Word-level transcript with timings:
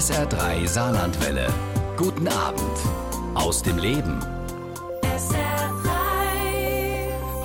SR3 0.00 0.66
Saarlandwelle. 0.66 1.46
Guten 1.98 2.26
Abend 2.26 2.78
aus 3.34 3.62
dem 3.62 3.76
Leben. 3.76 4.18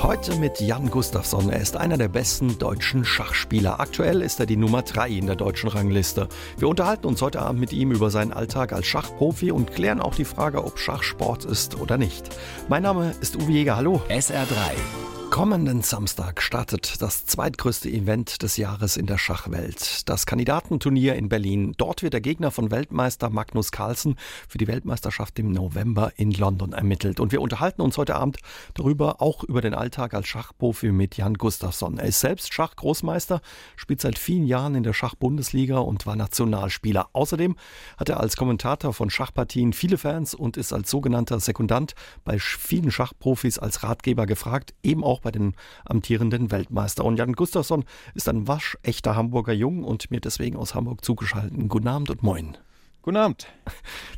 Heute 0.01 0.37
mit 0.37 0.61
Jan 0.61 0.89
Gustafsson. 0.89 1.49
Er 1.49 1.59
ist 1.59 1.75
einer 1.75 1.97
der 1.97 2.07
besten 2.07 2.57
deutschen 2.57 3.03
Schachspieler. 3.03 3.81
Aktuell 3.81 4.21
ist 4.21 4.39
er 4.39 4.45
die 4.45 4.55
Nummer 4.55 4.83
3 4.83 5.09
in 5.09 5.25
der 5.25 5.35
deutschen 5.35 5.67
Rangliste. 5.67 6.29
Wir 6.57 6.69
unterhalten 6.69 7.07
uns 7.07 7.21
heute 7.21 7.41
Abend 7.41 7.59
mit 7.59 7.73
ihm 7.73 7.91
über 7.91 8.09
seinen 8.09 8.31
Alltag 8.31 8.71
als 8.71 8.87
Schachprofi 8.87 9.51
und 9.51 9.73
klären 9.73 9.99
auch 9.99 10.15
die 10.15 10.23
Frage, 10.23 10.63
ob 10.63 10.79
Schach 10.79 11.03
Sport 11.03 11.43
ist 11.43 11.77
oder 11.77 11.97
nicht. 11.97 12.29
Mein 12.69 12.83
Name 12.83 13.15
ist 13.19 13.35
Uwe 13.35 13.51
Jäger. 13.51 13.75
Hallo. 13.75 14.01
SR3 14.07 15.14
Kommenden 15.35 15.81
Samstag 15.81 16.41
startet 16.41 17.01
das 17.01 17.25
zweitgrößte 17.25 17.89
Event 17.89 18.41
des 18.41 18.55
Jahres 18.55 18.95
in 18.95 19.05
der 19.05 19.17
Schachwelt, 19.17 20.07
das 20.07 20.25
Kandidatenturnier 20.25 21.15
in 21.15 21.27
Berlin. 21.27 21.73
Dort 21.75 22.03
wird 22.03 22.13
der 22.13 22.21
Gegner 22.21 22.51
von 22.51 22.71
Weltmeister 22.71 23.29
Magnus 23.29 23.73
Carlsen 23.73 24.15
für 24.47 24.57
die 24.57 24.67
Weltmeisterschaft 24.67 25.37
im 25.37 25.51
November 25.51 26.13
in 26.15 26.31
London 26.31 26.71
ermittelt. 26.71 27.19
Und 27.19 27.33
wir 27.33 27.41
unterhalten 27.41 27.81
uns 27.81 27.97
heute 27.97 28.15
Abend 28.15 28.37
darüber, 28.75 29.21
auch 29.21 29.43
über 29.43 29.59
den 29.59 29.73
Alltag 29.73 30.13
als 30.13 30.25
Schachprofi 30.29 30.93
mit 30.93 31.17
Jan 31.17 31.33
Gustafsson. 31.33 31.97
Er 31.97 32.05
ist 32.05 32.21
selbst 32.21 32.53
Schachgroßmeister, 32.53 33.41
spielt 33.75 33.99
seit 33.99 34.17
vielen 34.17 34.45
Jahren 34.45 34.73
in 34.73 34.83
der 34.83 34.93
Schachbundesliga 34.93 35.79
und 35.79 36.05
war 36.05 36.15
Nationalspieler. 36.15 37.09
Außerdem 37.11 37.57
hat 37.97 38.07
er 38.07 38.21
als 38.21 38.37
Kommentator 38.37 38.93
von 38.93 39.09
Schachpartien 39.09 39.73
viele 39.73 39.97
Fans 39.97 40.33
und 40.33 40.55
ist 40.55 40.71
als 40.71 40.89
sogenannter 40.89 41.41
Sekundant 41.41 41.93
bei 42.23 42.39
vielen 42.39 42.89
Schachprofis 42.89 43.59
als 43.59 43.83
Ratgeber 43.83 44.27
gefragt, 44.27 44.73
eben 44.81 45.03
auch 45.03 45.24
bei 45.25 45.31
den 45.31 45.55
amtierenden 45.85 46.51
Weltmeister. 46.51 47.03
Und 47.03 47.17
Jan 47.17 47.33
Gustafsson 47.33 47.83
ist 48.13 48.29
ein 48.29 48.47
waschechter 48.47 49.15
Hamburger 49.15 49.53
Jung 49.53 49.83
und 49.83 50.11
mir 50.11 50.21
deswegen 50.21 50.55
aus 50.55 50.75
Hamburg 50.75 51.03
zugeschaltet. 51.03 51.53
Guten 51.67 51.87
Abend 51.87 52.11
und 52.11 52.23
moin. 52.23 52.57
Guten 53.01 53.17
Abend. 53.17 53.47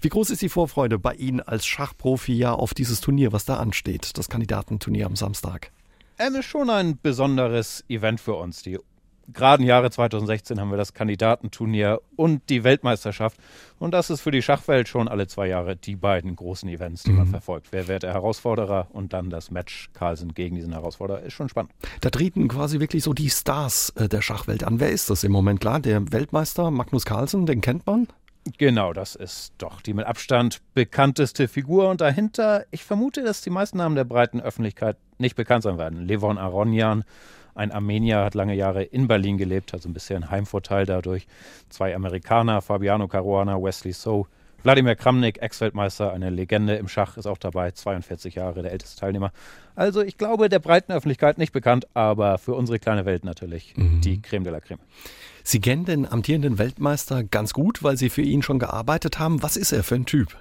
Wie 0.01 0.09
groß 0.09 0.29
ist 0.29 0.41
die 0.41 0.49
Vorfreude 0.49 0.99
bei 0.99 1.13
Ihnen 1.15 1.39
als 1.39 1.65
Schachprofi 1.65 2.33
ja 2.33 2.53
auf 2.53 2.73
dieses 2.73 2.99
Turnier, 2.99 3.31
was 3.31 3.45
da 3.45 3.55
ansteht, 3.55 4.17
das 4.17 4.29
Kandidatenturnier 4.29 5.05
am 5.05 5.15
Samstag? 5.15 5.71
Es 6.17 6.33
ist 6.33 6.45
schon 6.45 6.69
ein 6.69 6.99
besonderes 7.01 7.85
Event 7.87 8.19
für 8.19 8.33
uns. 8.33 8.63
Die 8.63 8.79
gerade 9.33 9.63
im 9.63 9.67
Jahre 9.67 9.89
2016 9.91 10.59
haben 10.59 10.71
wir 10.71 10.77
das 10.77 10.93
Kandidatenturnier 10.93 12.01
und 12.15 12.49
die 12.49 12.63
Weltmeisterschaft. 12.63 13.37
Und 13.79 13.93
das 13.93 14.09
ist 14.09 14.21
für 14.21 14.31
die 14.31 14.41
Schachwelt 14.41 14.87
schon 14.87 15.07
alle 15.07 15.27
zwei 15.27 15.47
Jahre 15.47 15.75
die 15.75 15.95
beiden 15.95 16.35
großen 16.35 16.67
Events, 16.69 17.03
die 17.03 17.11
mhm. 17.11 17.17
man 17.17 17.27
verfolgt. 17.27 17.67
Wer 17.71 17.87
wird 17.87 18.03
der 18.03 18.13
Herausforderer 18.13 18.87
und 18.91 19.13
dann 19.13 19.29
das 19.29 19.51
Match 19.51 19.89
Carlsen 19.93 20.33
gegen 20.33 20.55
diesen 20.55 20.73
Herausforderer 20.73 21.21
ist 21.21 21.33
schon 21.33 21.49
spannend. 21.49 21.71
Da 22.01 22.09
treten 22.09 22.47
quasi 22.47 22.79
wirklich 22.79 23.03
so 23.03 23.13
die 23.13 23.29
Stars 23.29 23.91
äh, 23.95 24.07
der 24.07 24.21
Schachwelt 24.21 24.63
an. 24.63 24.79
Wer 24.79 24.91
ist 24.91 25.09
das 25.09 25.23
im 25.23 25.31
Moment? 25.31 25.59
Klar, 25.59 25.79
der 25.79 26.11
Weltmeister 26.11 26.71
Magnus 26.71 27.05
Carlsen, 27.05 27.45
den 27.45 27.61
kennt 27.61 27.85
man. 27.85 28.07
Genau, 28.57 28.93
das 28.93 29.15
ist 29.15 29.53
doch 29.57 29.81
die 29.81 29.93
mit 29.93 30.05
Abstand 30.05 30.61
bekannteste 30.73 31.47
Figur. 31.47 31.89
Und 31.89 31.99
dahinter, 31.99 32.65
ich 32.71 32.83
vermute, 32.83 33.23
dass 33.23 33.41
die 33.41 33.49
meisten 33.49 33.77
Namen 33.77 33.95
der 33.95 34.05
breiten 34.05 34.39
Öffentlichkeit 34.39 34.97
nicht 35.17 35.35
bekannt 35.35 35.63
sein 35.63 35.77
werden. 35.77 36.05
Levon 36.05 36.37
Aronian, 36.37 37.03
ein 37.57 37.71
Armenier 37.71 38.23
hat 38.23 38.35
lange 38.35 38.53
Jahre 38.53 38.83
in 38.83 39.07
Berlin 39.07 39.37
gelebt, 39.37 39.73
also 39.73 39.89
ein 39.89 39.93
bisschen 39.93 40.29
Heimvorteil 40.29 40.85
dadurch. 40.85 41.27
Zwei 41.69 41.95
Amerikaner, 41.95 42.61
Fabiano 42.61 43.07
Caruana, 43.07 43.61
Wesley 43.61 43.93
So. 43.93 44.27
Wladimir 44.63 44.95
Kramnik, 44.95 45.41
Ex-Weltmeister, 45.41 46.11
eine 46.11 46.29
Legende 46.29 46.75
im 46.75 46.87
Schach, 46.87 47.15
ist 47.17 47.27
auch 47.27 47.37
dabei, 47.37 47.71
42 47.71 48.35
Jahre, 48.35 48.63
der 48.63 48.71
älteste 48.71 48.99
Teilnehmer. 48.99 49.31
Also 49.75 50.01
ich 50.01 50.17
glaube, 50.17 50.49
der 50.49 50.59
breiten 50.59 50.91
Öffentlichkeit 50.91 51.37
nicht 51.37 51.53
bekannt, 51.53 51.87
aber 51.93 52.37
für 52.37 52.55
unsere 52.55 52.79
kleine 52.79 53.05
Welt 53.05 53.23
natürlich 53.23 53.75
mhm. 53.77 54.01
die 54.01 54.21
Creme 54.21 54.43
de 54.43 54.53
la 54.53 54.59
Creme. 54.59 54.79
Sie 55.43 55.61
kennen 55.61 55.85
den 55.85 56.11
amtierenden 56.11 56.57
Weltmeister 56.57 57.23
ganz 57.23 57.53
gut, 57.53 57.81
weil 57.83 57.97
Sie 57.97 58.09
für 58.09 58.23
ihn 58.23 58.41
schon 58.41 58.59
gearbeitet 58.59 59.19
haben. 59.19 59.41
Was 59.41 59.55
ist 59.55 59.71
er 59.71 59.83
für 59.83 59.95
ein 59.95 60.05
Typ? 60.05 60.35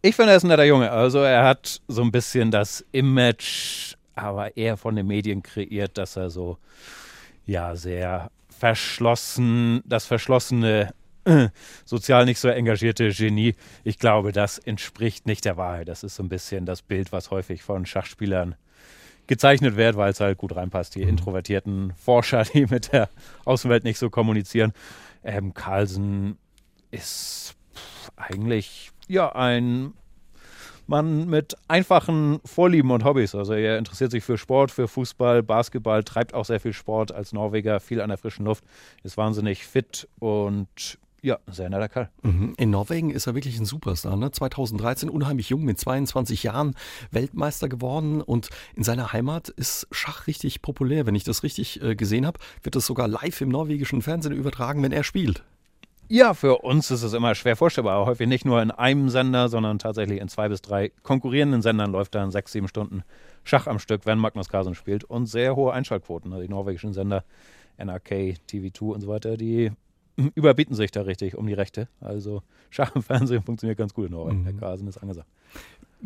Ich 0.00 0.14
finde, 0.14 0.32
er 0.32 0.36
ist 0.36 0.44
ein 0.44 0.48
netter 0.48 0.64
Junge. 0.64 0.92
Also 0.92 1.18
er 1.18 1.44
hat 1.44 1.80
so 1.88 2.02
ein 2.02 2.12
bisschen 2.12 2.50
das 2.50 2.84
Image 2.92 3.96
aber 4.14 4.56
eher 4.56 4.76
von 4.76 4.96
den 4.96 5.06
Medien 5.06 5.42
kreiert, 5.42 5.98
dass 5.98 6.16
er 6.16 6.30
so, 6.30 6.58
ja, 7.46 7.76
sehr 7.76 8.30
verschlossen, 8.48 9.82
das 9.84 10.06
verschlossene, 10.06 10.94
äh, 11.24 11.48
sozial 11.84 12.24
nicht 12.24 12.38
so 12.38 12.48
engagierte 12.48 13.10
Genie. 13.10 13.54
Ich 13.82 13.98
glaube, 13.98 14.32
das 14.32 14.58
entspricht 14.58 15.26
nicht 15.26 15.44
der 15.44 15.56
Wahrheit. 15.56 15.88
Das 15.88 16.04
ist 16.04 16.16
so 16.16 16.22
ein 16.22 16.28
bisschen 16.28 16.66
das 16.66 16.82
Bild, 16.82 17.12
was 17.12 17.30
häufig 17.30 17.62
von 17.62 17.86
Schachspielern 17.86 18.54
gezeichnet 19.26 19.76
wird, 19.76 19.96
weil 19.96 20.10
es 20.10 20.20
halt 20.20 20.38
gut 20.38 20.54
reinpasst. 20.54 20.94
Die 20.94 21.02
mhm. 21.02 21.10
introvertierten 21.10 21.92
Forscher, 21.94 22.44
die 22.44 22.66
mit 22.70 22.92
der 22.92 23.08
Außenwelt 23.44 23.84
nicht 23.84 23.98
so 23.98 24.10
kommunizieren. 24.10 24.72
Ähm, 25.22 25.54
Carlsen 25.54 26.38
ist 26.90 27.54
eigentlich 28.16 28.90
ja 29.08 29.34
ein 29.34 29.94
Mann 30.86 31.28
mit 31.28 31.54
einfachen 31.68 32.40
Vorlieben 32.44 32.90
und 32.90 33.04
Hobbys. 33.04 33.34
Also 33.34 33.54
er 33.54 33.78
interessiert 33.78 34.10
sich 34.10 34.24
für 34.24 34.38
Sport, 34.38 34.70
für 34.70 34.88
Fußball, 34.88 35.42
Basketball, 35.42 36.04
treibt 36.04 36.34
auch 36.34 36.44
sehr 36.44 36.60
viel 36.60 36.72
Sport 36.72 37.12
als 37.12 37.32
Norweger, 37.32 37.80
viel 37.80 38.00
an 38.00 38.08
der 38.08 38.18
frischen 38.18 38.44
Luft, 38.44 38.64
ist 39.02 39.16
wahnsinnig 39.16 39.66
fit 39.66 40.08
und 40.18 40.98
ja, 41.24 41.38
sehr 41.50 41.70
netter 41.70 41.88
Kerl. 41.88 42.10
Mhm. 42.22 42.52
In 42.58 42.68
Norwegen 42.68 43.10
ist 43.10 43.26
er 43.26 43.34
wirklich 43.34 43.58
ein 43.58 43.64
Superstar. 43.64 44.14
Ne? 44.14 44.30
2013 44.30 45.08
unheimlich 45.08 45.48
jung, 45.48 45.64
mit 45.64 45.80
22 45.80 46.42
Jahren 46.42 46.74
Weltmeister 47.12 47.70
geworden 47.70 48.20
und 48.20 48.50
in 48.76 48.84
seiner 48.84 49.14
Heimat 49.14 49.48
ist 49.48 49.88
Schach 49.90 50.26
richtig 50.26 50.60
populär. 50.60 51.06
Wenn 51.06 51.14
ich 51.14 51.24
das 51.24 51.42
richtig 51.42 51.82
äh, 51.82 51.96
gesehen 51.96 52.26
habe, 52.26 52.38
wird 52.62 52.76
das 52.76 52.84
sogar 52.84 53.08
live 53.08 53.40
im 53.40 53.48
norwegischen 53.48 54.02
Fernsehen 54.02 54.34
übertragen, 54.34 54.82
wenn 54.82 54.92
er 54.92 55.02
spielt. 55.02 55.42
Ja, 56.08 56.34
für 56.34 56.58
uns 56.58 56.90
ist 56.90 57.02
es 57.02 57.12
immer 57.14 57.34
schwer 57.34 57.56
vorstellbar. 57.56 58.04
Häufig 58.06 58.28
nicht 58.28 58.44
nur 58.44 58.60
in 58.60 58.70
einem 58.70 59.08
Sender, 59.08 59.48
sondern 59.48 59.78
tatsächlich 59.78 60.20
in 60.20 60.28
zwei 60.28 60.48
bis 60.48 60.60
drei 60.60 60.90
konkurrierenden 61.02 61.62
Sendern 61.62 61.92
läuft 61.92 62.14
dann 62.14 62.30
sechs, 62.30 62.52
sieben 62.52 62.68
Stunden 62.68 63.02
Schach 63.42 63.66
am 63.66 63.78
Stück, 63.78 64.06
wenn 64.06 64.18
Magnus 64.18 64.48
Carlsen 64.48 64.74
spielt. 64.74 65.04
Und 65.04 65.26
sehr 65.26 65.56
hohe 65.56 65.72
Einschaltquoten. 65.72 66.32
Also 66.32 66.42
die 66.42 66.50
norwegischen 66.50 66.92
Sender, 66.92 67.24
NRK, 67.78 68.36
TV2 68.48 68.82
und 68.82 69.00
so 69.00 69.08
weiter, 69.08 69.36
die 69.36 69.70
überbieten 70.34 70.74
sich 70.74 70.90
da 70.90 71.02
richtig 71.02 71.36
um 71.36 71.46
die 71.46 71.54
Rechte. 71.54 71.88
Also 72.00 72.42
Schach 72.70 72.94
im 72.94 73.02
Fernsehen 73.02 73.42
funktioniert 73.42 73.78
ganz 73.78 73.94
gut 73.94 74.06
in 74.06 74.12
Norwegen. 74.12 74.40
Mhm. 74.40 74.44
Der 74.44 74.54
Carlsen 74.54 74.88
ist 74.88 74.98
angesagt. 74.98 75.28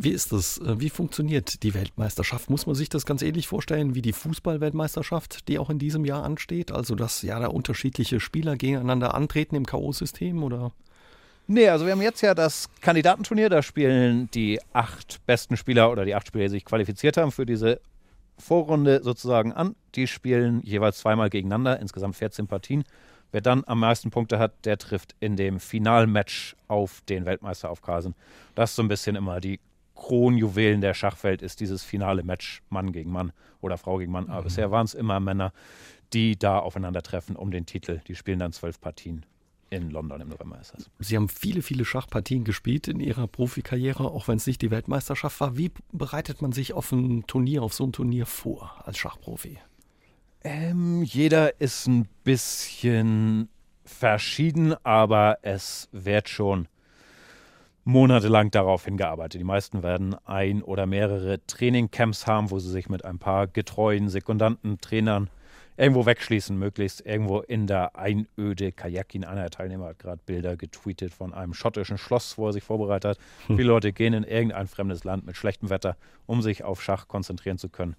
Wie 0.01 0.11
ist 0.11 0.31
das? 0.31 0.59
Äh, 0.59 0.79
wie 0.79 0.91
funktioniert 0.91 1.65
die 1.65 1.75
Weltmeisterschaft? 1.75 2.51
Muss 2.51 2.67
man 2.67 2.77
sich 2.77 2.89
das 2.89 3.05
ganz 3.05 3.21
ähnlich 3.21 3.49
vorstellen 3.49 3.97
wie 3.97 4.03
die 4.03 4.13
Fußball-Weltmeisterschaft, 4.13 5.49
die 5.49 5.59
auch 5.59 5.71
in 5.71 5.81
diesem 5.81 6.05
Jahr 6.05 6.23
ansteht? 6.23 6.71
Also, 6.71 6.95
dass 6.95 7.23
ja 7.23 7.41
da 7.41 7.49
unterschiedliche 7.49 8.21
Spieler 8.21 8.57
gegeneinander 8.57 9.15
antreten 9.15 9.57
im 9.57 9.67
K.O.-System 9.67 10.41
oder? 10.45 10.71
Nee, 11.49 11.69
also 11.69 11.85
wir 11.85 11.93
haben 11.93 12.03
jetzt 12.03 12.21
ja 12.21 12.37
das 12.37 12.71
Kandidatenturnier, 12.81 13.49
da 13.49 13.61
spielen 13.61 14.31
die 14.31 14.61
acht 14.73 15.19
besten 15.27 15.57
Spieler 15.57 15.91
oder 15.91 16.05
die 16.05 16.15
acht 16.15 16.29
Spieler, 16.29 16.45
die 16.45 16.51
sich 16.51 16.65
qualifiziert 16.65 17.17
haben 17.17 17.33
für 17.33 17.45
diese 17.45 17.81
Vorrunde 18.39 19.03
sozusagen 19.03 19.53
an. 19.53 19.75
Die 19.97 20.07
spielen 20.07 20.63
jeweils 20.63 20.99
zweimal 20.99 21.29
gegeneinander, 21.29 21.81
insgesamt 21.81 22.15
14 22.15 22.47
Partien. 22.47 22.85
Wer 23.33 23.41
dann 23.41 23.65
am 23.67 23.81
meisten 23.81 24.11
Punkte 24.11 24.39
hat, 24.39 24.65
der 24.65 24.79
trifft 24.79 25.17
in 25.19 25.35
dem 25.35 25.59
Finalmatch 25.59 26.55
auf 26.69 27.01
den 27.09 27.27
Weltmeister 27.27 27.69
auf 27.69 27.83
Carlsen. 27.83 28.15
Das 28.55 28.71
ist 28.71 28.77
so 28.77 28.83
ein 28.83 28.89
bisschen 28.89 29.17
immer 29.17 29.41
die 29.41 29.59
Kronjuwelen 29.99 30.81
der 30.81 30.95
Schachwelt 30.95 31.43
ist 31.43 31.61
dieses 31.61 31.83
finale 31.83 32.23
Match 32.23 32.63
Mann 32.71 32.93
gegen 32.93 33.11
Mann 33.11 33.33
oder 33.61 33.77
Frau 33.77 33.99
gegen 33.99 34.13
Mann. 34.13 34.29
Aber 34.29 34.41
mhm. 34.41 34.45
bisher 34.45 34.71
waren 34.71 34.85
es 34.85 34.95
immer 34.95 35.19
Männer, 35.19 35.53
die 36.13 36.39
da 36.39 36.61
aufeinandertreffen 36.61 37.37
um 37.37 37.51
den 37.51 37.67
Titel. 37.67 38.01
Die 38.07 38.15
spielen 38.15 38.39
dann 38.39 38.53
zwölf 38.53 38.81
Partien 38.81 39.27
in 39.71 39.91
London 39.91 40.21
im 40.21 40.29
November 40.29 40.59
ist 40.61 40.73
das. 40.75 40.89
Sie 41.01 41.17
haben 41.17 41.29
viele, 41.29 41.63
viele 41.63 41.85
Schachpartien 41.85 42.45
gespielt 42.45 42.89
in 42.89 43.01
Ihrer 43.01 43.27
Profikarriere, 43.27 44.05
auch 44.05 44.29
wenn 44.29 44.37
es 44.37 44.47
nicht 44.47 44.63
die 44.63 44.71
Weltmeisterschaft 44.71 45.41
war. 45.41 45.59
Wie 45.59 45.73
bereitet 45.93 46.41
man 46.41 46.53
sich 46.53 46.73
auf 46.73 46.91
ein 46.93 47.27
Turnier, 47.27 47.63
auf 47.63 47.75
so 47.75 47.85
ein 47.85 47.93
Turnier 47.93 48.25
vor 48.25 48.83
als 48.85 48.97
Schachprofi? 48.97 49.59
Ähm, 50.43 51.03
jeder 51.03 51.61
ist 51.61 51.87
ein 51.87 52.09
bisschen 52.25 53.49
verschieden, 53.85 54.75
aber 54.85 55.39
es 55.43 55.89
wird 55.93 56.29
schon 56.29 56.69
monatelang 57.89 58.51
darauf 58.51 58.85
hingearbeitet. 58.85 59.41
Die 59.41 59.45
meisten 59.45 59.83
werden 59.83 60.15
ein 60.27 60.63
oder 60.63 60.85
mehrere 60.85 61.41
Trainingcamps 61.47 62.27
haben, 62.27 62.51
wo 62.51 62.59
sie 62.59 62.71
sich 62.71 62.91
mit 62.91 63.03
ein 63.03 63.19
paar 63.19 63.47
getreuen 63.47 64.11
Sekundanten, 64.11 64.79
Trainern 64.79 65.31
irgendwo 65.79 66.05
wegschließen, 66.05 66.59
möglichst 66.59 67.07
irgendwo 67.07 67.41
in 67.41 67.67
der 67.67 67.97
Einöde 67.97 68.73
Kajakin. 68.73 69.25
Einer 69.25 69.41
der 69.41 69.51
Teilnehmer 69.51 69.87
hat 69.87 70.01
gerade 70.01 70.21
Bilder 70.27 70.59
getweetet 70.59 71.15
von 71.15 71.33
einem 71.33 71.55
schottischen 71.55 71.97
Schloss, 71.97 72.37
wo 72.37 72.49
er 72.49 72.53
sich 72.53 72.63
vorbereitet 72.63 73.13
hat. 73.13 73.19
Hm. 73.47 73.57
Viele 73.57 73.69
Leute 73.69 73.95
gehen 73.95 74.13
in 74.13 74.25
irgendein 74.25 74.67
fremdes 74.67 75.05
Land 75.05 75.25
mit 75.25 75.39
schlechtem 75.39 75.71
Wetter, 75.71 75.97
um 76.27 76.43
sich 76.43 76.65
auf 76.65 76.83
Schach 76.83 77.09
konzentrieren 77.09 77.57
zu 77.57 77.71
können. 77.71 77.97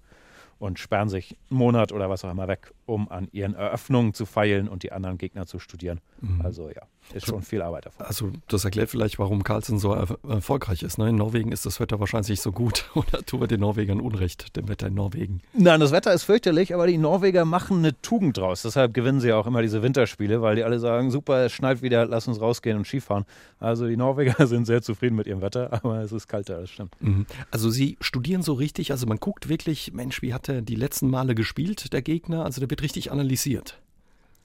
und 0.60 0.78
sperren 0.78 1.08
sich 1.08 1.36
einen 1.50 1.58
Monat 1.58 1.90
oder 1.90 2.10
was 2.10 2.24
auch 2.24 2.30
immer 2.30 2.46
weg, 2.46 2.72
um 2.84 3.08
an 3.10 3.28
ihren 3.32 3.54
Eröffnungen 3.54 4.12
zu 4.12 4.26
feilen 4.26 4.68
und 4.68 4.82
die 4.82 4.92
anderen 4.92 5.16
Gegner 5.16 5.46
zu 5.46 5.58
studieren. 5.58 6.00
Mhm. 6.20 6.42
Also 6.42 6.68
ja, 6.68 6.82
ist 7.12 7.26
schon 7.26 7.42
viel 7.42 7.62
Arbeit 7.62 7.86
davon. 7.86 8.06
Also 8.06 8.32
das 8.48 8.64
erklärt 8.64 8.90
vielleicht, 8.90 9.18
warum 9.18 9.42
Carlsen 9.42 9.78
so 9.78 9.92
er 9.92 10.16
erfolgreich 10.28 10.82
ist. 10.82 10.98
Ne? 10.98 11.10
In 11.10 11.16
Norwegen 11.16 11.52
ist 11.52 11.66
das 11.66 11.80
Wetter 11.80 12.00
wahrscheinlich 12.00 12.30
nicht 12.30 12.42
so 12.42 12.52
gut. 12.52 12.90
Oder 12.94 13.24
tun 13.24 13.40
wir 13.40 13.46
den 13.46 13.60
Norwegern 13.60 14.00
Unrecht, 14.00 14.56
dem 14.56 14.68
Wetter 14.68 14.88
in 14.88 14.94
Norwegen? 14.94 15.40
Nein, 15.52 15.80
das 15.80 15.92
Wetter 15.92 16.12
ist 16.12 16.24
fürchterlich, 16.24 16.74
aber 16.74 16.86
die 16.86 16.98
Norweger 16.98 17.44
machen 17.44 17.78
eine 17.78 18.00
Tugend 18.00 18.36
draus. 18.36 18.62
Deshalb 18.62 18.94
gewinnen 18.94 19.20
sie 19.20 19.32
auch 19.32 19.46
immer 19.46 19.62
diese 19.62 19.82
Winterspiele, 19.82 20.42
weil 20.42 20.56
die 20.56 20.64
alle 20.64 20.78
sagen, 20.78 21.10
super, 21.10 21.44
es 21.44 21.52
schneit 21.52 21.82
wieder, 21.82 22.06
lass 22.06 22.28
uns 22.28 22.40
rausgehen 22.40 22.76
und 22.76 22.86
Skifahren. 22.86 23.24
Also 23.58 23.86
die 23.86 23.96
Norweger 23.96 24.46
sind 24.46 24.66
sehr 24.66 24.82
zufrieden 24.82 25.16
mit 25.16 25.26
ihrem 25.26 25.42
Wetter, 25.42 25.72
aber 25.72 26.00
es 26.00 26.12
ist 26.12 26.28
kalter, 26.28 26.60
das 26.60 26.70
stimmt. 26.70 26.94
Mhm. 27.00 27.26
Also 27.50 27.70
sie 27.70 27.96
studieren 28.00 28.42
so 28.42 28.54
richtig, 28.54 28.92
also 28.92 29.06
man 29.06 29.18
guckt 29.18 29.48
wirklich, 29.48 29.92
Mensch, 29.92 30.22
wie 30.22 30.34
hat 30.34 30.48
er 30.48 30.62
die 30.62 30.76
letzten 30.76 31.08
Male 31.10 31.34
gespielt, 31.34 31.92
der 31.92 32.02
Gegner? 32.02 32.44
Also 32.44 32.60
der 32.60 32.70
wird 32.70 32.82
richtig 32.82 33.12
analysiert. 33.12 33.78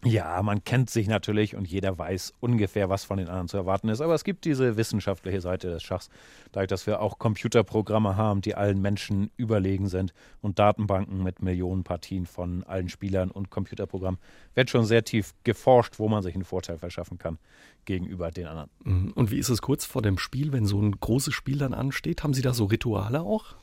Ja, 0.05 0.43
man 0.43 0.63
kennt 0.63 0.91
sich 0.91 1.07
natürlich 1.07 1.55
und 1.55 1.67
jeder 1.67 1.97
weiß 1.97 2.33
ungefähr, 2.39 2.89
was 2.89 3.03
von 3.03 3.17
den 3.17 3.27
anderen 3.27 3.47
zu 3.47 3.57
erwarten 3.57 3.89
ist. 3.89 4.01
Aber 4.01 4.13
es 4.13 4.23
gibt 4.23 4.45
diese 4.45 4.77
wissenschaftliche 4.77 5.41
Seite 5.41 5.69
des 5.69 5.81
Schachs, 5.81 6.09
dadurch, 6.51 6.67
dass 6.67 6.85
wir 6.85 7.01
auch 7.01 7.17
Computerprogramme 7.17 8.15
haben, 8.15 8.41
die 8.41 8.53
allen 8.53 8.81
Menschen 8.81 9.31
überlegen 9.35 9.87
sind 9.87 10.13
und 10.41 10.59
Datenbanken 10.59 11.23
mit 11.23 11.41
Millionen 11.41 11.83
Partien 11.83 12.27
von 12.27 12.63
allen 12.65 12.87
Spielern 12.87 13.31
und 13.31 13.49
Computerprogrammen, 13.49 14.19
wird 14.53 14.69
schon 14.69 14.85
sehr 14.85 15.03
tief 15.03 15.33
geforscht, 15.43 15.97
wo 15.97 16.07
man 16.07 16.21
sich 16.21 16.35
einen 16.35 16.45
Vorteil 16.45 16.77
verschaffen 16.77 17.17
kann 17.17 17.39
gegenüber 17.85 18.29
den 18.29 18.45
anderen. 18.45 18.69
Mhm. 18.83 19.11
Und 19.13 19.31
wie 19.31 19.39
ist 19.39 19.49
es 19.49 19.61
kurz 19.61 19.85
vor 19.85 20.03
dem 20.03 20.19
Spiel, 20.19 20.51
wenn 20.51 20.67
so 20.67 20.79
ein 20.79 20.91
großes 20.91 21.33
Spiel 21.33 21.57
dann 21.57 21.73
ansteht? 21.73 22.23
Haben 22.23 22.35
Sie 22.35 22.43
da 22.43 22.53
so 22.53 22.65
Rituale 22.65 23.21
auch? 23.21 23.55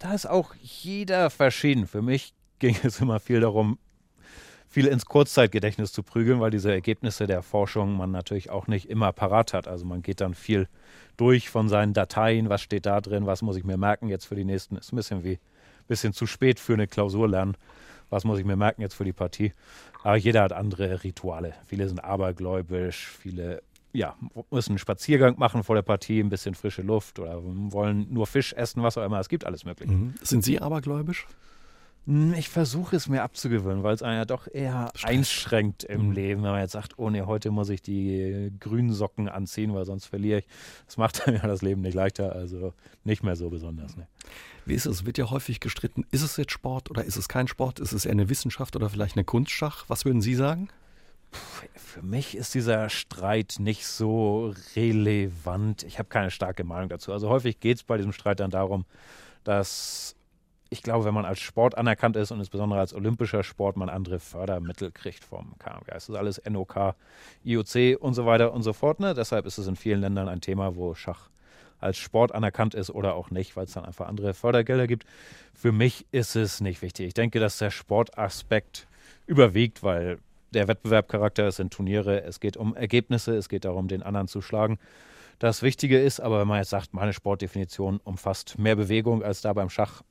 Da 0.00 0.14
ist 0.14 0.26
auch 0.26 0.54
jeder 0.60 1.30
verschieden. 1.30 1.86
Für 1.86 2.02
mich 2.02 2.34
ging 2.58 2.76
es 2.82 3.00
immer 3.00 3.20
viel 3.20 3.40
darum, 3.40 3.78
viel 4.68 4.86
ins 4.86 5.06
Kurzzeitgedächtnis 5.06 5.92
zu 5.92 6.02
prügeln, 6.02 6.40
weil 6.40 6.50
diese 6.50 6.70
Ergebnisse 6.70 7.26
der 7.26 7.42
Forschung 7.42 7.96
man 7.96 8.10
natürlich 8.10 8.50
auch 8.50 8.66
nicht 8.66 8.90
immer 8.90 9.12
parat 9.12 9.52
hat. 9.52 9.68
Also 9.68 9.84
man 9.84 10.02
geht 10.02 10.20
dann 10.20 10.34
viel 10.34 10.68
durch 11.16 11.48
von 11.48 11.68
seinen 11.68 11.94
Dateien, 11.94 12.48
was 12.48 12.62
steht 12.62 12.86
da 12.86 13.00
drin, 13.00 13.26
was 13.26 13.42
muss 13.42 13.56
ich 13.56 13.64
mir 13.64 13.76
merken 13.76 14.08
jetzt 14.08 14.26
für 14.26 14.34
die 14.34 14.44
nächsten. 14.44 14.76
Ist 14.76 14.92
ein 14.92 14.96
bisschen 14.96 15.24
wie 15.24 15.34
ein 15.34 15.88
bisschen 15.88 16.12
zu 16.12 16.26
spät 16.26 16.60
für 16.60 16.74
eine 16.74 16.86
Klausur 16.86 17.28
lernen. 17.28 17.56
Was 18.10 18.24
muss 18.24 18.38
ich 18.38 18.44
mir 18.44 18.56
merken 18.56 18.82
jetzt 18.82 18.94
für 18.94 19.04
die 19.04 19.12
Partie? 19.12 19.52
Aber 20.02 20.16
jeder 20.16 20.42
hat 20.42 20.52
andere 20.52 21.02
Rituale. 21.02 21.54
Viele 21.66 21.88
sind 21.88 22.04
abergläubisch, 22.04 23.08
viele 23.20 23.62
ja, 23.92 24.14
müssen 24.50 24.72
einen 24.72 24.78
Spaziergang 24.78 25.38
machen 25.38 25.64
vor 25.64 25.74
der 25.74 25.82
Partie, 25.82 26.20
ein 26.20 26.28
bisschen 26.28 26.54
frische 26.54 26.82
Luft 26.82 27.18
oder 27.18 27.40
wollen 27.42 28.12
nur 28.12 28.26
Fisch 28.26 28.52
essen, 28.52 28.82
was 28.82 28.98
auch 28.98 29.04
immer. 29.04 29.18
Es 29.20 29.28
gibt 29.28 29.46
alles 29.46 29.64
Mögliche. 29.64 29.92
Mhm. 29.92 30.14
Sind 30.22 30.44
Sie 30.44 30.60
abergläubisch? 30.60 31.26
Hm, 32.06 32.34
ich 32.34 32.48
versuche 32.48 32.94
es 32.94 33.08
mir 33.08 33.22
abzugewöhnen, 33.22 33.82
weil 33.82 33.94
es 33.94 34.02
einen 34.02 34.18
ja 34.18 34.24
doch 34.24 34.46
eher 34.46 34.90
Stress. 34.94 35.10
einschränkt 35.10 35.84
im 35.84 36.08
mhm. 36.08 36.12
Leben, 36.12 36.42
wenn 36.44 36.52
man 36.52 36.60
jetzt 36.60 36.72
sagt, 36.72 36.98
oh 36.98 37.10
nee, 37.10 37.22
heute 37.22 37.50
muss 37.50 37.68
ich 37.68 37.82
die 37.82 38.52
grünen 38.60 38.92
Socken 38.92 39.28
anziehen, 39.28 39.74
weil 39.74 39.84
sonst 39.84 40.06
verliere 40.06 40.38
ich. 40.40 40.46
Das 40.86 40.96
macht 40.96 41.22
dann 41.26 41.34
ja 41.34 41.46
das 41.46 41.62
Leben 41.62 41.80
nicht 41.80 41.94
leichter, 41.94 42.32
also 42.32 42.72
nicht 43.04 43.22
mehr 43.22 43.34
so 43.34 43.50
besonders. 43.50 43.96
Ne. 43.96 44.06
Wie 44.64 44.74
ist 44.74 44.86
es? 44.86 45.04
Wird 45.04 45.18
ja 45.18 45.30
häufig 45.30 45.60
gestritten, 45.60 46.04
ist 46.12 46.22
es 46.22 46.36
jetzt 46.36 46.52
Sport 46.52 46.90
oder 46.90 47.04
ist 47.04 47.16
es 47.16 47.28
kein 47.28 47.48
Sport? 47.48 47.80
Ist 47.80 47.92
es 47.92 48.04
eher 48.04 48.12
eine 48.12 48.28
Wissenschaft 48.28 48.76
oder 48.76 48.88
vielleicht 48.88 49.16
eine 49.16 49.24
Kunstschach? 49.24 49.84
Was 49.88 50.04
würden 50.04 50.20
Sie 50.20 50.34
sagen? 50.34 50.68
Für 51.74 52.02
mich 52.02 52.36
ist 52.36 52.54
dieser 52.54 52.88
Streit 52.88 53.56
nicht 53.58 53.84
so 53.84 54.54
relevant. 54.76 55.82
Ich 55.82 55.98
habe 55.98 56.08
keine 56.08 56.30
starke 56.30 56.62
Meinung 56.62 56.88
dazu. 56.88 57.12
Also 57.12 57.28
häufig 57.28 57.58
geht 57.58 57.78
es 57.78 57.82
bei 57.82 57.96
diesem 57.96 58.12
Streit 58.12 58.38
dann 58.38 58.50
darum, 58.50 58.84
dass 59.42 60.16
ich 60.68 60.82
glaube, 60.82 61.04
wenn 61.04 61.14
man 61.14 61.24
als 61.24 61.40
Sport 61.40 61.78
anerkannt 61.78 62.16
ist 62.16 62.30
und 62.30 62.38
insbesondere 62.38 62.80
als 62.80 62.92
olympischer 62.94 63.42
Sport 63.42 63.76
man 63.76 63.88
andere 63.88 64.18
Fördermittel 64.18 64.90
kriegt 64.90 65.24
vom 65.24 65.54
KMG. 65.58 65.92
Es 65.92 66.08
ist 66.08 66.14
alles 66.16 66.42
NOK, 66.48 66.94
IOC 67.44 68.00
und 68.00 68.14
so 68.14 68.26
weiter 68.26 68.52
und 68.52 68.62
so 68.62 68.72
fort. 68.72 69.00
Ne? 69.00 69.14
Deshalb 69.14 69.46
ist 69.46 69.58
es 69.58 69.66
in 69.66 69.76
vielen 69.76 70.00
Ländern 70.00 70.28
ein 70.28 70.40
Thema, 70.40 70.76
wo 70.76 70.94
Schach 70.94 71.28
als 71.78 71.98
Sport 71.98 72.32
anerkannt 72.32 72.74
ist 72.74 72.90
oder 72.90 73.14
auch 73.14 73.30
nicht, 73.30 73.56
weil 73.56 73.64
es 73.64 73.72
dann 73.72 73.84
einfach 73.84 74.08
andere 74.08 74.34
Fördergelder 74.34 74.86
gibt. 74.86 75.04
Für 75.54 75.72
mich 75.72 76.06
ist 76.10 76.34
es 76.34 76.60
nicht 76.60 76.82
wichtig. 76.82 77.08
Ich 77.08 77.14
denke, 77.14 77.38
dass 77.38 77.58
der 77.58 77.70
Sportaspekt 77.70 78.88
überwiegt, 79.26 79.82
weil 79.82 80.18
der 80.52 80.68
Wettbewerbcharakter 80.68 81.46
ist 81.46 81.60
in 81.60 81.70
Turniere, 81.70 82.22
es 82.22 82.40
geht 82.40 82.56
um 82.56 82.74
Ergebnisse, 82.74 83.36
es 83.36 83.48
geht 83.48 83.64
darum, 83.64 83.88
den 83.88 84.02
anderen 84.02 84.28
zu 84.28 84.40
schlagen. 84.40 84.78
Das 85.38 85.62
Wichtige 85.62 86.00
ist, 86.00 86.20
aber 86.20 86.40
wenn 86.40 86.48
man 86.48 86.58
jetzt 86.58 86.70
sagt, 86.70 86.94
meine 86.94 87.12
Sportdefinition 87.12 88.00
umfasst 88.04 88.58
mehr 88.58 88.74
Bewegung 88.74 89.22
als 89.22 89.42
da 89.42 89.52
beim 89.52 89.68
Schach, 89.68 90.02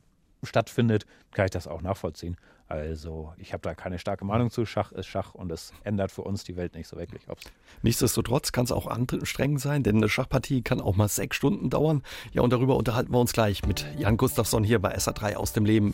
stattfindet, 0.45 1.05
kann 1.31 1.45
ich 1.45 1.51
das 1.51 1.67
auch 1.67 1.81
nachvollziehen. 1.81 2.37
Also 2.67 3.31
ich 3.37 3.53
habe 3.53 3.61
da 3.61 3.75
keine 3.75 3.99
starke 3.99 4.25
Meinung 4.25 4.49
zu. 4.49 4.65
Schach 4.65 4.91
ist 4.91 5.05
Schach 5.05 5.35
und 5.35 5.51
es 5.51 5.71
ändert 5.83 6.11
für 6.11 6.23
uns 6.23 6.43
die 6.43 6.55
Welt 6.55 6.73
nicht 6.73 6.87
so 6.87 6.97
wirklich. 6.97 7.29
Ob's 7.29 7.43
Nichtsdestotrotz 7.83 8.51
kann 8.51 8.65
es 8.65 8.71
auch 8.71 8.87
anstrengend 8.87 9.61
sein, 9.61 9.83
denn 9.83 9.97
eine 9.97 10.09
Schachpartie 10.09 10.63
kann 10.63 10.81
auch 10.81 10.95
mal 10.95 11.07
sechs 11.07 11.35
Stunden 11.37 11.69
dauern. 11.69 12.01
Ja, 12.31 12.41
und 12.41 12.51
darüber 12.51 12.75
unterhalten 12.75 13.11
wir 13.11 13.19
uns 13.19 13.33
gleich 13.33 13.63
mit 13.67 13.85
Jan 13.99 14.17
Gustafsson 14.17 14.63
hier 14.63 14.79
bei 14.79 14.97
SA3 14.97 15.35
aus 15.35 15.53
dem 15.53 15.65
Leben. 15.65 15.93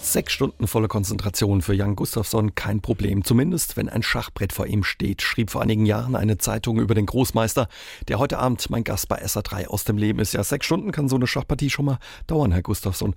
Sechs 0.00 0.32
Stunden 0.32 0.66
volle 0.66 0.88
Konzentration 0.88 1.62
für 1.62 1.74
Jan 1.74 1.94
Gustafsson 1.94 2.56
kein 2.56 2.80
Problem. 2.80 3.22
Zumindest, 3.22 3.76
wenn 3.76 3.88
ein 3.88 4.02
Schachbrett 4.02 4.52
vor 4.52 4.66
ihm 4.66 4.82
steht, 4.82 5.22
schrieb 5.22 5.50
vor 5.50 5.62
einigen 5.62 5.86
Jahren 5.86 6.16
eine 6.16 6.38
Zeitung 6.38 6.80
über 6.80 6.96
den 6.96 7.06
Großmeister, 7.06 7.68
der 8.08 8.18
heute 8.18 8.38
Abend 8.38 8.68
mein 8.70 8.82
Gast 8.82 9.08
bei 9.08 9.24
SA3 9.24 9.68
aus 9.68 9.84
dem 9.84 9.98
Leben 9.98 10.18
ist. 10.18 10.32
Ja, 10.32 10.42
sechs 10.42 10.66
Stunden 10.66 10.90
kann 10.90 11.08
so 11.08 11.14
eine 11.14 11.28
Schachpartie 11.28 11.70
schon 11.70 11.84
mal 11.84 11.98
dauern, 12.26 12.50
Herr 12.50 12.62
Gustafsson 12.62 13.14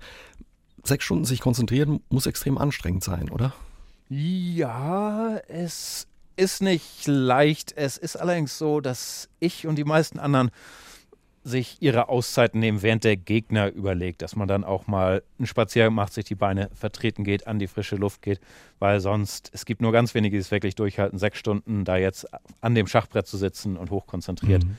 sechs 0.86 1.04
Stunden 1.04 1.24
sich 1.24 1.40
konzentrieren 1.40 2.00
muss 2.08 2.26
extrem 2.26 2.58
anstrengend 2.58 3.04
sein, 3.04 3.30
oder? 3.30 3.54
Ja, 4.08 5.38
es 5.48 6.06
ist 6.36 6.62
nicht 6.62 7.06
leicht. 7.06 7.72
Es 7.76 7.96
ist 7.96 8.16
allerdings 8.16 8.58
so, 8.58 8.80
dass 8.80 9.28
ich 9.40 9.66
und 9.66 9.76
die 9.76 9.84
meisten 9.84 10.18
anderen 10.18 10.50
sich 11.46 11.76
ihre 11.80 12.08
Auszeiten 12.08 12.58
nehmen, 12.58 12.82
während 12.82 13.04
der 13.04 13.16
Gegner 13.16 13.72
überlegt, 13.72 14.20
dass 14.22 14.34
man 14.34 14.48
dann 14.48 14.64
auch 14.64 14.88
mal 14.88 15.22
einen 15.38 15.46
Spaziergang 15.46 15.94
macht, 15.94 16.12
sich 16.12 16.24
die 16.24 16.34
Beine 16.34 16.70
vertreten 16.74 17.22
geht, 17.22 17.46
an 17.46 17.60
die 17.60 17.68
frische 17.68 17.94
Luft 17.94 18.20
geht, 18.20 18.40
weil 18.80 18.98
sonst, 18.98 19.50
es 19.54 19.64
gibt 19.64 19.80
nur 19.80 19.92
ganz 19.92 20.12
wenige, 20.14 20.36
die 20.36 20.40
es 20.40 20.50
wirklich 20.50 20.74
durchhalten, 20.74 21.20
sechs 21.20 21.38
Stunden 21.38 21.84
da 21.84 21.96
jetzt 21.96 22.26
an 22.60 22.74
dem 22.74 22.88
Schachbrett 22.88 23.28
zu 23.28 23.36
sitzen 23.36 23.76
und 23.76 23.90
hochkonzentriert 23.90 24.64
mhm. 24.64 24.76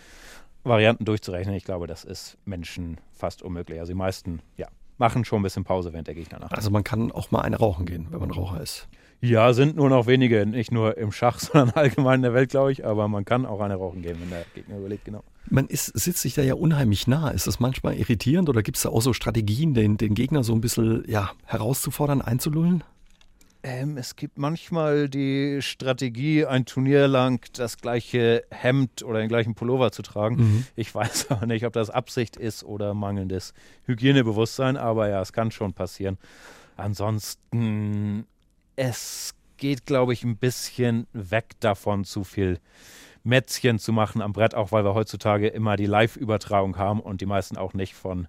Varianten 0.65 1.05
durchzurechnen. 1.05 1.55
Ich 1.55 1.63
glaube, 1.63 1.87
das 1.87 2.03
ist 2.03 2.37
Menschen 2.43 2.97
fast 3.13 3.41
unmöglich. 3.41 3.79
Also 3.79 3.93
die 3.93 3.97
meisten, 3.97 4.41
ja, 4.57 4.67
machen 4.97 5.25
schon 5.25 5.39
ein 5.41 5.43
bisschen 5.43 5.63
Pause, 5.63 5.93
während 5.93 6.07
der 6.07 6.15
Gegner 6.15 6.39
nach. 6.39 6.51
Also 6.51 6.69
man 6.69 6.83
kann 6.83 7.11
auch 7.11 7.31
mal 7.31 7.41
eine 7.41 7.57
rauchen 7.57 7.85
gehen, 7.85 8.07
wenn 8.09 8.19
man 8.19 8.31
Raucher 8.31 8.61
ist. 8.61 8.87
Ja, 9.19 9.51
sind 9.53 9.75
nur 9.75 9.89
noch 9.89 10.05
wenige, 10.05 10.45
nicht 10.45 10.71
nur 10.71 10.97
im 10.97 11.11
Schach, 11.11 11.39
sondern 11.39 11.71
allgemein 11.71 12.15
in 12.15 12.23
der 12.23 12.33
Welt, 12.33 12.49
glaube 12.49 12.71
ich. 12.71 12.85
Aber 12.85 13.07
man 13.07 13.25
kann 13.25 13.45
auch 13.45 13.59
eine 13.59 13.75
rauchen 13.75 14.01
gehen, 14.01 14.17
wenn 14.19 14.29
der 14.29 14.45
Gegner 14.53 14.77
überlegt, 14.77 15.05
genau. 15.05 15.23
Man 15.49 15.67
ist, 15.67 15.97
sitzt 15.97 16.21
sich 16.21 16.33
da 16.33 16.41
ja 16.41 16.55
unheimlich 16.55 17.07
nah. 17.07 17.29
Ist 17.29 17.47
das 17.47 17.59
manchmal 17.59 17.95
irritierend 17.95 18.49
oder 18.49 18.61
gibt 18.61 18.77
es 18.77 18.83
da 18.83 18.89
auch 18.89 19.01
so 19.01 19.13
Strategien, 19.13 19.73
den, 19.73 19.97
den 19.97 20.13
Gegner 20.13 20.43
so 20.43 20.53
ein 20.53 20.61
bisschen 20.61 21.03
ja, 21.07 21.31
herauszufordern, 21.45 22.21
einzulullen? 22.21 22.83
Ähm, 23.67 23.97
es 23.97 24.15
gibt 24.15 24.37
manchmal 24.37 25.09
die 25.09 25.61
Strategie, 25.61 26.45
ein 26.45 26.65
Turnier 26.65 27.09
lang 27.09 27.45
das 27.51 27.75
gleiche 27.77 28.45
Hemd 28.49 29.03
oder 29.03 29.19
den 29.19 29.27
gleichen 29.27 29.55
Pullover 29.55 29.91
zu 29.91 30.03
tragen. 30.03 30.35
Mhm. 30.37 30.65
Ich 30.77 30.95
weiß 30.95 31.31
aber 31.31 31.47
nicht, 31.47 31.65
ob 31.65 31.73
das 31.73 31.89
Absicht 31.89 32.37
ist 32.37 32.63
oder 32.63 32.93
mangelndes 32.93 33.53
Hygienebewusstsein, 33.83 34.77
aber 34.77 35.09
ja, 35.09 35.21
es 35.21 35.33
kann 35.33 35.51
schon 35.51 35.73
passieren. 35.73 36.17
Ansonsten, 36.77 38.25
es 38.77 39.33
geht, 39.57 39.85
glaube 39.85 40.13
ich, 40.13 40.23
ein 40.23 40.37
bisschen 40.37 41.05
weg 41.11 41.59
davon, 41.59 42.05
zu 42.05 42.23
viel 42.23 42.59
Mätzchen 43.27 43.77
zu 43.77 43.91
machen 43.91 44.21
am 44.21 44.33
Brett, 44.33 44.55
auch 44.55 44.71
weil 44.71 44.83
wir 44.83 44.93
heutzutage 44.93 45.47
immer 45.47 45.75
die 45.75 45.85
Live-Übertragung 45.85 46.77
haben 46.77 46.99
und 46.99 47.21
die 47.21 47.25
meisten 47.25 47.57
auch 47.57 47.73
nicht 47.73 47.93
von 47.93 48.27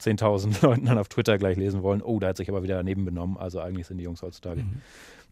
10.000 0.00 0.62
Leuten 0.66 0.86
dann 0.86 0.98
auf 0.98 1.08
Twitter 1.08 1.38
gleich 1.38 1.56
lesen 1.56 1.82
wollen, 1.82 2.02
oh, 2.02 2.18
da 2.18 2.28
hat 2.28 2.36
sich 2.36 2.48
aber 2.48 2.62
wieder 2.62 2.76
daneben 2.76 3.04
benommen. 3.04 3.36
Also 3.36 3.60
eigentlich 3.60 3.86
sind 3.86 3.98
die 3.98 4.04
Jungs 4.04 4.22
heutzutage 4.22 4.62
mhm. 4.62 4.80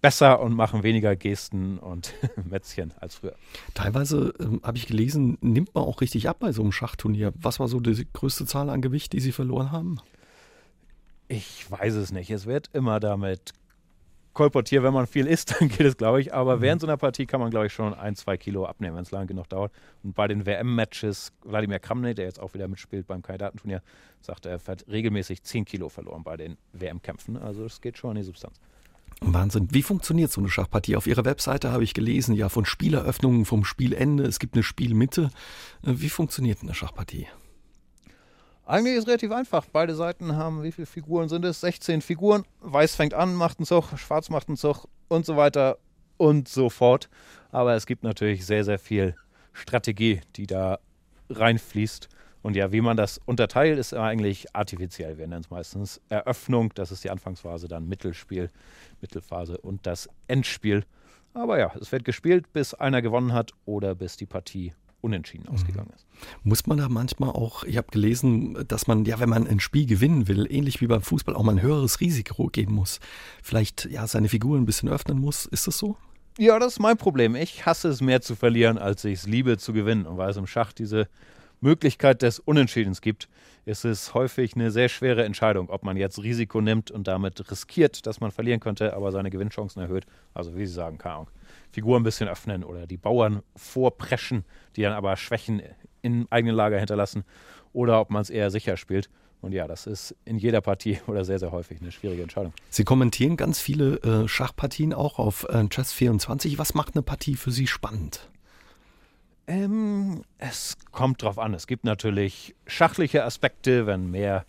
besser 0.01 0.41
und 0.41 0.55
machen 0.55 0.83
weniger 0.83 1.17
Gesten 1.17 1.79
und 1.79 2.15
Mätzchen 2.45 2.93
als 3.01 3.17
früher. 3.17 3.35
Teilweise 3.75 4.35
ähm, 4.39 4.61
habe 4.63 4.77
ich 4.77 4.87
gelesen, 4.87 5.39
nimmt 5.41 5.75
man 5.75 5.85
auch 5.85 6.01
richtig 6.01 6.29
ab 6.29 6.39
bei 6.41 6.53
so 6.53 6.63
einem 6.63 6.73
Schachturnier. 6.73 7.33
Was 7.37 7.59
war 7.59 7.69
so 7.69 7.81
die 7.81 8.07
größte 8.13 8.45
Zahl 8.45 8.71
an 8.71 8.83
Gewicht, 8.83 9.13
die 9.13 9.21
Sie 9.21 9.33
verloren 9.33 9.73
haben? 9.73 9.99
Ich 11.29 11.69
weiß 11.71 11.95
es 11.95 12.13
nicht. 12.13 12.31
Es 12.31 12.47
wird 12.47 12.71
immer 12.73 13.01
damit 13.01 13.53
kolportiert, 14.37 14.85
wenn 14.85 14.93
man 14.93 15.07
viel 15.07 15.27
isst, 15.27 15.57
dann 15.61 15.69
geht 15.69 15.81
es, 15.81 15.97
glaube 15.97 16.21
ich. 16.21 16.33
Aber 16.33 16.59
mhm. 16.59 16.61
während 16.61 16.81
so 16.83 16.87
einer 16.87 16.97
Partie 16.97 17.27
kann 17.27 17.41
man, 17.41 17.51
glaube 17.51 17.67
ich, 17.67 17.73
schon 17.73 17.95
ein, 17.95 18.15
zwei 18.15 18.37
Kilo 18.37 18.67
abnehmen, 18.67 18.97
wenn 18.97 19.03
es 19.03 19.11
lange 19.11 19.27
genug 19.27 19.49
dauert. 19.49 19.73
Und 20.05 20.15
bei 20.15 20.29
den 20.29 20.47
WM-Matches, 20.47 21.33
Wladimir 21.43 21.81
Kramny, 21.81 22.15
der 22.15 22.27
jetzt 22.27 22.39
auch 22.39 22.55
wieder 22.55 22.69
mitspielt 22.69 23.07
beim 23.07 23.23
Kandidatenturnier, 23.23 23.83
sagt, 24.21 24.47
er 24.47 24.61
hat 24.65 24.85
regelmäßig 24.89 25.43
10 25.43 25.65
Kilo 25.65 25.89
verloren 25.89 26.23
bei 26.23 26.37
den 26.37 26.59
WM-Kämpfen. 26.73 27.37
Also 27.37 27.65
es 27.65 27.81
geht 27.81 27.99
schon 27.99 28.11
in 28.11 28.17
die 28.19 28.23
Substanz. 28.25 28.61
Wahnsinn. 29.23 29.69
Wie 29.71 29.83
funktioniert 29.83 30.31
so 30.31 30.43
eine 30.43 30.51
Schachpartie? 30.51 30.97
Auf 30.97 31.07
Ihrer 31.07 31.25
Webseite 31.25 31.73
habe 31.73 31.85
ich 31.85 31.95
gelesen, 31.95 32.35
ja, 32.35 32.51
von 32.51 32.67
Spieleröffnungen, 32.67 33.47
vom 33.47 33.65
Spielende, 33.65 34.25
es 34.25 34.39
gibt 34.39 34.55
eine 34.55 34.63
Spielmitte. 34.63 35.31
Äh, 35.83 35.95
wie 35.97 36.11
funktioniert 36.11 36.59
eine 36.63 36.75
Schachpartie? 36.75 37.27
Eigentlich 38.69 38.97
ist 38.97 39.03
es 39.03 39.07
relativ 39.07 39.31
einfach. 39.31 39.65
Beide 39.73 39.95
Seiten 39.95 40.37
haben, 40.37 40.65
wie 40.65 40.73
viele 40.73 40.87
Figuren 40.87 41.29
sind 41.29 41.45
es? 41.45 41.61
16 41.61 42.03
Figuren. 42.03 42.43
Weiß 42.61 42.97
fängt 42.97 43.15
an, 43.15 43.33
macht 43.35 43.61
einen 43.61 43.67
Zug, 43.67 43.97
Schwarz 43.97 44.29
macht 44.29 44.49
einen 44.49 44.57
Zug 44.57 44.89
und 45.07 45.25
so 45.25 45.37
weiter 45.37 45.79
und 46.17 46.49
so 46.49 46.69
fort. 46.69 47.09
Aber 47.53 47.75
es 47.75 47.87
gibt 47.87 48.03
natürlich 48.03 48.45
sehr, 48.45 48.65
sehr 48.65 48.81
viel 48.81 49.15
Strategie, 49.53 50.21
die 50.35 50.49
da 50.49 50.81
reinfließt. 51.31 52.09
Und 52.43 52.57
ja, 52.57 52.73
wie 52.73 52.81
man 52.81 52.97
das 52.97 53.21
unterteilt, 53.25 53.79
ist 53.79 53.95
eigentlich 53.95 54.53
artifiziell. 54.53 55.17
Wir 55.17 55.29
nennen 55.29 55.43
es 55.43 55.51
meistens 55.51 56.01
Eröffnung, 56.09 56.73
das 56.75 56.91
ist 56.91 57.05
die 57.05 57.11
Anfangsphase, 57.11 57.69
dann 57.69 57.89
Mittelspiel, 57.89 58.51
Mittelphase 59.01 59.59
und 59.59 59.87
das 59.87 60.09
Endspiel. 60.27 60.85
Aber 61.35 61.59
ja, 61.61 61.71
es 61.81 61.93
wird 61.93 62.05
gespielt, 62.05 62.53
bis 62.53 62.75
einer 62.75 63.01
gewonnen 63.01 63.33
hat 63.33 63.53
oder 63.65 63.95
bis 63.95 64.17
die 64.17 64.27
Partie 64.27 64.75
unentschieden 65.01 65.49
ausgegangen 65.49 65.91
ist. 65.95 66.07
Muss 66.43 66.67
man 66.67 66.79
da 66.79 66.89
manchmal 66.89 67.31
auch, 67.31 67.65
ich 67.65 67.77
habe 67.77 67.89
gelesen, 67.91 68.65
dass 68.67 68.87
man, 68.87 69.05
ja, 69.05 69.21
wenn 69.21 69.29
man 69.29 69.47
ein 69.47 69.61
Spiel 69.61 69.87
gewinnen 69.87 70.29
will, 70.29 70.47
ähnlich 70.51 70.81
wie 70.81 70.87
beim 70.87 71.03
Fußball, 71.03 71.35
auch 71.35 71.43
mal 71.43 71.53
ein 71.53 71.63
höheres 71.63 72.01
Risiko 72.01 72.49
gehen 72.49 72.73
muss. 72.73 73.01
Vielleicht 73.43 73.87
ja 73.87 74.07
seine 74.07 74.29
Figuren 74.29 74.63
ein 74.63 74.67
bisschen 74.67 74.89
öffnen 74.89 75.21
muss. 75.21 75.47
Ist 75.47 75.67
das 75.67 75.79
so? 75.79 75.97
Ja, 76.39 76.59
das 76.59 76.75
ist 76.75 76.81
mein 76.81 76.97
Problem. 76.97 77.35
Ich 77.35 77.65
hasse 77.65 77.89
es 77.89 78.01
mehr 78.01 78.21
zu 78.21 78.35
verlieren, 78.35 78.79
als 78.79 79.05
ich 79.05 79.21
es 79.21 79.27
liebe 79.27 79.57
zu 79.59 79.73
gewinnen. 79.73 80.07
Und 80.07 80.19
weil 80.19 80.31
es 80.31 80.37
im 80.37 80.47
Schach 80.47 80.73
diese 80.73 81.09
Möglichkeit 81.61 82.23
des 82.23 82.39
Unentschiedens 82.39 83.01
gibt, 83.01 83.29
ist 83.65 83.85
es 83.85 84.15
häufig 84.15 84.55
eine 84.55 84.71
sehr 84.71 84.89
schwere 84.89 85.25
Entscheidung, 85.25 85.71
ob 85.71 85.83
man 85.83 85.97
jetzt 85.97 86.23
Risiko 86.23 86.61
nimmt 86.61 86.91
und 86.91 87.09
damit 87.09 87.51
riskiert, 87.51 88.07
dass 88.07 88.21
man 88.21 88.31
verlieren 88.31 88.61
könnte, 88.61 88.95
aber 88.95 89.13
seine 89.13 89.31
Gewinnchancen 89.31 89.83
erhöht. 89.83 90.07
Also 90.35 90.57
wie 90.57 90.67
Sie 90.67 90.75
sagen, 90.75 90.99
keine 90.99 91.15
Ahnung. 91.15 91.29
Figur 91.71 91.99
ein 91.99 92.03
bisschen 92.03 92.29
öffnen 92.29 92.65
oder 92.65 92.87
die 92.87 92.97
Bauern 92.97 93.43
vorpreschen, 93.55 94.45
die 94.77 94.83
dann 94.83 94.93
aber 94.93 95.17
Schwächen 95.17 95.63
im 96.03 96.27
eigenen 96.31 96.55
Lager 96.55 96.79
hinterlassen. 96.79 97.25
Oder 97.73 98.01
ob 98.01 98.11
man 98.11 98.23
es 98.23 98.31
eher 98.31 98.51
sicher 98.51 98.77
spielt. 98.77 99.11
Und 99.43 99.53
ja, 99.53 99.69
das 99.69 99.87
ist 99.87 100.17
in 100.25 100.39
jeder 100.39 100.61
Partie 100.61 100.99
oder 101.07 101.25
sehr, 101.25 101.39
sehr 101.39 101.53
häufig 101.53 101.81
eine 101.81 101.93
schwierige 101.93 102.23
Entscheidung. 102.23 102.53
Sie 102.71 102.85
kommentieren 102.85 103.37
ganz 103.37 103.61
viele 103.61 103.97
äh, 103.99 104.29
Schachpartien 104.29 104.93
auch 104.93 105.19
auf 105.19 105.45
äh, 105.45 105.59
Chess24. 105.59 106.59
Was 106.59 106.75
macht 106.75 106.95
eine 106.95 107.03
Partie 107.03 107.37
für 107.37 107.51
Sie 107.51 107.67
spannend? 107.67 108.29
Ähm, 109.47 110.23
es 110.39 110.77
kommt 110.91 111.23
drauf 111.23 111.39
an. 111.39 111.55
Es 111.55 111.67
gibt 111.67 111.85
natürlich 111.85 112.57
schachliche 112.67 113.25
Aspekte, 113.25 113.87
wenn 113.87 114.11
mehr 114.11 114.45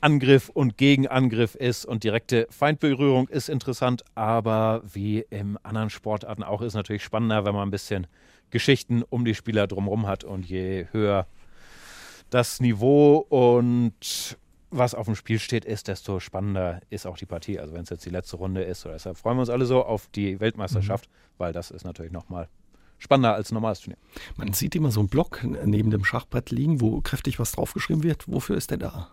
Angriff 0.00 0.48
und 0.48 0.76
Gegenangriff 0.76 1.54
ist 1.54 1.84
und 1.84 2.04
direkte 2.04 2.46
Feindberührung 2.50 3.28
ist 3.28 3.48
interessant, 3.48 4.04
aber 4.14 4.82
wie 4.92 5.20
im 5.30 5.58
anderen 5.62 5.90
Sportarten 5.90 6.42
auch 6.42 6.62
ist 6.62 6.74
natürlich 6.74 7.04
spannender, 7.04 7.44
wenn 7.44 7.54
man 7.54 7.68
ein 7.68 7.70
bisschen 7.70 8.06
Geschichten 8.50 9.02
um 9.02 9.24
die 9.24 9.34
Spieler 9.34 9.66
drumherum 9.66 10.06
hat 10.06 10.24
und 10.24 10.46
je 10.46 10.86
höher 10.92 11.26
das 12.30 12.60
Niveau 12.60 13.18
und 13.28 14.38
was 14.70 14.94
auf 14.94 15.06
dem 15.06 15.16
Spiel 15.16 15.38
steht, 15.38 15.64
ist, 15.64 15.88
desto 15.88 16.20
spannender 16.20 16.80
ist 16.90 17.06
auch 17.06 17.18
die 17.18 17.26
Partie. 17.26 17.58
Also 17.58 17.74
wenn 17.74 17.82
es 17.82 17.90
jetzt 17.90 18.06
die 18.06 18.10
letzte 18.10 18.36
Runde 18.36 18.62
ist, 18.62 18.86
oder 18.86 18.94
deshalb 18.94 19.16
freuen 19.16 19.36
wir 19.36 19.40
uns 19.40 19.50
alle 19.50 19.66
so 19.66 19.84
auf 19.84 20.08
die 20.08 20.38
Weltmeisterschaft, 20.38 21.08
mhm. 21.08 21.14
weil 21.38 21.52
das 21.52 21.70
ist 21.70 21.84
natürlich 21.84 22.12
nochmal 22.12 22.48
spannender 22.98 23.34
als 23.34 23.50
ein 23.50 23.54
normales 23.54 23.80
Turnier. 23.80 23.98
Man 24.36 24.52
sieht 24.52 24.76
immer 24.76 24.92
so 24.92 25.00
einen 25.00 25.08
Block 25.08 25.42
neben 25.42 25.90
dem 25.90 26.04
Schachbrett 26.04 26.50
liegen, 26.50 26.80
wo 26.80 27.00
kräftig 27.00 27.40
was 27.40 27.52
draufgeschrieben 27.52 28.04
wird. 28.04 28.28
Wofür 28.28 28.56
ist 28.56 28.70
der 28.70 28.78
da? 28.78 29.08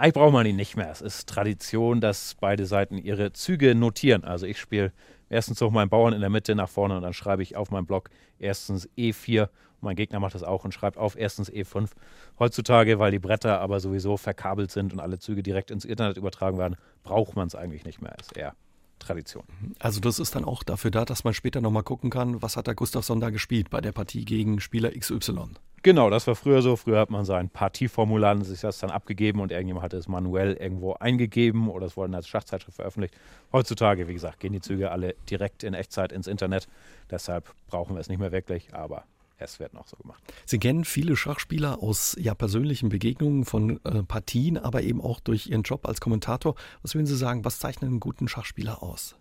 Eigentlich 0.00 0.14
braucht 0.14 0.32
man 0.32 0.46
ihn 0.46 0.56
nicht 0.56 0.78
mehr. 0.78 0.90
Es 0.90 1.02
ist 1.02 1.28
Tradition, 1.28 2.00
dass 2.00 2.34
beide 2.40 2.64
Seiten 2.64 2.96
ihre 2.96 3.34
Züge 3.34 3.74
notieren. 3.74 4.24
Also 4.24 4.46
ich 4.46 4.58
spiele 4.58 4.94
erstens 5.28 5.58
Zug 5.58 5.72
meinen 5.72 5.90
Bauern 5.90 6.14
in 6.14 6.20
der 6.22 6.30
Mitte 6.30 6.54
nach 6.54 6.70
vorne 6.70 6.96
und 6.96 7.02
dann 7.02 7.12
schreibe 7.12 7.42
ich 7.42 7.54
auf 7.54 7.70
meinem 7.70 7.84
Block 7.84 8.08
erstens 8.38 8.88
E4. 8.96 9.50
Mein 9.82 9.96
Gegner 9.96 10.18
macht 10.18 10.34
das 10.34 10.42
auch 10.42 10.64
und 10.64 10.72
schreibt 10.72 10.96
auf 10.96 11.18
erstens 11.18 11.52
E5. 11.52 11.90
Heutzutage, 12.38 12.98
weil 12.98 13.10
die 13.10 13.18
Bretter 13.18 13.60
aber 13.60 13.78
sowieso 13.78 14.16
verkabelt 14.16 14.70
sind 14.70 14.94
und 14.94 15.00
alle 15.00 15.18
Züge 15.18 15.42
direkt 15.42 15.70
ins 15.70 15.84
Internet 15.84 16.16
übertragen 16.16 16.56
werden, 16.56 16.76
braucht 17.02 17.36
man 17.36 17.48
es 17.48 17.54
eigentlich 17.54 17.84
nicht 17.84 18.00
mehr. 18.00 18.16
Ist 18.18 18.34
eher 18.34 18.54
Tradition. 19.00 19.44
Also 19.80 20.00
das 20.00 20.18
ist 20.18 20.34
dann 20.34 20.46
auch 20.46 20.62
dafür 20.62 20.90
da, 20.90 21.04
dass 21.04 21.24
man 21.24 21.34
später 21.34 21.60
nochmal 21.60 21.82
gucken 21.82 22.08
kann, 22.08 22.40
was 22.40 22.56
hat 22.56 22.68
der 22.68 22.74
Gustafsson 22.74 23.20
da 23.20 23.28
gespielt 23.28 23.68
bei 23.68 23.82
der 23.82 23.92
Partie 23.92 24.24
gegen 24.24 24.60
Spieler 24.60 24.92
XY. 24.92 25.56
Genau, 25.82 26.10
das 26.10 26.26
war 26.26 26.34
früher 26.34 26.60
so. 26.60 26.76
Früher 26.76 26.98
hat 26.98 27.10
man 27.10 27.24
sein 27.24 27.48
Partieformular 27.48 28.36
und 28.36 28.44
sich 28.44 28.60
das 28.60 28.78
dann 28.78 28.90
abgegeben 28.90 29.40
und 29.40 29.50
irgendjemand 29.50 29.82
hatte 29.82 29.96
es 29.96 30.08
manuell 30.08 30.52
irgendwo 30.52 30.92
eingegeben 30.94 31.70
oder 31.70 31.86
es 31.86 31.96
wurde 31.96 32.14
als 32.14 32.28
Schachzeitschrift 32.28 32.76
veröffentlicht. 32.76 33.14
Heutzutage, 33.52 34.06
wie 34.06 34.12
gesagt, 34.12 34.40
gehen 34.40 34.52
die 34.52 34.60
Züge 34.60 34.90
alle 34.90 35.14
direkt 35.30 35.62
in 35.62 35.72
Echtzeit 35.72 36.12
ins 36.12 36.26
Internet. 36.26 36.68
Deshalb 37.10 37.54
brauchen 37.68 37.96
wir 37.96 38.00
es 38.00 38.10
nicht 38.10 38.18
mehr 38.18 38.30
wirklich, 38.30 38.74
aber 38.74 39.04
es 39.38 39.58
wird 39.58 39.72
noch 39.72 39.86
so 39.86 39.96
gemacht. 39.96 40.22
Sie 40.44 40.58
kennen 40.58 40.84
viele 40.84 41.16
Schachspieler 41.16 41.82
aus 41.82 42.14
ja, 42.20 42.34
persönlichen 42.34 42.90
Begegnungen 42.90 43.46
von 43.46 43.80
äh, 43.84 44.02
Partien, 44.02 44.58
aber 44.58 44.82
eben 44.82 45.00
auch 45.00 45.18
durch 45.18 45.46
Ihren 45.46 45.62
Job 45.62 45.88
als 45.88 46.02
Kommentator. 46.02 46.56
Was 46.82 46.94
würden 46.94 47.06
Sie 47.06 47.16
sagen, 47.16 47.44
was 47.44 47.58
zeichnet 47.58 47.88
einen 47.88 48.00
guten 48.00 48.28
Schachspieler 48.28 48.82
aus? 48.82 49.16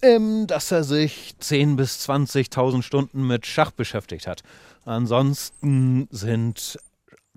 Dass 0.00 0.70
er 0.70 0.84
sich 0.84 1.34
10.000 1.40 1.76
bis 1.76 2.08
20.000 2.08 2.82
Stunden 2.82 3.26
mit 3.26 3.46
Schach 3.46 3.70
beschäftigt 3.70 4.26
hat. 4.26 4.42
Ansonsten 4.84 6.08
sind 6.10 6.78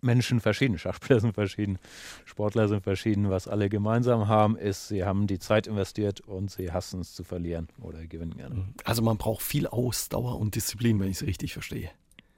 Menschen 0.02 0.40
verschieden, 0.40 0.78
Schachspieler 0.78 1.20
sind 1.20 1.34
verschieden, 1.34 1.78
Sportler 2.26 2.68
sind 2.68 2.82
verschieden. 2.82 3.30
Was 3.30 3.48
alle 3.48 3.70
gemeinsam 3.70 4.28
haben, 4.28 4.58
ist, 4.58 4.88
sie 4.88 5.04
haben 5.04 5.28
die 5.28 5.40
Zeit 5.40 5.68
investiert 5.68 6.22
und 6.22 6.52
sie 6.52 6.72
hassen 6.72 7.02
es 7.02 7.14
zu 7.14 7.24
verlieren 7.24 7.68
oder 7.80 8.06
gewinnen 8.06 8.36
gerne. 8.36 8.68
Also 8.84 9.02
man 9.02 9.18
braucht 9.18 9.44
viel 9.44 9.68
Ausdauer 9.68 10.40
und 10.40 10.56
Disziplin, 10.56 11.00
wenn 11.00 11.10
ich 11.10 11.18
es 11.18 11.28
richtig 11.28 11.54
verstehe. 11.54 11.90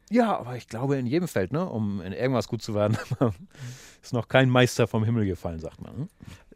Ja, 0.09 0.37
aber 0.37 0.57
ich 0.57 0.67
glaube 0.67 0.97
in 0.97 1.07
jedem 1.07 1.27
Feld, 1.27 1.53
ne, 1.53 1.67
um 1.67 2.01
in 2.01 2.13
irgendwas 2.13 2.47
gut 2.47 2.61
zu 2.61 2.75
werden, 2.75 2.97
ist 4.03 4.13
noch 4.13 4.27
kein 4.27 4.49
Meister 4.49 4.85
vom 4.85 5.03
Himmel 5.03 5.25
gefallen, 5.25 5.59
sagt 5.59 5.81
man. 5.81 5.97
Ne? 5.97 6.07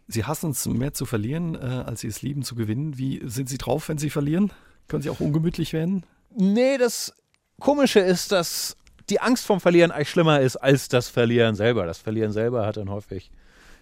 Sie 0.07 0.23
hassen 0.23 0.51
es 0.51 0.65
mehr 0.65 0.93
zu 0.93 1.05
verlieren, 1.05 1.55
äh, 1.55 1.59
als 1.59 2.01
Sie 2.01 2.07
es 2.07 2.21
lieben 2.21 2.43
zu 2.43 2.55
gewinnen. 2.55 2.97
Wie 2.97 3.21
sind 3.25 3.49
Sie 3.49 3.57
drauf, 3.57 3.89
wenn 3.89 3.97
Sie 3.97 4.09
verlieren? 4.09 4.51
Können 4.87 5.03
Sie 5.03 5.09
auch 5.09 5.19
ungemütlich 5.19 5.73
werden? 5.73 6.05
Nee, 6.33 6.77
das 6.77 7.13
Komische 7.59 7.99
ist, 7.99 8.31
dass 8.31 8.77
die 9.09 9.19
Angst 9.19 9.45
vom 9.45 9.59
Verlieren 9.59 9.91
eigentlich 9.91 10.09
schlimmer 10.09 10.39
ist 10.39 10.55
als 10.57 10.89
das 10.89 11.09
Verlieren 11.09 11.55
selber. 11.55 11.85
Das 11.85 11.97
Verlieren 11.97 12.31
selber 12.31 12.65
hat 12.65 12.77
dann 12.77 12.89
häufig 12.89 13.31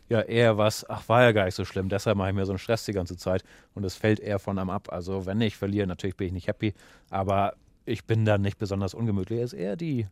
ja 0.09 0.21
eher 0.21 0.57
was, 0.57 0.87
ach, 0.89 1.07
war 1.09 1.23
ja 1.23 1.31
gar 1.31 1.45
nicht 1.45 1.55
so 1.55 1.65
schlimm, 1.65 1.89
deshalb 1.89 2.17
mache 2.17 2.29
ich 2.29 2.35
mir 2.35 2.45
so 2.45 2.51
einen 2.51 2.59
Stress 2.59 2.85
die 2.85 2.93
ganze 2.93 3.17
Zeit 3.17 3.43
und 3.73 3.83
es 3.83 3.95
fällt 3.95 4.19
eher 4.19 4.39
von 4.39 4.57
einem 4.59 4.69
ab. 4.69 4.89
Also 4.91 5.25
wenn 5.25 5.41
ich 5.41 5.57
verliere, 5.57 5.87
natürlich 5.87 6.15
bin 6.15 6.27
ich 6.27 6.33
nicht 6.33 6.47
happy, 6.47 6.73
aber 7.09 7.53
ich 7.85 8.05
bin 8.05 8.25
dann 8.25 8.41
nicht 8.41 8.57
besonders 8.57 8.93
ungemütlich. 8.93 9.39
Es 9.39 9.53
ist 9.53 9.59
eher 9.59 9.75
die, 9.75 10.07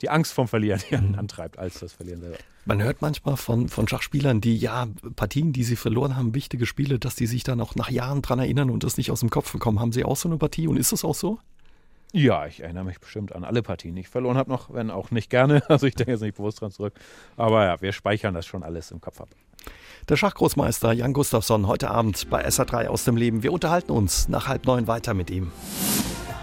die 0.00 0.10
Angst 0.10 0.32
vom 0.32 0.48
Verlieren, 0.48 0.80
mhm. 0.90 1.18
antreibt, 1.18 1.58
als 1.58 1.80
das 1.80 1.92
Verlieren 1.92 2.20
selber. 2.20 2.38
Man 2.64 2.82
hört 2.82 3.02
manchmal 3.02 3.36
von, 3.36 3.68
von 3.68 3.88
Schachspielern, 3.88 4.40
die 4.40 4.56
ja 4.56 4.86
Partien, 5.16 5.52
die 5.52 5.64
sie 5.64 5.76
verloren 5.76 6.16
haben, 6.16 6.34
wichtige 6.34 6.64
Spiele, 6.64 6.98
dass 6.98 7.16
die 7.16 7.26
sich 7.26 7.42
dann 7.42 7.60
auch 7.60 7.74
nach 7.74 7.90
Jahren 7.90 8.22
dran 8.22 8.38
erinnern 8.38 8.70
und 8.70 8.84
das 8.84 8.96
nicht 8.96 9.10
aus 9.10 9.20
dem 9.20 9.30
Kopf 9.30 9.52
bekommen. 9.52 9.80
Haben 9.80 9.92
Sie 9.92 10.04
auch 10.04 10.16
so 10.16 10.28
eine 10.28 10.38
Partie 10.38 10.68
und 10.68 10.76
ist 10.76 10.92
das 10.92 11.04
auch 11.04 11.14
so? 11.14 11.38
Ja, 12.12 12.46
ich 12.46 12.60
erinnere 12.60 12.84
mich 12.84 13.00
bestimmt 13.00 13.34
an 13.34 13.42
alle 13.42 13.62
Partien, 13.62 13.94
die 13.94 14.02
ich 14.02 14.08
verloren 14.08 14.36
habe 14.36 14.50
noch, 14.50 14.72
wenn 14.72 14.90
auch 14.90 15.10
nicht 15.10 15.30
gerne. 15.30 15.62
Also 15.68 15.86
ich 15.86 15.94
denke 15.94 16.12
jetzt 16.12 16.20
nicht 16.20 16.36
bewusst 16.36 16.60
dran 16.60 16.70
zurück. 16.70 16.94
Aber 17.36 17.64
ja, 17.64 17.80
wir 17.80 17.92
speichern 17.92 18.34
das 18.34 18.46
schon 18.46 18.62
alles 18.62 18.90
im 18.90 19.00
Kopf 19.00 19.20
ab. 19.20 19.28
Der 20.08 20.16
Schachgroßmeister 20.16 20.92
Jan 20.92 21.14
Gustafsson 21.14 21.66
heute 21.66 21.90
Abend 21.90 22.28
bei 22.28 22.46
SA3 22.46 22.88
aus 22.88 23.04
dem 23.04 23.16
Leben. 23.16 23.42
Wir 23.42 23.52
unterhalten 23.52 23.92
uns 23.92 24.28
nach 24.28 24.46
halb 24.46 24.66
neun 24.66 24.86
weiter 24.86 25.14
mit 25.14 25.30
ihm. 25.30 25.50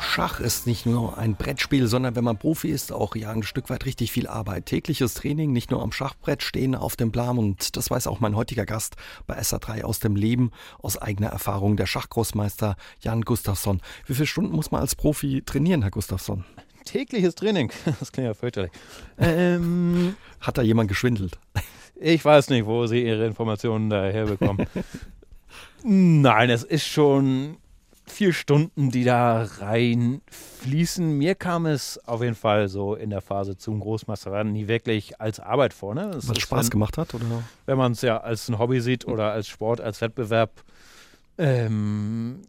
Schach 0.10 0.39
ist 0.39 0.66
nicht 0.66 0.88
nur 0.88 1.20
ein 1.20 1.36
Brettspiel, 1.36 1.86
sondern 1.86 2.16
wenn 2.16 2.24
man 2.24 2.39
Profi 2.39 2.70
ist, 2.70 2.92
auch 2.92 3.16
ja 3.16 3.30
ein 3.30 3.44
Stück 3.44 3.70
weit 3.70 3.86
richtig 3.86 4.12
viel 4.12 4.25
Arbeit. 4.25 4.66
Tägliches 4.66 5.13
Training, 5.13 5.54
nicht 5.54 5.70
nur 5.70 5.84
am 5.84 5.92
Schachbrett 5.92 6.42
stehen, 6.42 6.74
auf 6.74 6.96
dem 6.96 7.12
Plan 7.12 7.38
und 7.38 7.78
das 7.78 7.92
weiß 7.92 8.08
auch 8.08 8.20
mein 8.20 8.36
heutiger 8.36 8.66
Gast 8.66 8.96
bei 9.28 9.39
SA3 9.39 9.84
aus 9.84 10.00
dem 10.00 10.16
Leben, 10.16 10.50
aus 10.82 10.98
eigener 10.98 11.30
Erfahrung, 11.30 11.78
der 11.78 11.86
Schachgroßmeister 11.86 12.75
Jan 13.01 13.22
Gustafsson. 13.22 13.82
Wie 14.08 14.16
viele 14.16 14.25
Stunden 14.25 14.56
muss 14.56 14.72
man 14.72 14.82
als 14.82 14.96
Profi 14.96 15.44
trainieren, 15.46 15.84
Herr 15.84 15.92
Gustafsson? 15.92 16.44
Tägliches 16.86 17.36
Training, 17.36 17.72
das 18.00 18.12
klingt 18.12 18.25
ja 18.25 18.34
fürchterlich. 18.34 18.72
Ähm, 19.20 20.16
Hat 20.42 20.58
da 20.58 20.63
jemand 20.63 20.89
geschwindelt? 20.89 21.38
Ich 21.96 22.25
weiß 22.25 22.50
nicht, 22.50 22.66
wo 22.66 22.88
Sie 22.88 23.06
Ihre 23.06 23.28
Informationen 23.28 23.92
daher 23.92 24.25
bekommen. 24.25 24.66
Nein, 25.84 26.50
es 26.50 26.63
ist 26.63 26.88
schon 26.88 27.58
vier 28.12 28.34
Stunden, 28.34 28.92
die 28.92 29.04
da 29.04 29.44
reinfließen. 29.44 31.18
Mir 31.18 31.36
kam 31.36 31.66
es 31.66 32.00
auf 32.08 32.22
jeden 32.22 32.36
Fall 32.36 32.68
so 32.68 32.96
in 32.96 33.10
der 33.10 33.22
Phase 33.22 33.58
zum 33.58 33.80
Großmeister 33.80 34.44
nie 34.44 34.68
wirklich 34.68 35.20
als 35.22 35.39
Arbeit 35.39 35.74
vor. 35.74 35.96
Ne? 35.96 36.12
Was 36.13 36.39
Spaß 36.39 36.66
wenn, 36.66 36.70
gemacht 36.72 36.98
hat? 36.98 37.13
Oder? 37.13 37.25
Wenn 37.66 37.78
man 37.78 37.94
es 37.94 38.01
ja 38.01 38.18
als 38.18 38.50
ein 38.50 38.60
Hobby 38.60 38.82
sieht 38.82 39.08
oder 39.08 39.32
als 39.32 39.48
Sport, 39.48 39.82
als 39.82 40.01
Wettbewerb, 40.01 40.63
ähm, 41.38 42.42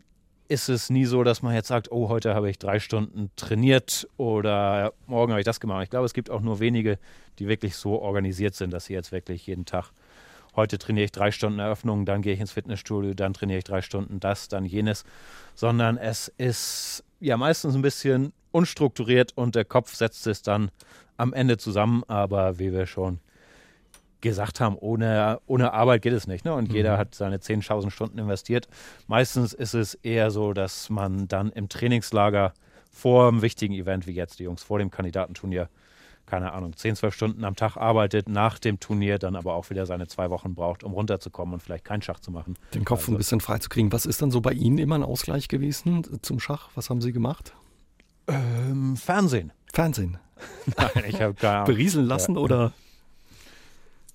ist 0.49 0.69
es 0.69 0.91
nie 0.91 1.05
so, 1.05 1.23
dass 1.23 1.43
man 1.43 1.55
jetzt 1.55 1.69
sagt, 1.69 1.93
oh, 1.93 2.09
heute 2.09 2.35
habe 2.35 2.51
ich 2.51 2.59
drei 2.59 2.81
Stunden 2.81 3.31
trainiert 3.37 4.09
oder 4.17 4.93
morgen 5.07 5.31
habe 5.31 5.41
ich 5.41 5.47
das 5.47 5.61
gemacht. 5.61 5.85
Ich 5.85 5.91
glaube, 5.91 6.07
es 6.07 6.13
gibt 6.13 6.29
auch 6.29 6.41
nur 6.41 6.59
wenige, 6.59 6.99
die 7.39 7.47
wirklich 7.47 7.77
so 7.77 8.01
organisiert 8.01 8.57
sind, 8.57 8.73
dass 8.73 8.87
sie 8.87 8.95
jetzt 8.95 9.13
wirklich 9.13 9.47
jeden 9.47 9.65
Tag 9.65 9.93
heute 10.57 10.79
trainiere 10.79 11.05
ich 11.05 11.13
drei 11.13 11.31
Stunden 11.31 11.59
Eröffnung, 11.59 12.05
dann 12.07 12.23
gehe 12.23 12.35
ich 12.35 12.41
ins 12.41 12.53
Fitnessstudio, 12.53 13.15
dann 13.15 13.35
trainiere 13.35 13.59
ich 13.59 13.65
drei 13.65 13.83
Stunden 13.83 14.21
das, 14.21 14.49
dann 14.49 14.65
jenes, 14.65 15.05
sondern 15.55 15.97
es 15.97 16.29
ist 16.39 17.05
ja 17.21 17.37
meistens 17.37 17.75
ein 17.75 17.83
bisschen 17.83 18.33
unstrukturiert 18.53 19.33
und 19.37 19.55
der 19.55 19.65
Kopf 19.65 19.95
setzt 19.95 20.27
es 20.27 20.43
dann 20.43 20.71
am 21.17 21.33
Ende 21.33 21.59
zusammen, 21.59 22.03
aber 22.09 22.59
wie 22.59 22.73
wir 22.73 22.87
schon 22.87 23.21
gesagt 24.21 24.61
haben, 24.61 24.77
ohne, 24.77 25.41
ohne 25.47 25.73
Arbeit 25.73 26.03
geht 26.03 26.13
es 26.13 26.27
nicht. 26.27 26.45
Ne? 26.45 26.55
Und 26.55 26.71
mhm. 26.71 26.75
jeder 26.75 26.99
hat 26.99 27.15
seine 27.15 27.39
10.000 27.39 27.91
Stunden 27.91 28.19
investiert. 28.19 28.69
Meistens 29.07 29.53
ist 29.53 29.75
es 29.75 29.95
eher 29.95 30.31
so, 30.31 30.53
dass 30.53 30.91
man 30.91 31.29
dann 31.29 31.51
im 31.51 31.69
Trainingslager 31.69 32.53
vor 32.91 33.29
einem 33.29 33.43
wichtigen 33.43 33.75
Event, 33.75 34.07
wie 34.07 34.13
jetzt 34.13 34.39
die 34.39 34.45
Jungs 34.45 34.63
vor 34.63 34.79
dem 34.79 34.91
Kandidatenturnier, 34.91 35.69
keine 36.31 36.53
Ahnung, 36.53 36.77
10, 36.77 36.95
12 36.95 37.15
Stunden 37.15 37.45
am 37.45 37.57
Tag 37.57 37.77
arbeitet, 37.77 38.29
nach 38.29 38.61
dem 38.61 38.79
Turnier 38.79 39.19
dann 39.19 39.35
aber 39.35 39.55
auch 39.55 39.69
wieder 39.69 39.85
seine 39.85 40.07
zwei 40.07 40.31
Wochen 40.31 40.55
braucht, 40.55 40.85
um 40.85 40.93
runterzukommen 40.93 41.55
und 41.55 41.61
vielleicht 41.61 41.85
keinen 41.85 42.03
Schach 42.03 42.21
zu 42.21 42.31
machen. 42.31 42.57
Den 42.73 42.85
Kopf 42.85 43.01
also, 43.01 43.13
ein 43.13 43.19
bisschen 43.19 43.41
frei 43.41 43.59
zu 43.59 43.69
kriegen. 43.69 43.93
Was 43.93 44.07
ist 44.07 44.23
dann 44.23 44.31
so 44.31 44.41
bei 44.41 44.53
Ihnen 44.53 44.79
immer 44.79 44.95
ein 44.95 45.03
Ausgleich 45.03 45.49
gewesen 45.49 46.07
zum 46.23 46.39
Schach? 46.39 46.71
Was 46.77 46.89
haben 46.89 47.01
Sie 47.01 47.13
gemacht? 47.13 47.53
Ähm, 48.29 48.97
Fernsehen. 48.97 49.53
Fernsehen? 49.73 50.19
Nein, 50.77 51.05
ich 51.09 51.21
habe 51.21 51.35
keine 51.35 51.55
Ahnung. 51.55 51.67
Berieseln 51.75 52.07
lassen 52.07 52.37
ja. 52.37 52.41
oder? 52.41 52.73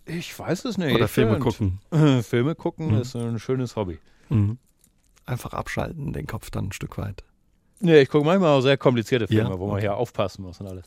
Ich 0.06 0.38
weiß 0.38 0.66
es 0.66 0.78
nicht. 0.78 0.96
Oder 0.96 1.10
Filme 1.10 1.40
gucken. 1.40 1.82
Filme 2.24 2.56
gucken 2.56 2.94
mhm. 2.94 3.02
ist 3.02 3.16
ein 3.16 3.40
schönes 3.40 3.76
Hobby. 3.76 4.00
Mhm. 4.30 4.58
Einfach 5.26 5.54
abschalten, 5.54 6.14
den 6.14 6.28
Kopf 6.28 6.50
dann 6.50 6.68
ein 6.68 6.72
Stück 6.72 6.98
weit. 6.98 7.24
Nee, 7.80 8.02
ich 8.02 8.10
gucke 8.10 8.26
manchmal 8.26 8.58
auch 8.58 8.62
sehr 8.62 8.78
komplizierte 8.78 9.28
Filme, 9.28 9.50
ja, 9.50 9.60
wo 9.60 9.68
man 9.68 9.80
hier 9.80 9.96
aufpassen 9.96 10.44
muss 10.44 10.62
und 10.62 10.68
alles. 10.68 10.86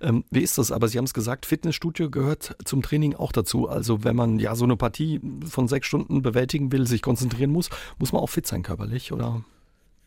Ähm, 0.00 0.24
wie 0.30 0.40
ist 0.40 0.58
das? 0.58 0.70
Aber 0.70 0.86
Sie 0.88 0.96
haben 0.96 1.04
es 1.04 1.12
gesagt, 1.12 1.44
Fitnessstudio 1.44 2.08
gehört 2.08 2.56
zum 2.64 2.82
Training 2.82 3.14
auch 3.16 3.32
dazu. 3.32 3.68
Also 3.68 4.04
wenn 4.04 4.16
man 4.16 4.38
ja 4.38 4.54
so 4.54 4.64
eine 4.64 4.76
Partie 4.76 5.20
von 5.48 5.66
sechs 5.66 5.88
Stunden 5.88 6.22
bewältigen 6.22 6.70
will, 6.72 6.86
sich 6.86 7.02
konzentrieren 7.02 7.50
muss, 7.50 7.68
muss 7.98 8.12
man 8.12 8.22
auch 8.22 8.28
fit 8.28 8.46
sein 8.46 8.62
körperlich, 8.62 9.12
oder? 9.12 9.42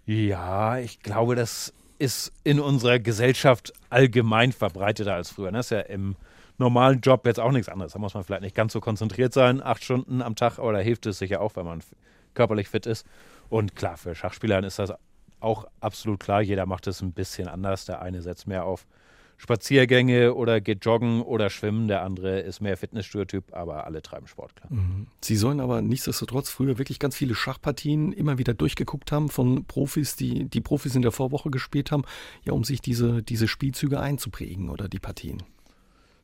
Ja, 0.05 0.79
ich 0.79 1.01
glaube, 1.01 1.35
das 1.35 1.73
ist 1.99 2.31
in 2.43 2.59
unserer 2.59 2.99
Gesellschaft 2.99 3.73
allgemein 3.89 4.51
verbreiteter 4.51 5.13
als 5.13 5.29
früher. 5.29 5.51
Das 5.51 5.67
ist 5.67 5.69
ja 5.71 5.81
im 5.81 6.15
normalen 6.57 7.01
Job 7.01 7.25
jetzt 7.25 7.39
auch 7.39 7.51
nichts 7.51 7.69
anderes. 7.69 7.93
Da 7.93 7.99
muss 7.99 8.13
man 8.13 8.23
vielleicht 8.23 8.43
nicht 8.43 8.55
ganz 8.55 8.73
so 8.73 8.81
konzentriert 8.81 9.33
sein, 9.33 9.61
acht 9.61 9.83
Stunden 9.83 10.21
am 10.21 10.35
Tag, 10.35 10.59
aber 10.59 10.73
da 10.73 10.79
hilft 10.79 11.05
es 11.05 11.19
sicher 11.19 11.41
auch, 11.41 11.55
wenn 11.55 11.65
man 11.65 11.81
körperlich 12.33 12.69
fit 12.69 12.85
ist. 12.85 13.05
Und 13.49 13.75
klar, 13.75 13.97
für 13.97 14.15
Schachspielern 14.15 14.63
ist 14.63 14.79
das 14.79 14.93
auch 15.43 15.65
absolut 15.79 16.19
klar. 16.19 16.41
Jeder 16.41 16.65
macht 16.65 16.87
es 16.87 17.01
ein 17.01 17.13
bisschen 17.13 17.47
anders. 17.47 17.85
Der 17.85 18.01
eine 18.01 18.21
setzt 18.21 18.47
mehr 18.47 18.65
auf 18.65 18.85
Spaziergänge 19.37 20.35
oder 20.35 20.61
geht 20.61 20.85
joggen 20.85 21.21
oder 21.21 21.49
schwimmen. 21.49 21.87
Der 21.87 22.01
andere 22.01 22.39
ist 22.39 22.61
mehr 22.61 22.77
Fitnessstudio-Typ, 22.77 23.53
aber 23.53 23.85
alle 23.85 24.01
treiben 24.01 24.27
Sport, 24.27 24.55
klar. 24.55 24.71
Mhm. 24.71 25.07
Sie 25.21 25.35
sollen 25.35 25.59
aber 25.59 25.81
nichtsdestotrotz 25.81 26.49
früher 26.49 26.77
wirklich 26.77 26.99
ganz 26.99 27.15
viele 27.15 27.35
Schachpartien 27.35 28.13
immer 28.13 28.37
wieder 28.37 28.53
durchgeguckt 28.53 29.11
haben 29.11 29.29
von 29.29 29.65
Profis, 29.65 30.15
die 30.15 30.45
die 30.45 30.61
Profis 30.61 30.95
in 30.95 31.01
der 31.01 31.11
Vorwoche 31.11 31.51
gespielt 31.51 31.91
haben, 31.91 32.03
ja, 32.45 32.53
um 32.53 32.63
sich 32.63 32.81
diese, 32.81 33.21
diese 33.21 33.47
Spielzüge 33.47 33.99
einzuprägen 33.99 34.69
oder 34.69 34.87
die 34.87 34.99
Partien. 34.99 35.43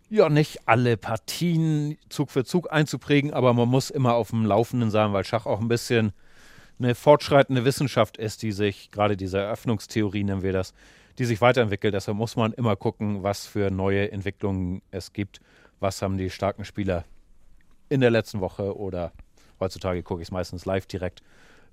Ja, 0.09 0.29
nicht 0.29 0.67
alle 0.67 0.97
Partien 0.97 1.97
Zug 2.09 2.31
für 2.31 2.43
Zug 2.43 2.71
einzuprägen, 2.71 3.33
aber 3.33 3.53
man 3.53 3.67
muss 3.67 3.89
immer 3.89 4.15
auf 4.15 4.29
dem 4.31 4.45
Laufenden 4.45 4.89
sein, 4.89 5.13
weil 5.13 5.23
Schach 5.23 5.45
auch 5.45 5.59
ein 5.59 5.67
bisschen 5.67 6.13
eine 6.79 6.95
fortschreitende 6.95 7.65
Wissenschaft 7.65 8.17
ist, 8.17 8.41
die 8.41 8.51
sich, 8.51 8.91
gerade 8.91 9.17
diese 9.17 9.39
Eröffnungstheorie 9.39 10.24
nennen 10.24 10.41
wir 10.41 10.53
das, 10.53 10.74
die 11.17 11.25
sich 11.25 11.41
weiterentwickelt. 11.41 11.93
Deshalb 11.93 12.17
muss 12.17 12.36
man 12.36 12.53
immer 12.53 12.75
gucken, 12.75 13.24
was 13.24 13.45
für 13.45 13.69
neue 13.69 14.12
Entwicklungen 14.12 14.81
es 14.91 15.13
gibt. 15.13 15.41
Was 15.79 16.01
haben 16.01 16.17
die 16.17 16.29
starken 16.29 16.65
Spieler 16.65 17.05
in 17.89 18.01
der 18.01 18.12
letzten 18.12 18.39
Woche 18.39 18.77
oder 18.77 19.12
heutzutage 19.59 20.03
gucke 20.03 20.21
ich 20.21 20.27
es 20.27 20.31
meistens 20.31 20.65
live 20.65 20.86
direkt 20.86 21.21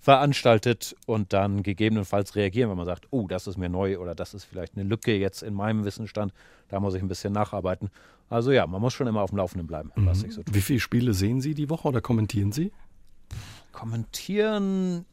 veranstaltet 0.00 0.94
und 1.06 1.32
dann 1.32 1.62
gegebenenfalls 1.62 2.36
reagieren, 2.36 2.70
wenn 2.70 2.76
man 2.76 2.86
sagt, 2.86 3.06
oh, 3.10 3.26
das 3.26 3.46
ist 3.46 3.56
mir 3.56 3.68
neu 3.68 3.98
oder 3.98 4.14
das 4.14 4.34
ist 4.34 4.44
vielleicht 4.44 4.76
eine 4.76 4.84
Lücke 4.84 5.16
jetzt 5.16 5.42
in 5.42 5.54
meinem 5.54 5.84
Wissensstand, 5.84 6.32
da 6.68 6.80
muss 6.80 6.94
ich 6.94 7.02
ein 7.02 7.08
bisschen 7.08 7.32
nacharbeiten. 7.32 7.90
Also 8.28 8.50
ja, 8.50 8.66
man 8.66 8.80
muss 8.80 8.92
schon 8.92 9.06
immer 9.06 9.22
auf 9.22 9.30
dem 9.30 9.38
Laufenden 9.38 9.66
bleiben, 9.66 9.92
mhm. 9.94 10.06
was 10.06 10.22
ich 10.22 10.34
so 10.34 10.42
tue. 10.42 10.54
Wie 10.54 10.60
viele 10.60 10.80
Spiele 10.80 11.14
sehen 11.14 11.40
Sie 11.40 11.54
die 11.54 11.70
Woche 11.70 11.88
oder 11.88 12.00
kommentieren 12.00 12.52
Sie? 12.52 12.72
Kommentieren 13.72 15.04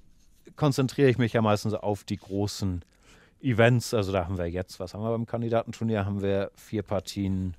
konzentriere 0.55 1.09
ich 1.09 1.17
mich 1.17 1.33
ja 1.33 1.41
meistens 1.41 1.73
auf 1.73 2.03
die 2.03 2.17
großen 2.17 2.83
Events. 3.41 3.93
Also 3.93 4.11
da 4.11 4.25
haben 4.25 4.37
wir 4.37 4.49
jetzt, 4.49 4.79
was 4.79 4.93
haben 4.93 5.03
wir 5.03 5.11
beim 5.11 5.25
Kandidatenturnier? 5.25 6.05
Haben 6.05 6.21
wir 6.21 6.51
vier 6.55 6.83
Partien 6.83 7.55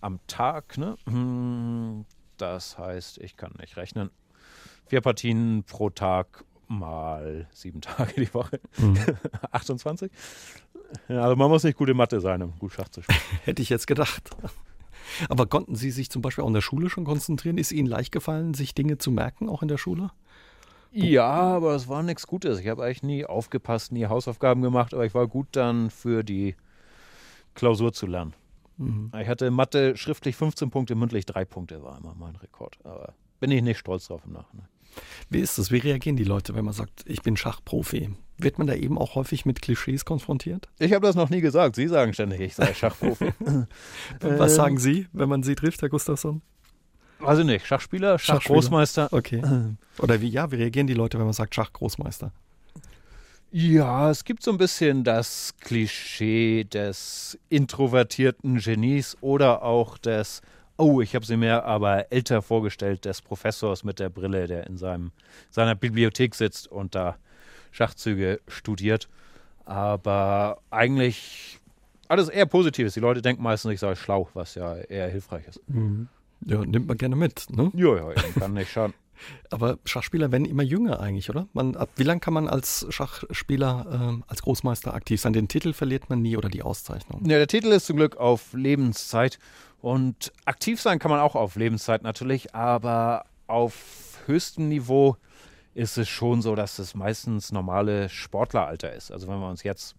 am 0.00 0.20
Tag. 0.26 0.78
Ne? 0.78 0.96
Das 2.36 2.78
heißt, 2.78 3.18
ich 3.18 3.36
kann 3.36 3.52
nicht 3.60 3.76
rechnen. 3.76 4.10
Vier 4.86 5.00
Partien 5.00 5.64
pro 5.64 5.90
Tag 5.90 6.44
mal 6.68 7.48
sieben 7.52 7.80
Tage 7.80 8.14
die 8.14 8.32
Woche. 8.32 8.60
Mhm. 8.78 8.98
28. 9.50 10.10
also 11.08 11.36
man 11.36 11.48
muss 11.50 11.64
nicht 11.64 11.76
gute 11.76 11.94
Mathe 11.94 12.20
sein, 12.20 12.42
um 12.42 12.58
gut 12.58 12.72
Schach 12.72 12.88
zu 12.88 13.02
spielen. 13.02 13.18
Hätte 13.44 13.62
ich 13.62 13.68
jetzt 13.68 13.86
gedacht. 13.86 14.30
Aber 15.28 15.46
konnten 15.46 15.74
Sie 15.74 15.90
sich 15.90 16.10
zum 16.10 16.22
Beispiel 16.22 16.44
auch 16.44 16.48
in 16.48 16.54
der 16.54 16.60
Schule 16.60 16.90
schon 16.90 17.04
konzentrieren? 17.04 17.58
Ist 17.58 17.72
Ihnen 17.72 17.88
leicht 17.88 18.12
gefallen, 18.12 18.54
sich 18.54 18.74
Dinge 18.74 18.98
zu 18.98 19.10
merken, 19.10 19.48
auch 19.48 19.62
in 19.62 19.68
der 19.68 19.78
Schule? 19.78 20.10
Ja, 20.92 21.30
aber 21.30 21.74
es 21.74 21.88
war 21.88 22.02
nichts 22.02 22.26
Gutes. 22.26 22.58
Ich 22.58 22.68
habe 22.68 22.84
eigentlich 22.84 23.02
nie 23.02 23.24
aufgepasst, 23.24 23.92
nie 23.92 24.06
Hausaufgaben 24.06 24.62
gemacht, 24.62 24.92
aber 24.92 25.06
ich 25.06 25.14
war 25.14 25.28
gut 25.28 25.48
dann 25.52 25.90
für 25.90 26.24
die 26.24 26.56
Klausur 27.54 27.92
zu 27.92 28.06
lernen. 28.06 28.34
Mhm. 28.76 29.12
Ich 29.20 29.28
hatte 29.28 29.50
Mathe 29.50 29.96
schriftlich 29.96 30.36
15 30.36 30.70
Punkte, 30.70 30.94
mündlich 30.94 31.26
3 31.26 31.44
Punkte, 31.44 31.82
war 31.82 31.98
immer 31.98 32.14
mein 32.18 32.34
Rekord. 32.36 32.78
Aber 32.82 33.14
bin 33.38 33.50
ich 33.50 33.62
nicht 33.62 33.78
stolz 33.78 34.08
drauf 34.08 34.22
im 34.26 34.32
Nachhinein. 34.32 34.66
Wie 35.28 35.40
ist 35.40 35.58
das? 35.58 35.70
Wie 35.70 35.78
reagieren 35.78 36.16
die 36.16 36.24
Leute, 36.24 36.54
wenn 36.54 36.64
man 36.64 36.74
sagt, 36.74 37.04
ich 37.06 37.22
bin 37.22 37.36
Schachprofi? 37.36 38.10
Wird 38.38 38.58
man 38.58 38.66
da 38.66 38.74
eben 38.74 38.98
auch 38.98 39.14
häufig 39.14 39.44
mit 39.44 39.60
Klischees 39.60 40.04
konfrontiert? 40.04 40.68
Ich 40.78 40.92
habe 40.92 41.06
das 41.06 41.14
noch 41.14 41.30
nie 41.30 41.40
gesagt. 41.40 41.76
Sie 41.76 41.88
sagen 41.88 42.14
ständig, 42.14 42.40
ich 42.40 42.54
sei 42.54 42.72
Schachprofi. 42.74 43.32
Was 44.20 44.54
sagen 44.54 44.78
Sie, 44.78 45.06
wenn 45.12 45.28
man 45.28 45.42
Sie 45.42 45.54
trifft, 45.54 45.82
Herr 45.82 45.88
Gustafsson? 45.90 46.42
Weiß 47.20 47.38
ich 47.38 47.44
nicht. 47.44 47.66
Schachspieler, 47.66 48.18
Schachgroßmeister. 48.18 49.12
Okay. 49.12 49.42
Oder 49.98 50.20
wie, 50.20 50.28
ja, 50.28 50.50
wie 50.50 50.56
reagieren 50.56 50.86
die 50.86 50.94
Leute, 50.94 51.18
wenn 51.18 51.26
man 51.26 51.34
sagt 51.34 51.54
Schachgroßmeister? 51.54 52.32
Ja, 53.52 54.10
es 54.10 54.24
gibt 54.24 54.44
so 54.44 54.52
ein 54.52 54.58
bisschen 54.58 55.02
das 55.02 55.54
Klischee 55.60 56.64
des 56.64 57.36
introvertierten 57.48 58.58
Genies 58.58 59.16
oder 59.20 59.62
auch 59.62 59.98
des 59.98 60.40
Oh, 60.80 61.02
ich 61.02 61.14
habe 61.14 61.26
sie 61.26 61.36
mir 61.36 61.64
aber 61.64 62.10
älter 62.10 62.40
vorgestellt, 62.40 63.04
des 63.04 63.20
Professors 63.20 63.84
mit 63.84 63.98
der 63.98 64.08
Brille, 64.08 64.46
der 64.46 64.66
in 64.66 64.78
seinem, 64.78 65.12
seiner 65.50 65.74
Bibliothek 65.74 66.34
sitzt 66.34 66.68
und 66.68 66.94
da 66.94 67.18
Schachzüge 67.70 68.40
studiert. 68.48 69.06
Aber 69.66 70.58
eigentlich 70.70 71.60
alles 72.08 72.30
eher 72.30 72.46
Positives. 72.46 72.94
Die 72.94 73.00
Leute 73.00 73.20
denken 73.20 73.42
meistens, 73.42 73.72
ich 73.72 73.80
sei 73.80 73.94
schlau, 73.94 74.30
was 74.32 74.54
ja 74.54 74.74
eher 74.76 75.08
hilfreich 75.08 75.46
ist. 75.46 75.60
Mhm. 75.68 76.08
Ja, 76.46 76.64
nimmt 76.64 76.88
man 76.88 76.96
gerne 76.96 77.14
mit, 77.14 77.48
ne? 77.50 77.70
Ja, 77.74 77.96
ja, 77.96 78.14
kann 78.38 78.54
nicht 78.54 78.72
schaden. 78.72 78.94
Aber 79.50 79.78
Schachspieler 79.84 80.32
werden 80.32 80.44
immer 80.44 80.62
jünger 80.62 81.00
eigentlich, 81.00 81.30
oder? 81.30 81.48
Man, 81.52 81.76
ab 81.76 81.90
wie 81.96 82.02
lange 82.02 82.20
kann 82.20 82.34
man 82.34 82.48
als 82.48 82.86
Schachspieler, 82.90 84.20
äh, 84.20 84.30
als 84.30 84.42
Großmeister 84.42 84.94
aktiv 84.94 85.20
sein? 85.20 85.32
Den 85.32 85.48
Titel 85.48 85.72
verliert 85.72 86.10
man 86.10 86.22
nie 86.22 86.36
oder 86.36 86.48
die 86.48 86.62
Auszeichnung? 86.62 87.22
Ja, 87.24 87.38
der 87.38 87.48
Titel 87.48 87.68
ist 87.68 87.86
zum 87.86 87.96
Glück 87.96 88.16
auf 88.16 88.52
Lebenszeit. 88.52 89.38
Und 89.80 90.32
aktiv 90.44 90.80
sein 90.80 90.98
kann 90.98 91.10
man 91.10 91.20
auch 91.20 91.34
auf 91.34 91.56
Lebenszeit 91.56 92.02
natürlich, 92.02 92.54
aber 92.54 93.24
auf 93.46 94.20
höchstem 94.26 94.68
Niveau 94.68 95.16
ist 95.74 95.98
es 95.98 96.08
schon 96.08 96.42
so, 96.42 96.54
dass 96.54 96.78
es 96.78 96.94
meistens 96.94 97.52
normale 97.52 98.08
Sportleralter 98.08 98.92
ist. 98.92 99.10
Also 99.10 99.28
wenn 99.28 99.38
wir 99.38 99.48
uns 99.48 99.62
jetzt 99.62 99.94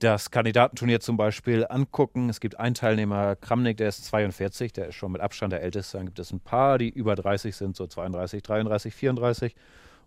das 0.00 0.30
Kandidatenturnier 0.30 1.00
zum 1.00 1.16
Beispiel 1.16 1.66
angucken, 1.68 2.28
es 2.28 2.40
gibt 2.40 2.58
einen 2.58 2.74
Teilnehmer, 2.74 3.36
Kramnik, 3.36 3.76
der 3.76 3.88
ist 3.88 4.04
42, 4.06 4.72
der 4.72 4.88
ist 4.88 4.94
schon 4.96 5.12
mit 5.12 5.20
Abstand 5.20 5.52
der 5.52 5.62
älteste. 5.62 5.98
Dann 5.98 6.06
gibt 6.06 6.18
es 6.18 6.32
ein 6.32 6.40
paar, 6.40 6.78
die 6.78 6.88
über 6.88 7.14
30 7.14 7.54
sind, 7.54 7.76
so 7.76 7.86
32, 7.86 8.42
33, 8.42 8.94
34. 8.94 9.54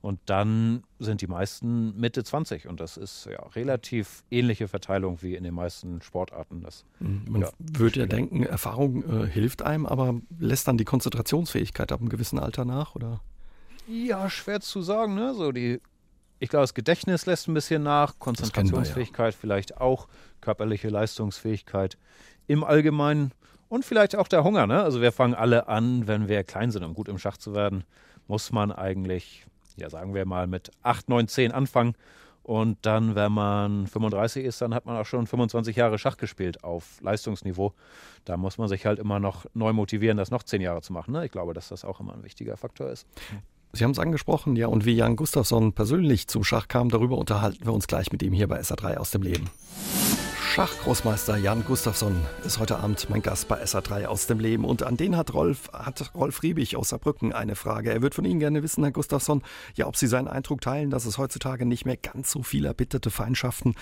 Und 0.01 0.19
dann 0.25 0.84
sind 0.99 1.21
die 1.21 1.27
meisten 1.27 1.97
Mitte 1.97 2.25
20 2.25 2.67
und 2.67 2.82
das 2.82 2.97
ist 2.97 3.25
ja 3.32 3.41
relativ 3.56 4.25
ähnliche 4.29 4.67
Verteilung 4.67 5.21
wie 5.21 5.36
in 5.36 5.45
den 5.45 5.53
meisten 5.53 6.01
Sportarten. 6.01 6.60
Das, 6.62 6.84
mhm. 6.99 7.23
Man 7.29 7.41
ja, 7.43 7.49
würde 7.58 8.01
ja 8.01 8.06
denken, 8.06 8.43
Erfahrung 8.43 9.03
äh, 9.03 9.27
hilft 9.27 9.62
einem, 9.62 9.86
aber 9.86 10.19
lässt 10.39 10.67
dann 10.67 10.77
die 10.77 10.84
Konzentrationsfähigkeit 10.84 11.93
ab 11.93 12.01
einem 12.01 12.10
gewissen 12.10 12.38
Alter 12.38 12.65
nach, 12.65 12.95
oder? 12.95 13.21
Ja, 13.88 14.29
schwer 14.29 14.60
zu 14.60 14.82
sagen. 14.82 15.15
Ne? 15.15 15.34
So 15.36 15.53
die, 15.53 15.79
ich 16.43 16.49
glaube, 16.49 16.63
das 16.63 16.73
Gedächtnis 16.73 17.25
lässt 17.25 17.47
ein 17.47 17.53
bisschen 17.53 17.84
nach, 17.84 18.19
Konzentrationsfähigkeit 18.19 19.34
wir, 19.34 19.38
ja. 19.38 19.38
vielleicht 19.39 19.77
auch, 19.77 20.08
körperliche 20.41 20.89
Leistungsfähigkeit 20.89 21.97
im 22.47 22.63
Allgemeinen 22.63 23.32
und 23.69 23.86
vielleicht 23.86 24.15
auch 24.15 24.27
der 24.27 24.43
Hunger. 24.43 24.67
Ne? 24.67 24.84
Also 24.84 25.01
wir 25.01 25.12
fangen 25.12 25.34
alle 25.34 25.67
an, 25.67 26.08
wenn 26.08 26.27
wir 26.27 26.43
klein 26.43 26.71
sind, 26.71 26.84
um 26.84 26.93
gut 26.93 27.08
im 27.08 27.17
Schach 27.17 27.38
zu 27.38 27.53
werden, 27.53 27.86
muss 28.27 28.51
man 28.51 28.71
eigentlich 28.71 29.45
ja, 29.77 29.89
sagen 29.89 30.13
wir 30.13 30.25
mal, 30.25 30.47
mit 30.47 30.71
8, 30.84 31.10
9, 31.10 31.27
10 31.27 31.51
anfangen. 31.51 31.95
Und 32.43 32.77
dann, 32.82 33.15
wenn 33.15 33.32
man 33.32 33.88
35 33.88 34.43
ist, 34.43 34.62
dann 34.62 34.73
hat 34.73 34.86
man 34.86 34.97
auch 34.97 35.06
schon 35.06 35.27
25 35.27 35.77
Jahre 35.77 35.97
Schach 35.97 36.17
gespielt 36.17 36.63
auf 36.63 36.99
Leistungsniveau. 37.01 37.73
Da 38.25 38.36
muss 38.36 38.58
man 38.58 38.67
sich 38.67 38.86
halt 38.86 38.99
immer 38.99 39.19
noch 39.19 39.45
neu 39.53 39.71
motivieren, 39.71 40.17
das 40.17 40.29
noch 40.29 40.43
10 40.43 40.62
Jahre 40.62 40.82
zu 40.82 40.91
machen. 40.91 41.13
Ne? 41.13 41.25
Ich 41.25 41.32
glaube, 41.32 41.53
dass 41.53 41.69
das 41.69 41.86
auch 41.86 42.01
immer 42.01 42.13
ein 42.13 42.23
wichtiger 42.23 42.58
Faktor 42.58 42.89
ist. 42.89 43.08
Sie 43.75 43.83
haben 43.83 43.91
es 43.91 43.97
angesprochen, 43.97 44.55
ja, 44.55 44.67
und 44.67 44.86
wie 44.86 44.93
Jan 44.93 45.15
Gustafsson 45.15 45.73
persönlich 45.73 46.27
zum 46.27 46.43
Schach 46.43 46.67
kam, 46.67 46.89
darüber 46.89 47.17
unterhalten 47.17 47.65
wir 47.65 47.73
uns 47.73 47.88
gleich 47.88 48.12
mit 48.12 48.21
ihm 48.21 48.31
hier 48.31 48.47
bei 48.47 48.62
SA3 48.62 48.97
aus 48.97 49.09
dem 49.09 49.23
Leben. 49.23 49.49
Schachgroßmeister 50.53 51.38
Jan 51.38 51.65
Gustafsson 51.65 52.15
ist 52.45 52.59
heute 52.59 52.77
Abend 52.77 53.09
mein 53.09 53.23
Gast 53.23 53.47
bei 53.47 53.63
SA3 53.63 54.05
aus 54.05 54.27
dem 54.27 54.39
Leben. 54.39 54.65
Und 54.65 54.83
an 54.83 54.95
den 54.95 55.17
hat 55.17 55.33
Rolf, 55.33 55.71
hat 55.73 56.13
Rolf 56.13 56.43
Riebig 56.43 56.75
aus 56.77 56.89
Saarbrücken 56.89 57.33
eine 57.33 57.55
Frage. 57.55 57.91
Er 57.91 58.03
wird 58.03 58.13
von 58.13 58.25
Ihnen 58.25 58.39
gerne 58.39 58.62
wissen, 58.62 58.83
Herr 58.83 58.91
Gustafsson, 58.91 59.41
ja, 59.73 59.88
ob 59.88 59.95
Sie 59.95 60.05
seinen 60.05 60.27
Eindruck 60.27 60.62
teilen, 60.62 60.91
dass 60.91 61.05
es 61.05 61.17
heutzutage 61.17 61.65
nicht 61.65 61.88
mehr 61.88 61.97
ganz 61.97 62.29
so 62.29 62.43
viel 62.43 62.65
erbitterte 62.65 63.09
Feindschaften 63.09 63.73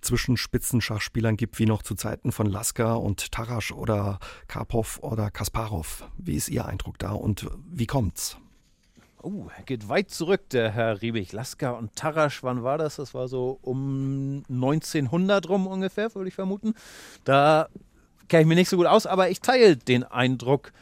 zwischen 0.00 0.38
Spitzenschachspielern 0.38 1.36
gibt 1.36 1.58
wie 1.58 1.66
noch 1.66 1.82
zu 1.82 1.94
Zeiten 1.94 2.32
von 2.32 2.46
Lasker 2.46 2.98
und 2.98 3.30
Tarasch 3.32 3.72
oder 3.72 4.18
Karpov 4.48 5.00
oder 5.02 5.30
Kasparov. 5.30 6.08
Wie 6.16 6.36
ist 6.36 6.48
Ihr 6.48 6.64
Eindruck 6.64 6.98
da 6.98 7.10
und 7.10 7.46
wie 7.70 7.86
kommt's? 7.86 8.38
Er 9.56 9.64
geht 9.64 9.88
weit 9.88 10.10
zurück, 10.10 10.48
der 10.50 10.70
Herr 10.70 11.02
Riebig. 11.02 11.32
Lasker 11.32 11.76
und 11.76 11.96
Tarasch, 11.96 12.42
wann 12.44 12.62
war 12.62 12.78
das? 12.78 12.96
Das 12.96 13.12
war 13.12 13.26
so 13.26 13.58
um 13.62 14.44
1900 14.48 15.48
rum 15.48 15.66
ungefähr, 15.66 16.14
würde 16.14 16.28
ich 16.28 16.34
vermuten. 16.34 16.74
Da 17.24 17.68
kenne 18.28 18.42
ich 18.42 18.46
mich 18.46 18.56
nicht 18.56 18.68
so 18.68 18.76
gut 18.76 18.86
aus, 18.86 19.06
aber 19.06 19.28
ich 19.28 19.40
teile 19.40 19.76
den 19.76 20.04
Eindruck. 20.04 20.72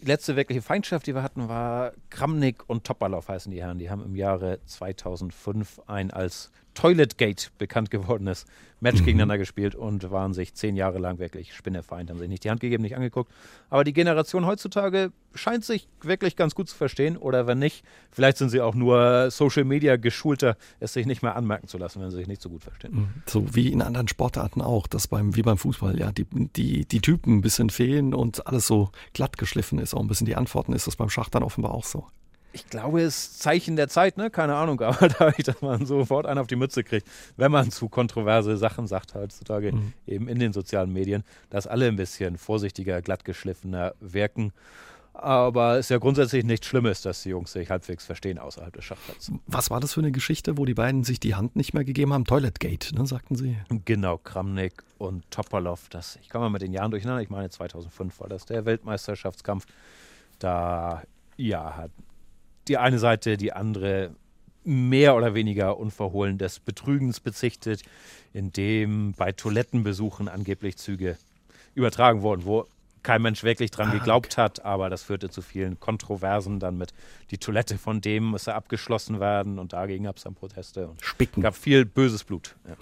Die 0.00 0.06
letzte 0.06 0.36
wirkliche 0.36 0.62
Feindschaft, 0.62 1.06
die 1.06 1.14
wir 1.14 1.22
hatten, 1.22 1.48
war 1.48 1.92
Kramnik 2.08 2.66
und 2.66 2.84
Topalov 2.84 3.28
heißen 3.28 3.52
die 3.52 3.60
Herren. 3.60 3.78
Die 3.78 3.90
haben 3.90 4.02
im 4.02 4.16
Jahre 4.16 4.60
2005 4.64 5.82
ein 5.86 6.10
als 6.10 6.50
Toiletgate 6.74 7.50
bekannt 7.58 7.90
gewordenes 7.90 8.46
Match 8.80 9.00
mhm. 9.00 9.04
gegeneinander 9.04 9.38
gespielt 9.38 9.74
und 9.74 10.10
waren 10.10 10.34
sich 10.34 10.54
zehn 10.54 10.74
Jahre 10.74 10.98
lang 10.98 11.18
wirklich 11.18 11.54
Spinnefeind, 11.54 12.10
haben 12.10 12.18
sich 12.18 12.28
nicht 12.28 12.42
die 12.44 12.50
Hand 12.50 12.60
gegeben, 12.60 12.82
nicht 12.82 12.96
angeguckt. 12.96 13.30
Aber 13.70 13.84
die 13.84 13.92
Generation 13.92 14.44
heutzutage 14.44 15.12
scheint 15.34 15.64
sich 15.64 15.88
wirklich 16.00 16.34
ganz 16.34 16.54
gut 16.54 16.68
zu 16.68 16.76
verstehen 16.76 17.16
oder 17.16 17.46
wenn 17.46 17.58
nicht, 17.58 17.84
vielleicht 18.10 18.38
sind 18.38 18.48
sie 18.48 18.60
auch 18.60 18.74
nur 18.74 19.30
Social 19.30 19.64
Media 19.64 19.96
geschulter, 19.96 20.56
es 20.80 20.92
sich 20.92 21.06
nicht 21.06 21.22
mehr 21.22 21.36
anmerken 21.36 21.68
zu 21.68 21.78
lassen, 21.78 22.02
wenn 22.02 22.10
sie 22.10 22.16
sich 22.16 22.26
nicht 22.26 22.42
so 22.42 22.48
gut 22.48 22.64
verstehen. 22.64 22.94
Mhm. 22.94 23.08
So 23.26 23.54
wie 23.54 23.68
in 23.68 23.82
anderen 23.82 24.08
Sportarten 24.08 24.60
auch, 24.60 24.88
dass 24.88 25.06
beim, 25.06 25.36
wie 25.36 25.42
beim 25.42 25.58
Fußball, 25.58 25.98
ja, 25.98 26.10
die, 26.10 26.26
die, 26.56 26.84
die 26.84 27.00
Typen 27.00 27.36
ein 27.36 27.40
bisschen 27.40 27.70
fehlen 27.70 28.14
und 28.14 28.46
alles 28.46 28.66
so 28.66 28.90
glatt 29.12 29.38
geschliffen 29.38 29.78
ist, 29.78 29.94
auch 29.94 30.00
ein 30.00 30.08
bisschen 30.08 30.26
die 30.26 30.36
Antworten, 30.36 30.72
ist 30.72 30.88
das 30.88 30.96
beim 30.96 31.08
Schach 31.08 31.28
dann 31.28 31.44
offenbar 31.44 31.72
auch 31.72 31.84
so 31.84 32.06
ich 32.52 32.66
glaube, 32.68 33.02
es 33.02 33.16
ist 33.16 33.42
Zeichen 33.42 33.76
der 33.76 33.88
Zeit, 33.88 34.16
ne? 34.16 34.30
Keine 34.30 34.54
Ahnung, 34.54 34.80
aber 34.82 35.08
dadurch, 35.08 35.44
dass 35.44 35.60
man 35.62 35.86
sofort 35.86 36.26
einen 36.26 36.38
auf 36.38 36.46
die 36.46 36.56
Mütze 36.56 36.84
kriegt, 36.84 37.08
wenn 37.36 37.52
man 37.52 37.70
zu 37.70 37.88
kontroverse 37.88 38.56
Sachen 38.56 38.86
sagt 38.86 39.14
heutzutage, 39.14 39.72
mhm. 39.72 39.92
eben 40.06 40.28
in 40.28 40.38
den 40.38 40.52
sozialen 40.52 40.92
Medien, 40.92 41.24
dass 41.50 41.66
alle 41.66 41.88
ein 41.88 41.96
bisschen 41.96 42.38
vorsichtiger, 42.38 43.02
glattgeschliffener 43.02 43.94
wirken. 44.00 44.52
Aber 45.14 45.74
es 45.74 45.86
ist 45.86 45.90
ja 45.90 45.98
grundsätzlich 45.98 46.42
nichts 46.42 46.66
Schlimmes, 46.66 47.02
dass 47.02 47.22
die 47.22 47.28
Jungs 47.28 47.52
sich 47.52 47.68
halbwegs 47.68 48.06
verstehen 48.06 48.38
außerhalb 48.38 48.72
des 48.72 48.84
Schachplatzes. 48.86 49.32
Was 49.46 49.70
war 49.70 49.78
das 49.78 49.92
für 49.92 50.00
eine 50.00 50.10
Geschichte, 50.10 50.56
wo 50.56 50.64
die 50.64 50.72
beiden 50.72 51.04
sich 51.04 51.20
die 51.20 51.34
Hand 51.34 51.54
nicht 51.54 51.74
mehr 51.74 51.84
gegeben 51.84 52.14
haben? 52.14 52.24
Toiletgate, 52.24 52.94
ne, 52.94 53.06
sagten 53.06 53.36
sie. 53.36 53.58
Genau, 53.84 54.16
Kramnik 54.16 54.82
und 54.96 55.30
Topolov. 55.30 55.90
Das, 55.90 56.18
ich 56.22 56.30
komme 56.30 56.46
mal 56.46 56.50
mit 56.50 56.62
den 56.62 56.72
Jahren 56.72 56.90
durcheinander. 56.90 57.22
Ich 57.22 57.28
meine, 57.28 57.50
2005 57.50 58.20
war 58.20 58.28
das 58.28 58.46
der 58.46 58.64
Weltmeisterschaftskampf. 58.64 59.66
Da 60.38 61.02
ja, 61.36 61.76
hat 61.76 61.90
die 62.72 62.78
eine 62.78 62.98
Seite 62.98 63.36
die 63.36 63.52
andere 63.52 64.16
mehr 64.64 65.14
oder 65.14 65.34
weniger 65.34 65.76
unverhohlen 65.76 66.38
des 66.38 66.58
Betrügens 66.58 67.20
bezichtet, 67.20 67.82
indem 68.32 69.12
bei 69.12 69.30
Toilettenbesuchen 69.30 70.26
angeblich 70.26 70.78
Züge 70.78 71.18
übertragen 71.74 72.22
wurden, 72.22 72.46
wo 72.46 72.66
kein 73.02 73.22
Mensch 73.22 73.42
wirklich 73.42 73.70
dran 73.70 73.88
ah, 73.88 73.92
geglaubt 73.92 74.34
okay. 74.34 74.42
hat, 74.42 74.64
aber 74.64 74.90
das 74.90 75.02
führte 75.02 75.30
zu 75.30 75.42
vielen 75.42 75.80
Kontroversen 75.80 76.60
dann 76.60 76.78
mit 76.78 76.92
die 77.30 77.38
Toilette 77.38 77.78
von 77.78 78.00
dem 78.00 78.24
musste 78.24 78.54
abgeschlossen 78.54 79.18
werden 79.18 79.58
und 79.58 79.72
dagegen 79.72 80.04
gab 80.04 80.16
es 80.16 80.24
dann 80.24 80.34
Proteste. 80.34 80.88
Und 80.88 81.02
Spicken. 81.02 81.40
gab 81.42 81.56
viel 81.56 81.84
böses 81.84 82.24
Blut. 82.24 82.56
Ja. 82.68 82.74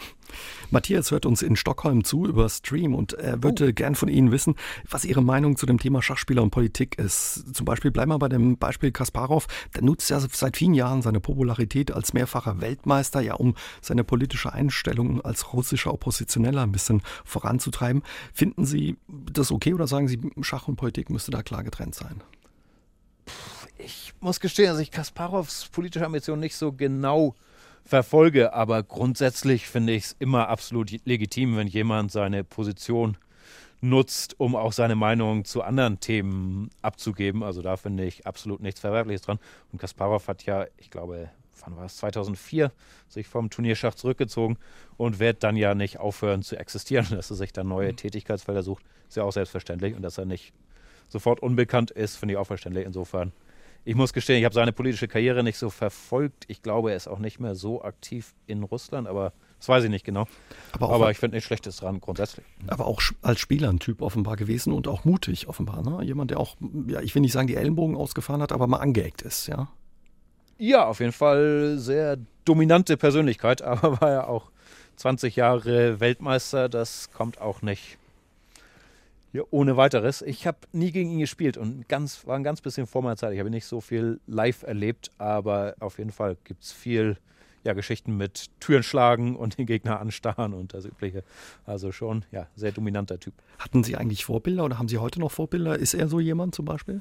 Matthias 0.70 1.10
hört 1.10 1.26
uns 1.26 1.42
in 1.42 1.56
Stockholm 1.56 2.04
zu 2.04 2.26
über 2.26 2.48
Stream 2.48 2.94
und 2.94 3.12
er 3.14 3.42
würde 3.42 3.68
oh. 3.68 3.72
gern 3.72 3.94
von 3.94 4.08
Ihnen 4.08 4.30
wissen, 4.30 4.54
was 4.88 5.04
Ihre 5.04 5.22
Meinung 5.22 5.56
zu 5.56 5.66
dem 5.66 5.78
Thema 5.78 6.02
Schachspieler 6.02 6.42
und 6.42 6.50
Politik 6.50 6.98
ist. 6.98 7.54
Zum 7.54 7.64
Beispiel 7.64 7.90
bleiben 7.90 8.10
wir 8.10 8.18
bei 8.18 8.28
dem 8.28 8.56
Beispiel 8.56 8.92
Kasparov. 8.92 9.46
Der 9.74 9.82
nutzt 9.82 10.10
ja 10.10 10.20
seit 10.20 10.56
vielen 10.56 10.74
Jahren 10.74 11.02
seine 11.02 11.20
Popularität 11.20 11.92
als 11.92 12.12
mehrfacher 12.12 12.60
Weltmeister, 12.60 13.20
ja, 13.20 13.34
um 13.34 13.54
seine 13.80 14.04
politische 14.04 14.52
Einstellung 14.52 15.20
als 15.20 15.52
russischer 15.52 15.92
Oppositioneller 15.92 16.62
ein 16.62 16.72
bisschen 16.72 17.02
voranzutreiben. 17.24 18.02
Finden 18.32 18.64
Sie 18.64 18.96
das 19.08 19.50
okay 19.52 19.74
oder 19.74 19.86
sagen 19.86 20.08
Sie, 20.08 20.09
Schach 20.42 20.68
und 20.68 20.76
Politik 20.76 21.10
müsste 21.10 21.30
da 21.30 21.42
klar 21.42 21.62
getrennt 21.64 21.94
sein? 21.94 22.22
Ich 23.78 24.12
muss 24.20 24.40
gestehen, 24.40 24.68
dass 24.68 24.78
ich 24.78 24.90
Kasparovs 24.90 25.68
politische 25.68 26.04
Ambitionen 26.04 26.40
nicht 26.40 26.56
so 26.56 26.72
genau 26.72 27.34
verfolge, 27.84 28.52
aber 28.52 28.82
grundsätzlich 28.82 29.66
finde 29.66 29.94
ich 29.94 30.04
es 30.04 30.16
immer 30.18 30.48
absolut 30.48 30.90
legitim, 31.06 31.56
wenn 31.56 31.66
jemand 31.66 32.12
seine 32.12 32.44
Position 32.44 33.16
nutzt, 33.80 34.38
um 34.38 34.54
auch 34.54 34.72
seine 34.72 34.94
Meinung 34.94 35.44
zu 35.44 35.62
anderen 35.62 36.00
Themen 36.00 36.70
abzugeben. 36.82 37.42
Also 37.42 37.62
da 37.62 37.76
finde 37.76 38.04
ich 38.04 38.26
absolut 38.26 38.60
nichts 38.60 38.80
Verwerfliches 38.80 39.22
dran. 39.22 39.38
Und 39.72 39.78
Kasparov 39.78 40.28
hat 40.28 40.44
ja, 40.44 40.66
ich 40.76 40.90
glaube, 40.90 41.30
wann 41.62 41.76
war 41.76 41.84
es, 41.84 41.96
2004, 41.98 42.72
sich 43.08 43.26
vom 43.26 43.50
Turnierschach 43.50 43.94
zurückgezogen 43.94 44.58
und 44.96 45.18
wird 45.18 45.42
dann 45.42 45.56
ja 45.56 45.74
nicht 45.74 45.98
aufhören 45.98 46.42
zu 46.42 46.56
existieren, 46.56 47.06
dass 47.10 47.30
er 47.30 47.36
sich 47.36 47.52
dann 47.52 47.68
neue 47.68 47.92
mhm. 47.92 47.96
Tätigkeitsfelder 47.96 48.62
sucht. 48.62 48.84
Ist 49.08 49.16
ja 49.16 49.24
auch 49.24 49.32
selbstverständlich. 49.32 49.94
Und 49.94 50.02
dass 50.02 50.18
er 50.18 50.24
nicht 50.24 50.52
sofort 51.08 51.40
unbekannt 51.40 51.90
ist, 51.90 52.16
finde 52.16 52.34
ich 52.34 52.38
auch 52.38 52.46
verständlich. 52.46 52.86
Insofern 52.86 53.32
ich 53.84 53.94
muss 53.94 54.12
gestehen, 54.12 54.38
ich 54.38 54.44
habe 54.44 54.54
seine 54.54 54.72
politische 54.72 55.08
Karriere 55.08 55.42
nicht 55.42 55.56
so 55.56 55.70
verfolgt. 55.70 56.44
Ich 56.48 56.62
glaube, 56.62 56.90
er 56.90 56.96
ist 56.96 57.08
auch 57.08 57.18
nicht 57.18 57.40
mehr 57.40 57.54
so 57.54 57.82
aktiv 57.82 58.34
in 58.46 58.62
Russland, 58.62 59.08
aber 59.08 59.32
das 59.58 59.68
weiß 59.68 59.84
ich 59.84 59.90
nicht 59.90 60.04
genau. 60.04 60.26
Aber, 60.72 60.90
aber 60.90 61.10
ich 61.10 61.18
finde 61.18 61.36
nichts 61.36 61.46
Schlechtes 61.46 61.76
dran, 61.76 62.00
grundsätzlich. 62.00 62.44
Aber 62.66 62.86
auch 62.86 63.00
als 63.22 63.40
Spieler 63.40 63.70
ein 63.70 63.78
Typ 63.78 64.02
offenbar 64.02 64.36
gewesen 64.36 64.72
und 64.72 64.86
auch 64.86 65.04
mutig 65.04 65.48
offenbar. 65.48 65.82
Ne? 65.82 66.04
Jemand, 66.04 66.30
der 66.30 66.40
auch, 66.40 66.56
ja, 66.88 67.00
ich 67.00 67.14
will 67.14 67.22
nicht 67.22 67.32
sagen, 67.32 67.46
die 67.46 67.56
Ellenbogen 67.56 67.96
ausgefahren 67.96 68.42
hat, 68.42 68.52
aber 68.52 68.66
mal 68.66 68.78
angeeckt 68.78 69.22
ist, 69.22 69.46
ja? 69.46 69.68
Ja, 70.62 70.84
auf 70.84 71.00
jeden 71.00 71.12
Fall 71.12 71.78
sehr 71.78 72.18
dominante 72.44 72.98
Persönlichkeit, 72.98 73.62
aber 73.62 73.98
war 74.02 74.10
ja 74.10 74.26
auch 74.26 74.50
20 74.96 75.34
Jahre 75.34 76.00
Weltmeister. 76.00 76.68
Das 76.68 77.10
kommt 77.10 77.40
auch 77.40 77.62
nicht 77.62 77.96
ja, 79.32 79.42
ohne 79.50 79.78
weiteres. 79.78 80.20
Ich 80.20 80.46
habe 80.46 80.58
nie 80.72 80.92
gegen 80.92 81.12
ihn 81.12 81.20
gespielt 81.20 81.56
und 81.56 81.88
ganz, 81.88 82.26
war 82.26 82.36
ein 82.36 82.44
ganz 82.44 82.60
bisschen 82.60 82.86
vor 82.86 83.00
meiner 83.00 83.16
Zeit. 83.16 83.32
Ich 83.32 83.38
habe 83.38 83.48
nicht 83.48 83.64
so 83.64 83.80
viel 83.80 84.20
live 84.26 84.62
erlebt, 84.64 85.10
aber 85.16 85.76
auf 85.80 85.96
jeden 85.96 86.12
Fall 86.12 86.36
gibt 86.44 86.62
es 86.62 86.72
viel 86.72 87.16
ja, 87.64 87.72
Geschichten 87.72 88.18
mit 88.18 88.50
Türen 88.60 88.82
schlagen 88.82 89.36
und 89.38 89.56
den 89.56 89.64
Gegner 89.64 89.98
anstarren 89.98 90.52
und 90.52 90.74
das 90.74 90.84
Übliche. 90.84 91.24
Also 91.64 91.90
schon, 91.90 92.26
ja, 92.32 92.48
sehr 92.54 92.72
dominanter 92.72 93.18
Typ. 93.18 93.32
Hatten 93.58 93.82
Sie 93.82 93.96
eigentlich 93.96 94.26
Vorbilder 94.26 94.66
oder 94.66 94.78
haben 94.78 94.88
Sie 94.88 94.98
heute 94.98 95.20
noch 95.20 95.32
Vorbilder? 95.32 95.78
Ist 95.78 95.94
er 95.94 96.06
so 96.06 96.20
jemand 96.20 96.54
zum 96.54 96.66
Beispiel? 96.66 97.00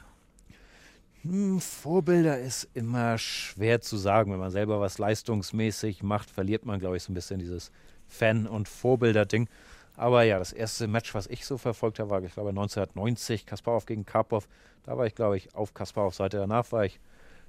Hm, 1.23 1.59
Vorbilder 1.59 2.39
ist 2.39 2.69
immer 2.73 3.17
schwer 3.17 3.81
zu 3.81 3.97
sagen. 3.97 4.31
Wenn 4.31 4.39
man 4.39 4.51
selber 4.51 4.79
was 4.79 4.97
leistungsmäßig 4.99 6.01
macht, 6.01 6.29
verliert 6.29 6.65
man, 6.65 6.79
glaube 6.79 6.97
ich, 6.97 7.03
so 7.03 7.11
ein 7.11 7.15
bisschen 7.15 7.39
dieses 7.39 7.71
Fan- 8.07 8.47
und 8.47 8.69
Vorbilder-Ding. 8.69 9.49
Aber 9.97 10.23
ja, 10.23 10.39
das 10.39 10.53
erste 10.53 10.87
Match, 10.87 11.13
was 11.13 11.27
ich 11.27 11.45
so 11.45 11.57
verfolgt 11.57 11.99
habe, 11.99 12.09
war, 12.09 12.23
ich 12.23 12.33
glaube, 12.33 12.49
1990, 12.49 13.45
Kasparov 13.45 13.85
gegen 13.85 14.05
Karpov. 14.05 14.47
Da 14.83 14.97
war 14.97 15.05
ich, 15.05 15.13
glaube 15.13 15.35
ich, 15.35 15.53
auf 15.55 15.73
Kasparovs 15.73 16.17
Seite. 16.17 16.37
Danach 16.37 16.71
war 16.71 16.85
ich 16.85 17.01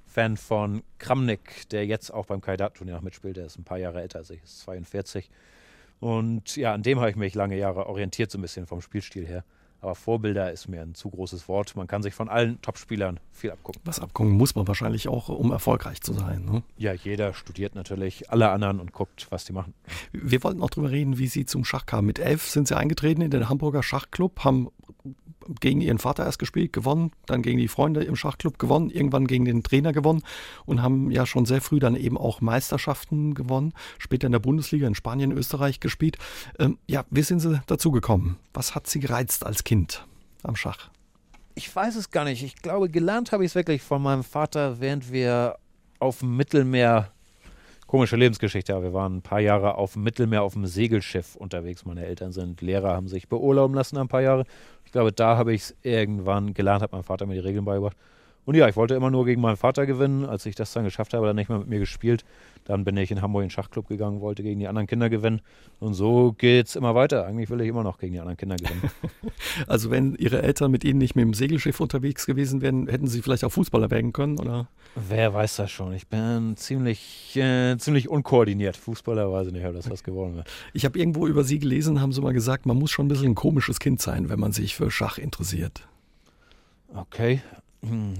Fan 0.05 0.35
von 0.35 0.83
Kramnik, 0.99 1.69
der 1.69 1.85
jetzt 1.85 2.13
auch 2.13 2.25
beim 2.25 2.41
Kaidat-Turnier 2.41 2.95
noch 2.95 3.01
mitspielt. 3.01 3.37
Der 3.37 3.45
ist 3.45 3.57
ein 3.57 3.63
paar 3.63 3.77
Jahre 3.77 4.01
älter 4.01 4.19
als 4.19 4.31
ich, 4.31 4.43
ist 4.43 4.59
42. 4.61 5.29
Und 6.01 6.57
ja, 6.57 6.73
an 6.73 6.83
dem 6.83 6.99
habe 6.99 7.09
ich 7.09 7.15
mich 7.15 7.35
lange 7.35 7.55
Jahre 7.57 7.85
orientiert, 7.85 8.31
so 8.31 8.37
ein 8.37 8.41
bisschen 8.41 8.67
vom 8.67 8.81
Spielstil 8.81 9.25
her. 9.25 9.45
Aber 9.81 9.95
Vorbilder 9.95 10.51
ist 10.51 10.67
mir 10.67 10.81
ein 10.81 10.93
zu 10.93 11.09
großes 11.09 11.47
Wort. 11.47 11.75
Man 11.75 11.87
kann 11.87 12.03
sich 12.03 12.13
von 12.13 12.29
allen 12.29 12.61
Topspielern 12.61 13.19
viel 13.31 13.49
abgucken. 13.49 13.81
Was 13.83 13.99
abgucken 13.99 14.31
muss 14.31 14.53
man 14.53 14.67
wahrscheinlich 14.67 15.07
auch, 15.07 15.29
um 15.29 15.51
erfolgreich 15.51 16.01
zu 16.01 16.13
sein. 16.13 16.45
Ne? 16.45 16.61
Ja, 16.77 16.93
jeder 16.93 17.33
studiert 17.33 17.73
natürlich 17.73 18.29
alle 18.29 18.49
anderen 18.49 18.79
und 18.79 18.93
guckt, 18.93 19.25
was 19.31 19.43
die 19.43 19.53
machen. 19.53 19.73
Wir 20.11 20.43
wollten 20.43 20.61
auch 20.61 20.69
darüber 20.69 20.91
reden, 20.91 21.17
wie 21.17 21.27
Sie 21.27 21.45
zum 21.45 21.65
Schach 21.65 21.87
kamen. 21.87 22.05
Mit 22.05 22.19
elf 22.19 22.47
sind 22.47 22.67
Sie 22.67 22.77
eingetreten 22.77 23.21
in 23.21 23.31
den 23.31 23.49
Hamburger 23.49 23.81
Schachclub, 23.81 24.43
haben 24.43 24.69
gegen 25.59 25.81
ihren 25.81 25.97
Vater 25.97 26.25
erst 26.25 26.39
gespielt, 26.39 26.73
gewonnen, 26.73 27.11
dann 27.25 27.41
gegen 27.41 27.57
die 27.57 27.67
Freunde 27.67 28.03
im 28.03 28.15
Schachclub 28.15 28.59
gewonnen, 28.59 28.89
irgendwann 28.89 29.27
gegen 29.27 29.45
den 29.45 29.63
Trainer 29.63 29.93
gewonnen 29.93 30.23
und 30.65 30.81
haben 30.81 31.11
ja 31.11 31.25
schon 31.25 31.45
sehr 31.45 31.61
früh 31.61 31.79
dann 31.79 31.95
eben 31.95 32.17
auch 32.17 32.41
Meisterschaften 32.41 33.33
gewonnen, 33.33 33.73
später 33.97 34.27
in 34.27 34.31
der 34.31 34.39
Bundesliga 34.39 34.87
in 34.87 34.95
Spanien, 34.95 35.31
Österreich 35.31 35.79
gespielt. 35.79 36.17
Ähm, 36.59 36.77
ja, 36.87 37.05
wie 37.09 37.23
sind 37.23 37.39
Sie 37.39 37.61
dazu 37.67 37.91
gekommen? 37.91 38.37
Was 38.53 38.75
hat 38.75 38.87
Sie 38.87 38.99
gereizt 38.99 39.45
als 39.45 39.63
Kind 39.63 40.05
am 40.43 40.55
Schach? 40.55 40.89
Ich 41.55 41.73
weiß 41.75 41.95
es 41.95 42.11
gar 42.11 42.23
nicht. 42.23 42.43
Ich 42.43 42.55
glaube, 42.55 42.89
gelernt 42.89 43.31
habe 43.31 43.43
ich 43.43 43.51
es 43.51 43.55
wirklich 43.55 43.81
von 43.81 44.01
meinem 44.01 44.23
Vater, 44.23 44.79
während 44.79 45.11
wir 45.11 45.57
auf 45.99 46.19
dem 46.19 46.35
Mittelmeer 46.37 47.11
komische 47.91 48.15
Lebensgeschichte. 48.15 48.81
Wir 48.81 48.93
waren 48.93 49.17
ein 49.17 49.21
paar 49.21 49.41
Jahre 49.41 49.75
auf 49.75 49.93
dem 49.93 50.03
Mittelmeer 50.03 50.43
auf 50.43 50.53
dem 50.53 50.65
Segelschiff 50.65 51.35
unterwegs. 51.35 51.83
Meine 51.83 52.05
Eltern 52.05 52.31
sind 52.31 52.61
Lehrer, 52.61 52.93
haben 52.95 53.09
sich 53.09 53.27
beurlauben 53.27 53.75
lassen 53.75 53.97
ein 53.97 54.07
paar 54.07 54.21
Jahre. 54.21 54.45
Ich 54.85 54.93
glaube, 54.93 55.11
da 55.11 55.35
habe 55.35 55.53
ich 55.53 55.63
es 55.63 55.75
irgendwann 55.81 56.53
gelernt, 56.53 56.83
hat 56.83 56.93
mein 56.93 57.03
Vater 57.03 57.25
mir 57.25 57.33
die 57.33 57.41
Regeln 57.41 57.65
beigebracht. 57.65 57.97
Und 58.45 58.55
ja, 58.55 58.69
ich 58.69 58.77
wollte 58.77 58.93
immer 58.93 59.11
nur 59.11 59.25
gegen 59.25 59.41
meinen 59.41 59.57
Vater 59.57 59.85
gewinnen. 59.85 60.23
Als 60.23 60.45
ich 60.45 60.55
das 60.55 60.71
dann 60.71 60.85
geschafft 60.85 61.13
habe, 61.13 61.25
hat 61.25 61.31
er 61.31 61.33
nicht 61.33 61.49
mehr 61.49 61.57
mit 61.57 61.67
mir 61.67 61.79
gespielt. 61.79 62.23
Dann 62.65 62.83
bin 62.83 62.95
ich 62.97 63.11
in 63.11 63.21
Hamburg 63.21 63.43
in 63.43 63.47
den 63.47 63.51
Schachclub 63.51 63.87
gegangen, 63.87 64.21
wollte 64.21 64.43
gegen 64.43 64.59
die 64.59 64.67
anderen 64.67 64.87
Kinder 64.87 65.09
gewinnen. 65.09 65.41
Und 65.79 65.93
so 65.93 66.33
geht 66.33 66.67
es 66.67 66.75
immer 66.75 66.93
weiter. 66.93 67.25
Eigentlich 67.25 67.49
will 67.49 67.59
ich 67.61 67.67
immer 67.67 67.83
noch 67.83 67.97
gegen 67.97 68.13
die 68.13 68.19
anderen 68.19 68.37
Kinder 68.37 68.55
gewinnen. 68.55 68.91
also 69.67 69.89
wenn 69.89 70.15
Ihre 70.15 70.43
Eltern 70.43 70.71
mit 70.71 70.83
Ihnen 70.83 70.99
nicht 70.99 71.15
mit 71.15 71.23
dem 71.23 71.33
Segelschiff 71.33 71.79
unterwegs 71.79 72.25
gewesen 72.25 72.61
wären, 72.61 72.87
hätten 72.87 73.07
Sie 73.07 73.21
vielleicht 73.21 73.43
auch 73.43 73.51
Fußballer 73.51 73.89
werden 73.89 74.13
können, 74.13 74.39
oder? 74.39 74.67
Wer 74.95 75.33
weiß 75.33 75.55
das 75.55 75.71
schon. 75.71 75.93
Ich 75.93 76.07
bin 76.07 76.55
ziemlich, 76.55 77.35
äh, 77.35 77.77
ziemlich 77.77 78.09
unkoordiniert. 78.09 78.77
Fußballer 78.77 79.31
weiß 79.31 79.47
ich 79.47 79.53
nicht, 79.53 79.65
ob 79.65 79.73
das 79.73 79.89
was 79.89 80.03
geworden 80.03 80.35
wäre. 80.35 80.45
Ich 80.73 80.85
habe 80.85 80.99
irgendwo 80.99 81.27
über 81.27 81.43
Sie 81.43 81.59
gelesen, 81.59 81.99
haben 81.99 82.11
Sie 82.11 82.21
mal 82.21 82.33
gesagt, 82.33 82.65
man 82.65 82.77
muss 82.77 82.91
schon 82.91 83.05
ein 83.05 83.09
bisschen 83.09 83.29
ein 83.29 83.35
komisches 83.35 83.79
Kind 83.79 84.01
sein, 84.01 84.29
wenn 84.29 84.39
man 84.39 84.51
sich 84.51 84.75
für 84.75 84.91
Schach 84.91 85.17
interessiert. 85.17 85.87
Okay. 86.93 87.41
Hm. 87.81 88.13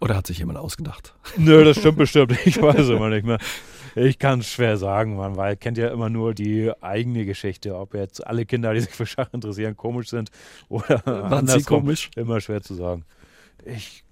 Oder 0.00 0.16
hat 0.16 0.26
sich 0.26 0.38
jemand 0.38 0.58
ausgedacht? 0.58 1.14
Nö, 1.36 1.64
das 1.64 1.78
stimmt 1.78 1.98
bestimmt. 1.98 2.36
Ich 2.44 2.60
weiß 2.60 2.80
es 2.80 2.88
immer 2.88 3.08
nicht 3.08 3.24
mehr. 3.24 3.38
Ich 3.94 4.18
kann 4.18 4.40
es 4.40 4.48
schwer 4.48 4.76
sagen, 4.76 5.16
man 5.16 5.36
weil 5.36 5.56
kennt 5.56 5.78
ja 5.78 5.88
immer 5.88 6.08
nur 6.08 6.34
die 6.34 6.72
eigene 6.80 7.24
Geschichte. 7.24 7.76
Ob 7.76 7.94
jetzt 7.94 8.26
alle 8.26 8.46
Kinder, 8.46 8.72
die 8.74 8.80
sich 8.80 8.90
für 8.94 9.06
Schach 9.06 9.32
interessieren, 9.32 9.76
komisch 9.76 10.08
sind 10.08 10.30
oder 10.68 11.02
Waren 11.04 11.46
sie 11.46 11.62
komisch? 11.62 12.10
Immer 12.16 12.40
schwer 12.40 12.62
zu 12.62 12.74
sagen. 12.74 13.04
Ich 13.64 14.04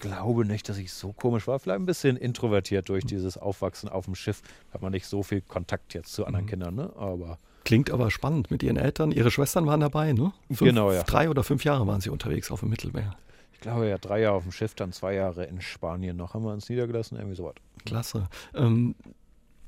glaube 0.00 0.44
nicht, 0.44 0.68
dass 0.68 0.78
ich 0.78 0.92
so 0.92 1.12
komisch 1.12 1.46
war. 1.46 1.58
Vielleicht 1.58 1.80
ein 1.80 1.86
bisschen 1.86 2.16
introvertiert 2.16 2.88
durch 2.88 3.04
dieses 3.04 3.36
Aufwachsen 3.36 3.88
auf 3.88 4.04
dem 4.04 4.14
Schiff. 4.14 4.42
Da 4.68 4.74
hat 4.74 4.82
man 4.82 4.92
nicht 4.92 5.06
so 5.06 5.22
viel 5.22 5.40
Kontakt 5.40 5.94
jetzt 5.94 6.12
zu 6.12 6.26
anderen 6.26 6.44
mhm. 6.44 6.50
Kindern, 6.50 6.74
ne? 6.74 6.92
Aber 6.96 7.38
Klingt 7.64 7.90
aber 7.90 8.10
spannend 8.10 8.50
mit 8.50 8.62
Ihren 8.62 8.76
Eltern. 8.76 9.10
Ihre 9.10 9.30
Schwestern 9.30 9.66
waren 9.66 9.80
dabei, 9.80 10.12
ne? 10.12 10.32
Fünf, 10.48 10.60
genau, 10.60 10.92
ja. 10.92 11.02
Drei 11.02 11.30
oder 11.30 11.42
fünf 11.42 11.64
Jahre 11.64 11.86
waren 11.86 12.02
Sie 12.02 12.10
unterwegs 12.10 12.50
auf 12.50 12.60
dem 12.60 12.68
Mittelmeer. 12.68 13.16
Ich 13.64 13.70
glaube 13.70 13.88
ja, 13.88 13.96
drei 13.96 14.20
Jahre 14.20 14.36
auf 14.36 14.42
dem 14.42 14.52
Schiff, 14.52 14.74
dann 14.74 14.92
zwei 14.92 15.14
Jahre 15.14 15.46
in 15.46 15.62
Spanien 15.62 16.18
noch. 16.18 16.34
Haben 16.34 16.44
wir 16.44 16.52
uns 16.52 16.68
niedergelassen, 16.68 17.16
irgendwie 17.16 17.34
sowas. 17.34 17.54
Klasse. 17.86 18.28
Ähm, 18.52 18.94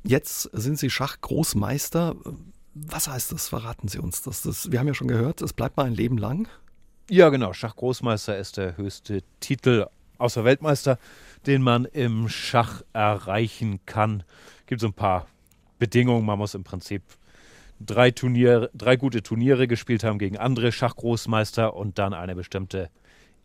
jetzt 0.04 0.42
sind 0.52 0.78
Sie 0.78 0.90
Schachgroßmeister. 0.90 2.14
Was 2.74 3.08
heißt 3.08 3.32
das? 3.32 3.48
Verraten 3.48 3.88
Sie 3.88 3.98
uns 3.98 4.20
das. 4.20 4.42
das. 4.42 4.70
Wir 4.70 4.80
haben 4.80 4.86
ja 4.86 4.92
schon 4.92 5.08
gehört, 5.08 5.40
es 5.40 5.54
bleibt 5.54 5.78
mal 5.78 5.86
ein 5.86 5.94
Leben 5.94 6.18
lang. 6.18 6.46
Ja, 7.08 7.30
genau. 7.30 7.54
Schachgroßmeister 7.54 8.36
ist 8.36 8.58
der 8.58 8.76
höchste 8.76 9.22
Titel 9.40 9.86
außer 10.18 10.44
Weltmeister, 10.44 10.98
den 11.46 11.62
man 11.62 11.86
im 11.86 12.28
Schach 12.28 12.82
erreichen 12.92 13.80
kann. 13.86 14.24
Gibt 14.66 14.82
so 14.82 14.88
ein 14.88 14.92
paar 14.92 15.26
Bedingungen. 15.78 16.26
Man 16.26 16.36
muss 16.36 16.54
im 16.54 16.64
Prinzip 16.64 17.02
drei, 17.80 18.10
Turnier, 18.10 18.68
drei 18.74 18.96
gute 18.96 19.22
Turniere 19.22 19.66
gespielt 19.66 20.04
haben 20.04 20.18
gegen 20.18 20.36
andere 20.36 20.70
Schachgroßmeister 20.70 21.74
und 21.74 21.98
dann 21.98 22.12
eine 22.12 22.34
bestimmte 22.34 22.90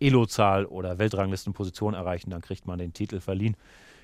Elo-Zahl 0.01 0.65
oder 0.65 0.97
Weltranglistenposition 0.97 1.93
erreichen, 1.93 2.29
dann 2.29 2.41
kriegt 2.41 2.67
man 2.67 2.79
den 2.79 2.93
Titel 2.93 3.19
verliehen. 3.19 3.55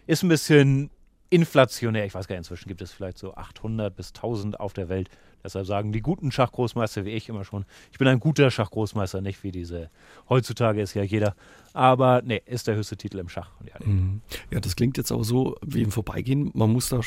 Ist 0.05 0.23
ein 0.23 0.29
bisschen 0.29 0.89
inflationär. 1.29 2.05
Ich 2.05 2.13
weiß 2.13 2.27
gar 2.27 2.35
nicht, 2.35 2.45
inzwischen 2.45 2.67
gibt 2.67 2.81
es 2.81 2.91
vielleicht 2.91 3.17
so 3.17 3.35
800 3.35 3.95
bis 3.95 4.09
1000 4.09 4.59
auf 4.59 4.73
der 4.73 4.89
Welt. 4.89 5.09
Deshalb 5.43 5.65
sagen 5.65 5.91
die 5.91 6.01
guten 6.01 6.31
Schachgroßmeister 6.31 7.05
wie 7.05 7.11
ich 7.11 7.29
immer 7.29 7.43
schon, 7.43 7.65
ich 7.91 7.97
bin 7.97 8.07
ein 8.07 8.19
guter 8.19 8.49
Schachgroßmeister, 8.49 9.21
nicht 9.21 9.43
wie 9.43 9.51
diese, 9.51 9.89
heutzutage 10.29 10.81
ist 10.81 10.93
ja 10.93 11.03
jeder. 11.03 11.35
Aber 11.73 12.21
nee, 12.23 12.41
ist 12.45 12.67
der 12.67 12.75
höchste 12.75 12.97
Titel 12.97 13.19
im 13.19 13.29
Schach. 13.29 13.51
Ja, 13.65 13.85
mhm. 13.85 14.21
ja 14.51 14.59
das 14.59 14.75
klingt 14.75 14.97
jetzt 14.97 15.11
auch 15.11 15.23
so 15.23 15.55
wie 15.65 15.83
im 15.83 15.91
Vorbeigehen. 15.91 16.51
Man 16.53 16.71
muss 16.71 16.89
da 16.89 17.01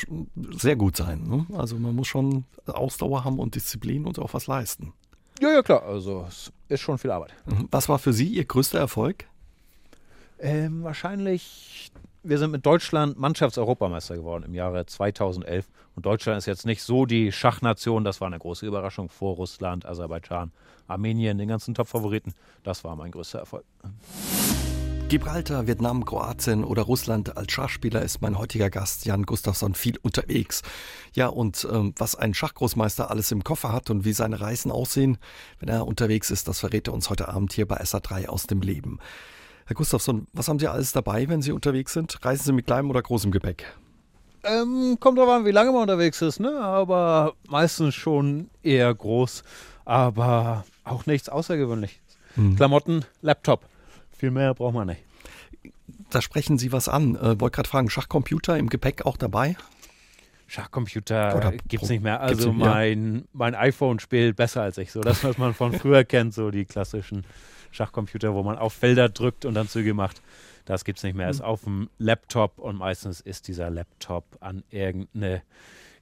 sehr 0.51 0.75
gut 0.75 0.95
sein. 0.95 1.23
Ne? 1.27 1.45
Also 1.57 1.77
man 1.77 1.95
muss 1.95 2.07
schon 2.07 2.45
Ausdauer 2.65 3.25
haben 3.25 3.39
und 3.39 3.55
Disziplin 3.55 4.05
und 4.05 4.17
auch 4.17 4.33
was 4.33 4.47
leisten. 4.47 4.93
Ja, 5.41 5.51
ja, 5.51 5.61
klar. 5.63 5.83
Also 5.83 6.25
es 6.27 6.51
ist 6.69 6.81
schon 6.81 6.97
viel 6.97 7.11
Arbeit. 7.11 7.33
Mhm. 7.45 7.67
Was 7.71 7.89
war 7.89 7.99
für 7.99 8.13
Sie 8.13 8.27
Ihr 8.27 8.45
größter 8.45 8.79
Erfolg? 8.79 9.25
Ähm, 10.39 10.83
wahrscheinlich 10.83 11.91
wir 12.23 12.37
sind 12.37 12.51
mit 12.51 12.65
Deutschland 12.65 13.17
Mannschaftseuropameister 13.17 14.15
geworden 14.15 14.43
im 14.45 14.53
Jahre 14.53 14.85
2011. 14.85 15.67
Und 15.95 16.05
Deutschland 16.05 16.37
ist 16.37 16.45
jetzt 16.45 16.65
nicht 16.65 16.83
so 16.83 17.05
die 17.05 17.31
Schachnation. 17.31 18.03
Das 18.03 18.21
war 18.21 18.27
eine 18.27 18.37
große 18.37 18.65
Überraschung 18.65 19.09
vor 19.09 19.35
Russland, 19.35 19.85
Aserbaidschan, 19.85 20.51
Armenien, 20.87 21.37
den 21.37 21.47
ganzen 21.47 21.73
Top-Favoriten. 21.73 22.33
Das 22.63 22.83
war 22.83 22.95
mein 22.95 23.11
größter 23.11 23.39
Erfolg. 23.39 23.65
Gibraltar, 25.11 25.67
Vietnam, 25.67 26.05
Kroatien 26.05 26.63
oder 26.63 26.83
Russland 26.83 27.35
als 27.35 27.51
Schachspieler 27.51 28.01
ist 28.01 28.21
mein 28.21 28.37
heutiger 28.37 28.69
Gast 28.69 29.03
Jan 29.03 29.23
Gustafsson 29.23 29.73
viel 29.75 29.97
unterwegs. 30.01 30.61
Ja, 31.13 31.27
und 31.27 31.67
ähm, 31.69 31.93
was 31.97 32.15
ein 32.15 32.33
Schachgroßmeister 32.33 33.11
alles 33.11 33.29
im 33.33 33.43
Koffer 33.43 33.73
hat 33.73 33.89
und 33.89 34.05
wie 34.05 34.13
seine 34.13 34.39
Reisen 34.39 34.71
aussehen, 34.71 35.17
wenn 35.59 35.67
er 35.67 35.85
unterwegs 35.85 36.31
ist, 36.31 36.47
das 36.47 36.61
verrät 36.61 36.87
er 36.87 36.93
uns 36.93 37.09
heute 37.09 37.27
Abend 37.27 37.51
hier 37.51 37.67
bei 37.67 37.81
SA3 37.81 38.27
aus 38.27 38.47
dem 38.47 38.61
Leben. 38.61 38.99
Herr 39.65 39.75
Gustafsson, 39.75 40.27
was 40.31 40.47
haben 40.47 40.59
Sie 40.59 40.69
alles 40.69 40.93
dabei, 40.93 41.27
wenn 41.27 41.41
Sie 41.41 41.51
unterwegs 41.51 41.91
sind? 41.91 42.17
Reisen 42.23 42.45
Sie 42.45 42.53
mit 42.53 42.67
kleinem 42.67 42.89
oder 42.89 43.01
großem 43.01 43.31
Gepäck? 43.31 43.65
Ähm, 44.45 44.95
kommt 45.01 45.17
drauf 45.17 45.27
an, 45.27 45.43
wie 45.43 45.51
lange 45.51 45.73
man 45.73 45.81
unterwegs 45.81 46.21
ist, 46.21 46.39
ne? 46.39 46.57
Aber 46.57 47.33
meistens 47.49 47.95
schon 47.95 48.49
eher 48.63 48.95
groß, 48.95 49.43
aber 49.83 50.63
auch 50.85 51.05
nichts 51.05 51.27
Außergewöhnliches. 51.27 51.99
Hm. 52.35 52.55
Klamotten, 52.55 53.03
Laptop. 53.21 53.65
Viel 54.21 54.29
mehr 54.29 54.53
braucht 54.53 54.75
man 54.75 54.85
nicht. 54.85 55.01
Da 56.11 56.21
sprechen 56.21 56.59
Sie 56.59 56.71
was 56.71 56.87
an. 56.87 57.15
Äh, 57.15 57.39
wollte 57.39 57.55
gerade 57.55 57.67
fragen, 57.67 57.89
Schachcomputer 57.89 58.55
im 58.55 58.69
Gepäck 58.69 59.03
auch 59.07 59.17
dabei? 59.17 59.55
Schachcomputer 60.45 61.53
gibt 61.67 61.81
es 61.81 61.89
nicht 61.89 62.03
mehr. 62.03 62.21
Also 62.21 62.53
mein, 62.53 63.27
mein 63.33 63.55
iPhone 63.55 63.97
spielt 63.97 64.35
besser 64.35 64.61
als 64.61 64.77
ich. 64.77 64.91
So 64.91 65.01
das, 65.01 65.23
was 65.23 65.39
man 65.39 65.55
von 65.55 65.73
früher 65.73 66.03
kennt, 66.03 66.35
so 66.35 66.51
die 66.51 66.65
klassischen 66.65 67.25
Schachcomputer, 67.71 68.35
wo 68.35 68.43
man 68.43 68.59
auf 68.59 68.73
Felder 68.73 69.09
drückt 69.09 69.43
und 69.43 69.55
dann 69.55 69.67
Züge 69.67 69.95
macht. 69.95 70.21
Das 70.65 70.85
gibt 70.85 70.99
es 70.99 71.03
nicht 71.03 71.15
mehr. 71.15 71.27
Ist 71.27 71.39
mhm. 71.39 71.45
auf 71.45 71.63
dem 71.63 71.89
Laptop 71.97 72.59
und 72.59 72.75
meistens 72.75 73.21
ist 73.21 73.47
dieser 73.47 73.71
Laptop 73.71 74.37
an 74.39 74.61
irgendeine 74.69 75.41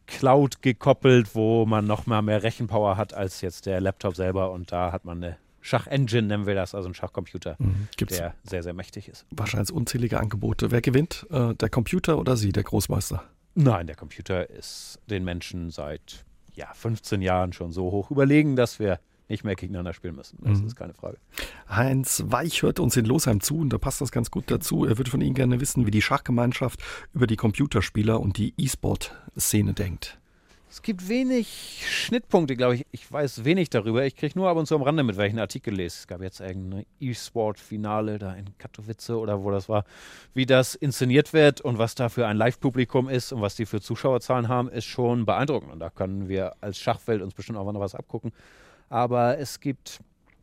Cloud 0.07 0.61
gekoppelt, 0.61 1.35
wo 1.35 1.65
man 1.65 1.87
noch 1.87 2.05
mal 2.05 2.21
mehr 2.21 2.43
Rechenpower 2.43 2.97
hat 2.97 3.13
als 3.13 3.39
jetzt 3.39 3.65
der 3.65 3.79
Laptop 3.79 4.17
selber 4.17 4.51
und 4.51 4.73
da 4.73 4.91
hat 4.91 5.05
man 5.05 5.23
eine 5.23 5.37
Schachengine, 5.61 6.27
nennen 6.27 6.45
wir 6.45 6.55
das, 6.55 6.75
also 6.75 6.89
ein 6.89 6.93
Schachcomputer, 6.93 7.55
mhm. 7.59 7.87
der 8.09 8.35
sehr, 8.43 8.63
sehr 8.63 8.73
mächtig 8.73 9.07
ist. 9.07 9.25
Wahrscheinlich 9.31 9.71
unzählige 9.71 10.19
Angebote. 10.19 10.71
Wer 10.71 10.81
gewinnt? 10.81 11.27
Äh, 11.29 11.55
der 11.55 11.69
Computer 11.69 12.17
oder 12.17 12.37
Sie, 12.37 12.51
der 12.51 12.63
Großmeister? 12.63 13.23
Nein, 13.55 13.87
der 13.87 13.95
Computer 13.95 14.49
ist 14.49 14.99
den 15.07 15.23
Menschen 15.23 15.69
seit 15.69 16.25
ja, 16.53 16.71
15 16.73 17.21
Jahren 17.21 17.53
schon 17.53 17.71
so 17.71 17.91
hoch 17.91 18.11
überlegen, 18.11 18.55
dass 18.55 18.79
wir 18.79 18.99
nicht 19.29 19.43
mehr 19.43 19.55
gegeneinander 19.55 19.93
spielen 19.93 20.15
müssen. 20.15 20.39
Das 20.41 20.59
mhm. 20.59 20.67
ist 20.67 20.75
keine 20.75 20.93
Frage. 20.93 21.17
Heinz 21.69 22.23
Weich 22.27 22.63
hört 22.63 22.79
uns 22.79 22.97
in 22.97 23.05
Losheim 23.05 23.41
zu 23.41 23.59
und 23.59 23.69
da 23.69 23.77
passt 23.77 24.01
das 24.01 24.11
ganz 24.11 24.31
gut 24.31 24.45
dazu. 24.47 24.85
Er 24.85 24.97
würde 24.97 25.11
von 25.11 25.21
Ihnen 25.21 25.35
gerne 25.35 25.61
wissen, 25.61 25.85
wie 25.85 25.91
die 25.91 26.01
Schachgemeinschaft 26.01 26.83
über 27.13 27.27
die 27.27 27.35
Computerspieler 27.35 28.19
und 28.19 28.37
die 28.37 28.53
E-Sport-Szene 28.57 29.73
denkt. 29.73 30.18
Es 30.71 30.83
gibt 30.83 31.09
wenig 31.09 31.83
Schnittpunkte, 31.89 32.55
glaube 32.55 32.75
ich. 32.75 32.85
Ich 32.91 33.11
weiß 33.11 33.43
wenig 33.43 33.71
darüber. 33.71 34.05
Ich 34.05 34.15
kriege 34.15 34.37
nur 34.37 34.49
ab 34.49 34.55
und 34.55 34.67
zu 34.67 34.75
am 34.75 34.83
Rande 34.83 35.01
mit, 35.01 35.17
welchen 35.17 35.39
Artikel 35.39 35.73
lese. 35.73 35.97
Es 36.01 36.07
gab 36.07 36.21
jetzt 36.21 36.41
irgendeine 36.41 36.85
E-Sport-Finale 36.99 38.19
da 38.19 38.35
in 38.35 38.55
Katowice 38.59 39.09
oder 39.09 39.43
wo 39.43 39.49
das 39.49 39.67
war. 39.67 39.83
Wie 40.35 40.45
das 40.45 40.75
inszeniert 40.75 41.33
wird 41.33 41.59
und 41.59 41.79
was 41.79 41.95
da 41.95 42.07
für 42.07 42.27
ein 42.27 42.37
Live-Publikum 42.37 43.09
ist 43.09 43.31
und 43.31 43.41
was 43.41 43.55
die 43.55 43.65
für 43.65 43.81
Zuschauerzahlen 43.81 44.47
haben, 44.47 44.69
ist 44.69 44.85
schon 44.85 45.25
beeindruckend. 45.25 45.71
Und 45.71 45.79
da 45.79 45.89
können 45.89 46.29
wir 46.29 46.53
als 46.61 46.77
Schachwelt 46.77 47.23
uns 47.23 47.33
bestimmt 47.33 47.57
auch 47.57 47.71
noch 47.71 47.79
was 47.79 47.95
abgucken. 47.95 48.31
Aber 48.89 49.39
es 49.39 49.59
gibt 49.59 50.01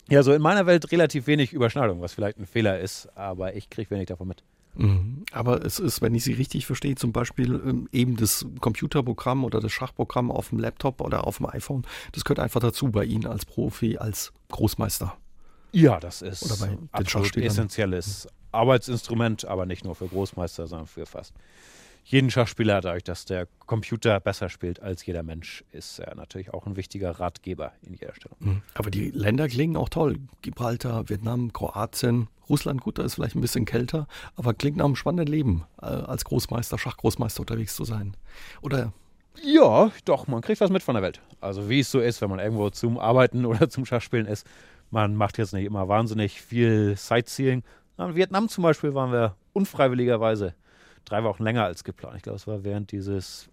ja 0.08 0.24
so 0.24 0.32
in 0.32 0.42
meiner 0.42 0.66
Welt 0.66 0.90
relativ 0.90 1.28
wenig 1.28 1.52
Überschneidung, 1.52 2.00
was 2.00 2.14
vielleicht 2.14 2.38
ein 2.38 2.46
Fehler 2.46 2.80
ist, 2.80 3.08
aber 3.16 3.54
ich 3.54 3.70
kriege 3.70 3.90
wenig 3.90 4.06
davon 4.06 4.26
mit. 4.26 4.42
Mhm. 4.78 5.24
Aber 5.32 5.64
es 5.64 5.78
ist, 5.78 6.02
wenn 6.02 6.14
ich 6.14 6.24
Sie 6.24 6.32
richtig 6.32 6.66
verstehe, 6.66 6.94
zum 6.94 7.12
Beispiel 7.12 7.54
ähm, 7.54 7.88
eben 7.92 8.16
das 8.16 8.46
Computerprogramm 8.60 9.44
oder 9.44 9.60
das 9.60 9.72
Schachprogramm 9.72 10.30
auf 10.30 10.50
dem 10.50 10.58
Laptop 10.58 11.00
oder 11.00 11.26
auf 11.26 11.38
dem 11.38 11.46
iPhone, 11.46 11.84
das 12.12 12.24
gehört 12.24 12.40
einfach 12.40 12.60
dazu 12.60 12.90
bei 12.90 13.04
Ihnen 13.04 13.26
als 13.26 13.44
Profi, 13.44 13.98
als 13.98 14.32
Großmeister. 14.50 15.16
Ja, 15.72 16.00
das 16.00 16.22
ist 16.22 16.42
oder 16.42 16.56
bei 16.56 16.78
absolut 16.92 17.36
essentielles 17.36 18.28
Arbeitsinstrument, 18.52 19.44
aber 19.44 19.66
nicht 19.66 19.84
nur 19.84 19.94
für 19.94 20.06
Großmeister, 20.06 20.66
sondern 20.66 20.86
für 20.86 21.06
fast 21.06 21.34
jeden 22.06 22.30
Schachspieler, 22.30 22.80
dadurch, 22.80 23.02
dass 23.02 23.24
der 23.24 23.48
Computer 23.66 24.20
besser 24.20 24.48
spielt 24.48 24.80
als 24.80 25.04
jeder 25.04 25.24
Mensch, 25.24 25.64
ist 25.72 25.98
er 25.98 26.14
natürlich 26.14 26.54
auch 26.54 26.64
ein 26.66 26.76
wichtiger 26.76 27.10
Ratgeber 27.10 27.72
in 27.82 27.94
jeder 27.94 28.14
Stellung. 28.14 28.38
Mhm. 28.38 28.62
Aber 28.74 28.90
die 28.90 29.10
Länder 29.10 29.48
klingen 29.48 29.76
auch 29.76 29.88
toll. 29.88 30.18
Gibraltar, 30.40 31.08
Vietnam, 31.08 31.52
Kroatien, 31.52 32.28
Russland, 32.48 32.80
gut, 32.80 32.98
da 32.98 33.02
ist 33.02 33.14
vielleicht 33.14 33.34
ein 33.34 33.40
bisschen 33.40 33.64
kälter, 33.64 34.06
aber 34.36 34.54
klingt 34.54 34.76
nach 34.76 34.84
einem 34.84 34.96
spannenden 34.96 35.32
Leben, 35.32 35.64
äh, 35.80 35.86
als 35.86 36.24
Großmeister, 36.24 36.78
Schachgroßmeister 36.78 37.40
unterwegs 37.40 37.74
zu 37.74 37.84
sein. 37.84 38.16
Oder 38.62 38.92
ja, 39.42 39.90
doch, 40.04 40.26
man 40.28 40.40
kriegt 40.40 40.60
was 40.60 40.70
mit 40.70 40.82
von 40.82 40.94
der 40.94 41.02
Welt. 41.02 41.20
Also 41.40 41.68
wie 41.68 41.80
es 41.80 41.90
so 41.90 42.00
ist, 42.00 42.20
wenn 42.20 42.30
man 42.30 42.38
irgendwo 42.38 42.70
zum 42.70 42.98
Arbeiten 42.98 43.44
oder 43.46 43.68
zum 43.68 43.84
Schachspielen 43.84 44.26
ist. 44.26 44.46
Man 44.90 45.16
macht 45.16 45.38
jetzt 45.38 45.52
nicht 45.52 45.64
immer 45.64 45.88
wahnsinnig 45.88 46.40
viel 46.40 46.96
Sightseeing. 46.96 47.62
In 47.98 48.14
Vietnam 48.14 48.48
zum 48.48 48.62
Beispiel 48.62 48.94
waren 48.94 49.12
wir 49.12 49.34
unfreiwilligerweise 49.52 50.54
drei 51.04 51.24
Wochen 51.24 51.42
länger 51.42 51.64
als 51.64 51.82
geplant. 51.82 52.16
Ich 52.16 52.22
glaube, 52.22 52.36
es 52.36 52.46
war 52.46 52.64
während 52.64 52.92
dieses 52.92 53.48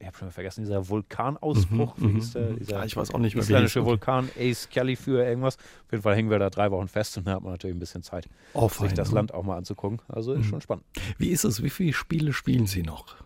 ich 0.00 0.06
habe 0.06 0.16
schon 0.16 0.30
vergessen, 0.30 0.62
dieser 0.64 0.88
Vulkanausbruch, 0.88 1.96
Mhm, 1.98 2.08
wie 2.08 2.12
hieß 2.14 2.32
der? 2.32 2.52
mhm. 2.52 2.58
Dieser 2.58 2.72
Ja, 2.78 2.84
ich 2.84 2.96
weiß 2.96 3.10
auch 3.12 3.18
nicht 3.18 3.34
mehr, 3.34 3.42
isländische. 3.42 3.84
Vulkan, 3.84 4.30
Ace 4.36 4.68
Kelly 4.68 4.96
für 4.96 5.24
irgendwas. 5.24 5.56
Auf 5.56 5.92
jeden 5.92 6.02
Fall 6.02 6.14
hängen 6.14 6.30
wir 6.30 6.38
da 6.38 6.50
drei 6.50 6.70
Wochen 6.70 6.88
fest 6.88 7.18
und 7.18 7.26
da 7.26 7.32
hat 7.34 7.42
man 7.42 7.52
natürlich 7.52 7.74
ein 7.76 7.80
bisschen 7.80 8.02
Zeit, 8.02 8.28
Oh, 8.52 8.68
sich 8.68 8.76
fein, 8.78 8.94
das 8.94 9.08
ne? 9.10 9.16
Land 9.16 9.34
auch 9.34 9.42
mal 9.42 9.56
anzugucken. 9.56 10.00
Also 10.08 10.32
ist 10.34 10.40
Mhm. 10.46 10.50
schon 10.50 10.60
spannend. 10.60 10.84
Wie 11.18 11.30
ist 11.30 11.44
es? 11.44 11.62
Wie 11.62 11.70
viele 11.70 11.92
Spiele 11.92 12.32
spielen 12.32 12.66
Sie 12.66 12.82
noch? 12.82 13.16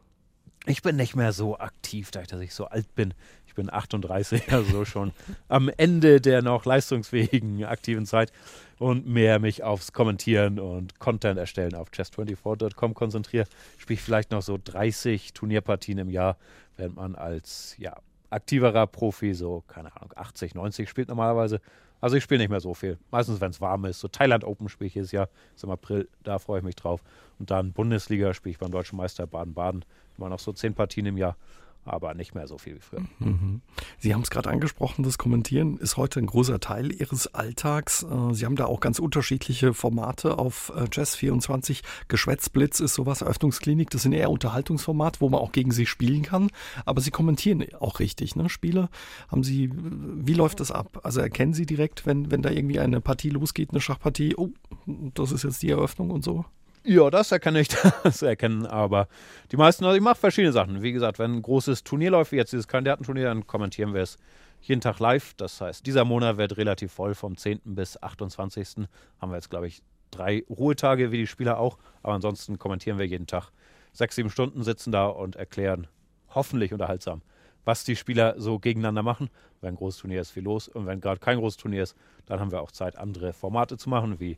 Ich 0.67 0.83
bin 0.83 0.95
nicht 0.95 1.17
mehr 1.17 1.33
so 1.33 1.59
aktiv, 1.59 2.11
dadurch, 2.13 2.29
dass 2.29 2.41
ich 2.41 2.55
so 2.55 2.67
alt 2.67 2.95
bin. 2.95 3.15
Ich 3.47 3.55
bin 3.55 3.73
38, 3.73 4.53
also 4.53 4.85
schon 4.85 5.13
am 5.49 5.69
Ende 5.77 6.21
der 6.21 6.41
noch 6.43 6.65
leistungsfähigen 6.65 7.65
aktiven 7.65 8.07
Zeit 8.07 8.33
und 8.79 9.07
mehr 9.07 9.41
mich 9.41 9.65
aufs 9.65 9.93
Kommentieren 9.93 10.61
und 10.61 11.01
Content 11.01 11.39
erstellen 11.39 11.75
auf 11.75 11.91
chess24.com 11.91 12.95
konzentriere. 12.95 13.47
Spiele 13.77 13.95
ich 13.95 14.03
vielleicht 14.03 14.31
noch 14.31 14.43
so 14.43 14.59
30 14.63 15.33
Turnierpartien 15.33 15.99
im 15.99 16.11
Jahr, 16.11 16.37
während 16.77 16.97
man 16.97 17.17
als 17.17 17.75
ja, 17.79 17.97
aktiverer 18.31 18.87
Profi 18.87 19.35
so, 19.35 19.65
keine 19.67 19.95
Ahnung, 19.97 20.13
80, 20.15 20.55
90 20.55 20.89
spielt 20.89 21.09
normalerweise. 21.09 21.61
Also 22.01 22.17
ich 22.17 22.25
spiele 22.25 22.41
nicht 22.41 22.51
mehr 22.51 22.61
so 22.61 22.75
viel. 22.75 22.99
Meistens, 23.13 23.41
wenn 23.41 23.51
es 23.51 23.61
warm 23.61 23.85
ist. 23.85 24.01
So 24.01 24.09
Thailand 24.09 24.43
Open 24.43 24.69
spiele 24.69 24.89
ich 24.89 24.95
jedes 24.95 25.13
Jahr, 25.13 25.29
ist 25.55 25.63
im 25.63 25.71
April, 25.71 26.09
da 26.25 26.41
freue 26.41 26.59
ich 26.59 26.65
mich 26.65 26.75
drauf. 26.75 27.03
Und 27.39 27.51
dann 27.51 27.73
Bundesliga 27.73 28.35
spiele 28.35 28.53
ich 28.53 28.59
beim 28.59 28.73
Deutschen 28.73 28.97
Meister 28.97 29.27
Baden-Baden. 29.27 29.85
Immer 30.19 30.29
noch 30.29 30.39
so 30.39 30.53
10 30.53 30.75
Partien 30.75 31.07
im 31.07 31.17
Jahr, 31.17 31.37
aber 31.85 32.15
nicht 32.15 32.35
mehr 32.35 32.47
so 32.47 32.59
viel 32.59 32.77
wie 32.77 32.81
früher. 32.81 33.03
Mhm. 33.19 33.61
Sie 33.99 34.15
haben 34.15 34.23
es 34.23 34.31
gerade 34.31 34.51
angesprochen, 34.51 35.03
das 35.03 35.19
Kommentieren 35.19 35.79
ist 35.79 35.97
heute 35.97 36.21
ein 36.21 36.27
großer 36.27 36.61
Teil 36.61 36.93
Ihres 36.93 37.35
Alltags. 37.35 38.05
Äh, 38.05 38.35
Sie 38.35 38.45
haben 38.45 38.57
da 38.57 38.67
auch 38.67 38.81
ganz 38.81 38.99
unterschiedliche 38.99 39.75
Formate 39.75 40.39
auf 40.39 40.73
äh, 40.77 40.87
Jazz 40.93 41.17
24. 41.17 41.83
Geschwätzblitz 42.09 42.81
ist 42.81 42.95
sowas, 42.95 43.23
Eröffnungsklinik, 43.23 43.91
das 43.91 44.03
sind 44.03 44.13
eher 44.13 44.31
Unterhaltungsformate, 44.31 45.21
wo 45.21 45.29
man 45.29 45.41
auch 45.41 45.53
gegen 45.53 45.73
Sie 45.73 45.87
spielen 45.87 46.23
kann. 46.23 46.51
Aber 46.85 47.01
Sie 47.01 47.11
kommentieren 47.11 47.65
auch 47.81 47.99
richtig, 47.99 48.37
ne? 48.37 48.49
Spiele 48.49 48.89
haben 49.29 49.43
Sie, 49.43 49.71
wie 49.73 50.35
läuft 50.35 50.61
das 50.61 50.71
ab? 50.71 51.01
Also 51.03 51.21
erkennen 51.21 51.55
Sie 51.55 51.67
direkt, 51.67 52.07
wenn, 52.07 52.31
wenn 52.31 52.43
da 52.43 52.51
irgendwie 52.51 52.79
eine 52.79 53.01
Partie 53.01 53.31
losgeht, 53.31 53.71
eine 53.71 53.81
Schachpartie, 53.81 54.37
oh, 54.37 54.51
das 54.87 55.33
ist 55.33 55.43
jetzt 55.43 55.63
die 55.63 55.71
Eröffnung 55.71 56.11
und 56.11 56.23
so? 56.23 56.45
Ja, 56.85 57.11
das 57.11 57.31
erkenne 57.31 57.61
ich, 57.61 57.69
das 58.03 58.23
erkennen 58.23 58.67
aber 58.67 59.07
die 59.53 59.57
meisten, 59.57 59.85
also 59.85 59.97
ich 59.97 60.03
mache 60.03 60.17
verschiedene 60.17 60.53
Sachen. 60.53 60.83
Wie 60.83 60.93
gesagt, 60.93 61.19
wenn 61.19 61.33
ein 61.33 61.43
großes 61.43 61.85
Turnier 61.85 62.11
läuft, 62.11 62.33
wie 62.33 62.37
jetzt 62.37 62.53
dieses 62.53 62.67
Kandidatenturnier, 62.67 63.25
dann 63.25 63.47
kommentieren 63.47 63.95
wir 63.95 64.03
es 64.03 64.19
jeden 64.63 64.81
Tag 64.81 64.99
live. 64.99 65.35
Das 65.35 65.61
heißt, 65.61 65.87
dieser 65.87 66.05
Monat 66.05 66.39
wird 66.39 66.57
relativ 66.57 66.93
voll, 66.93 67.15
vom 67.15 67.37
10. 67.37 67.61
bis 67.65 68.03
28. 68.03 68.89
haben 69.21 69.31
wir 69.31 69.37
jetzt, 69.37 69.51
glaube 69.51 69.69
ich, 69.69 69.83
drei 70.11 70.45
Ruhetage, 70.49 71.13
wie 71.13 71.19
die 71.19 71.27
Spieler 71.27 71.59
auch. 71.59 71.79
Aber 72.03 72.15
ansonsten 72.15 72.59
kommentieren 72.59 72.99
wir 72.99 73.07
jeden 73.07 73.27
Tag. 73.27 73.51
Sechs, 73.93 74.17
sieben 74.17 74.31
Stunden 74.31 74.65
sitzen 74.65 74.91
da 74.91 75.07
und 75.07 75.37
erklären, 75.37 75.87
hoffentlich 76.31 76.73
unterhaltsam, 76.73 77.23
was 77.65 77.85
die 77.85 77.97
Spieler 77.97 78.35
so 78.39 78.59
gegeneinander 78.59 79.03
machen. 79.03 79.31
Wenn 79.61 79.75
ein 79.75 79.77
großes 79.77 80.01
Turnier 80.01 80.21
ist, 80.21 80.31
viel 80.31 80.43
los. 80.43 80.69
Und 80.69 80.87
wenn 80.87 81.01
gerade 81.01 81.21
kein 81.21 81.39
großes 81.39 81.57
Turnier 81.57 81.83
ist, 81.85 81.97
dann 82.27 82.41
haben 82.41 82.51
wir 82.51 82.61
auch 82.61 82.73
Zeit, 82.73 82.97
andere 82.99 83.33
Formate 83.33 83.77
zu 83.77 83.89
machen, 83.89 84.19
wie 84.19 84.37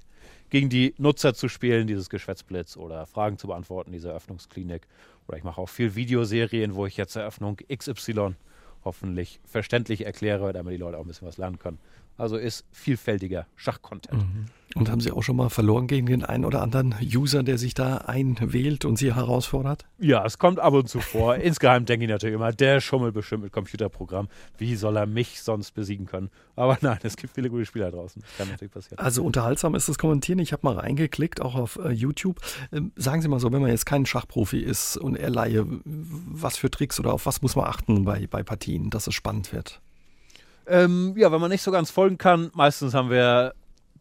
gegen 0.50 0.68
die 0.68 0.94
Nutzer 0.98 1.34
zu 1.34 1.48
spielen, 1.48 1.86
dieses 1.86 2.10
Geschwätzblitz 2.10 2.76
oder 2.76 3.06
Fragen 3.06 3.38
zu 3.38 3.46
beantworten, 3.46 3.92
diese 3.92 4.08
Eröffnungsklinik. 4.08 4.86
Oder 5.26 5.38
ich 5.38 5.44
mache 5.44 5.60
auch 5.60 5.68
viel 5.68 5.94
Videoserien, 5.94 6.74
wo 6.74 6.86
ich 6.86 6.96
jetzt 6.96 7.16
Eröffnung 7.16 7.58
XY 7.72 8.34
hoffentlich 8.84 9.40
verständlich 9.44 10.04
erkläre, 10.04 10.52
damit 10.52 10.74
die 10.74 10.78
Leute 10.78 10.98
auch 10.98 11.02
ein 11.02 11.08
bisschen 11.08 11.26
was 11.26 11.38
lernen 11.38 11.58
können. 11.58 11.78
Also 12.16 12.36
ist 12.36 12.64
vielfältiger 12.70 13.46
Schachcontent. 13.56 14.24
Und 14.74 14.90
haben 14.90 15.00
Sie 15.00 15.12
auch 15.12 15.22
schon 15.22 15.36
mal 15.36 15.50
verloren 15.50 15.86
gegen 15.86 16.06
den 16.06 16.24
einen 16.24 16.44
oder 16.44 16.60
anderen 16.60 16.96
User, 17.00 17.44
der 17.44 17.58
sich 17.58 17.74
da 17.74 17.98
einwählt 17.98 18.84
und 18.84 18.96
Sie 18.98 19.14
herausfordert? 19.14 19.86
Ja, 19.98 20.24
es 20.26 20.38
kommt 20.38 20.58
ab 20.58 20.74
und 20.74 20.88
zu 20.88 20.98
vor. 20.98 21.36
Insgeheim 21.36 21.84
denke 21.84 22.06
ich 22.06 22.10
natürlich 22.10 22.34
immer, 22.34 22.50
der 22.50 22.80
schummelt 22.80 23.14
bestimmt 23.14 23.44
mit 23.44 23.52
Computerprogramm. 23.52 24.28
Wie 24.58 24.74
soll 24.74 24.96
er 24.96 25.06
mich 25.06 25.42
sonst 25.42 25.72
besiegen 25.72 26.06
können? 26.06 26.28
Aber 26.56 26.76
nein, 26.80 26.98
es 27.04 27.16
gibt 27.16 27.34
viele 27.34 27.50
gute 27.50 27.66
Spieler 27.66 27.92
draußen. 27.92 28.20
Das 28.20 28.36
kann 28.36 28.48
natürlich 28.48 28.72
passieren. 28.72 28.98
Also 28.98 29.22
unterhaltsam 29.22 29.76
ist 29.76 29.88
das 29.88 29.96
Kommentieren. 29.96 30.40
Ich 30.40 30.52
habe 30.52 30.66
mal 30.66 30.76
reingeklickt, 30.76 31.40
auch 31.40 31.54
auf 31.54 31.76
äh, 31.76 31.90
YouTube. 31.90 32.40
Ähm, 32.72 32.90
sagen 32.96 33.22
Sie 33.22 33.28
mal 33.28 33.38
so, 33.38 33.52
wenn 33.52 33.62
man 33.62 33.70
jetzt 33.70 33.86
kein 33.86 34.06
Schachprofi 34.06 34.58
ist 34.58 34.96
und 34.96 35.14
eher 35.14 35.30
Laie, 35.30 35.64
was 35.84 36.56
für 36.56 36.70
Tricks 36.70 36.98
oder 36.98 37.12
auf 37.12 37.26
was 37.26 37.42
muss 37.42 37.54
man 37.54 37.66
achten 37.66 38.04
bei, 38.04 38.26
bei 38.26 38.42
Partien, 38.42 38.90
dass 38.90 39.06
es 39.06 39.14
spannend 39.14 39.52
wird? 39.52 39.80
Ähm, 40.66 41.14
ja, 41.16 41.30
wenn 41.30 41.40
man 41.40 41.50
nicht 41.50 41.62
so 41.62 41.70
ganz 41.70 41.90
folgen 41.90 42.18
kann, 42.18 42.50
meistens 42.54 42.94
haben 42.94 43.10
wir 43.10 43.54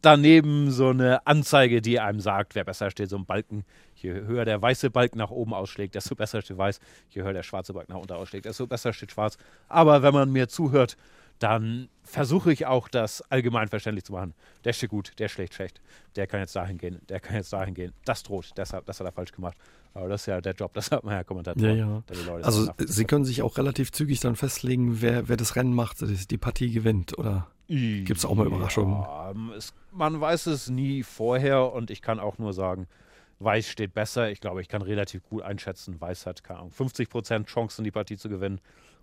daneben 0.04 0.70
so 0.70 0.88
eine 0.88 1.26
Anzeige, 1.26 1.80
die 1.80 1.98
einem 1.98 2.20
sagt, 2.20 2.54
wer 2.54 2.64
besser 2.64 2.90
steht, 2.90 3.10
so 3.10 3.16
ein 3.16 3.26
Balken. 3.26 3.64
Je 3.94 4.12
höher 4.12 4.44
der 4.44 4.60
weiße 4.60 4.90
Balken 4.90 5.18
nach 5.18 5.30
oben 5.30 5.54
ausschlägt, 5.54 5.94
desto 5.94 6.14
besser 6.14 6.42
steht 6.42 6.58
weiß. 6.58 6.80
Je 7.10 7.22
höher 7.22 7.32
der 7.32 7.42
schwarze 7.42 7.72
Balken 7.72 7.92
nach 7.92 8.00
unten 8.00 8.12
ausschlägt, 8.12 8.44
desto 8.44 8.66
besser 8.66 8.92
steht 8.92 9.12
schwarz. 9.12 9.38
Aber 9.68 10.02
wenn 10.02 10.12
man 10.12 10.30
mir 10.30 10.48
zuhört, 10.48 10.96
dann 11.38 11.88
versuche 12.02 12.52
ich 12.52 12.66
auch, 12.66 12.88
das 12.88 13.22
allgemein 13.30 13.68
verständlich 13.68 14.04
zu 14.04 14.12
machen. 14.12 14.34
Der 14.64 14.72
steht 14.72 14.90
gut, 14.90 15.12
der 15.18 15.28
schlägt 15.28 15.54
schlecht. 15.54 15.80
Der 16.16 16.26
kann 16.26 16.40
jetzt 16.40 16.54
dahin 16.54 16.78
gehen, 16.78 17.00
der 17.08 17.20
kann 17.20 17.36
jetzt 17.36 17.52
dahin 17.52 17.74
gehen. 17.74 17.92
Das 18.04 18.22
droht, 18.22 18.52
deshalb, 18.56 18.86
das 18.86 19.00
hat 19.00 19.06
er 19.06 19.12
falsch 19.12 19.32
gemacht. 19.32 19.56
Aber 19.94 20.08
das 20.08 20.22
ist 20.22 20.26
ja 20.26 20.40
der 20.40 20.54
Job, 20.54 20.74
das 20.74 20.90
hat 20.90 21.04
man 21.04 21.14
ja 21.14 21.24
Kommentator. 21.24 21.62
Ja, 21.62 21.72
ja. 21.72 22.02
da 22.06 22.14
die 22.14 22.22
Leute 22.22 22.44
Also 22.44 22.70
Sie 22.78 23.04
können 23.04 23.24
sich 23.24 23.42
auch 23.42 23.56
relativ 23.56 23.92
zügig 23.92 24.20
dann 24.20 24.34
festlegen, 24.34 25.00
wer, 25.00 25.28
wer 25.28 25.36
das 25.36 25.54
Rennen 25.54 25.72
macht, 25.72 25.98
die 26.02 26.38
Partie 26.38 26.72
gewinnt, 26.72 27.16
oder? 27.16 27.46
Gibt's 27.68 28.24
auch 28.24 28.34
mal 28.34 28.46
Überraschungen? 28.46 28.94
Ja, 28.94 29.32
es, 29.56 29.72
man 29.92 30.20
weiß 30.20 30.46
es 30.46 30.68
nie 30.68 31.02
vorher 31.02 31.72
und 31.72 31.90
ich 31.90 32.02
kann 32.02 32.20
auch 32.20 32.38
nur 32.38 32.52
sagen, 32.52 32.88
Weiß 33.40 33.68
steht 33.68 33.94
besser. 33.94 34.30
Ich 34.30 34.40
glaube, 34.40 34.60
ich 34.60 34.68
kann 34.68 34.82
relativ 34.82 35.22
gut 35.24 35.42
einschätzen. 35.42 36.00
Weiß 36.00 36.26
hat, 36.26 36.44
keine 36.44 36.60
Ahnung, 36.60 36.72
50% 36.72 37.46
Chancen, 37.46 37.84
die 37.84 37.90
Partie 37.90 38.16
zu 38.16 38.28
gewinnen 38.28 38.60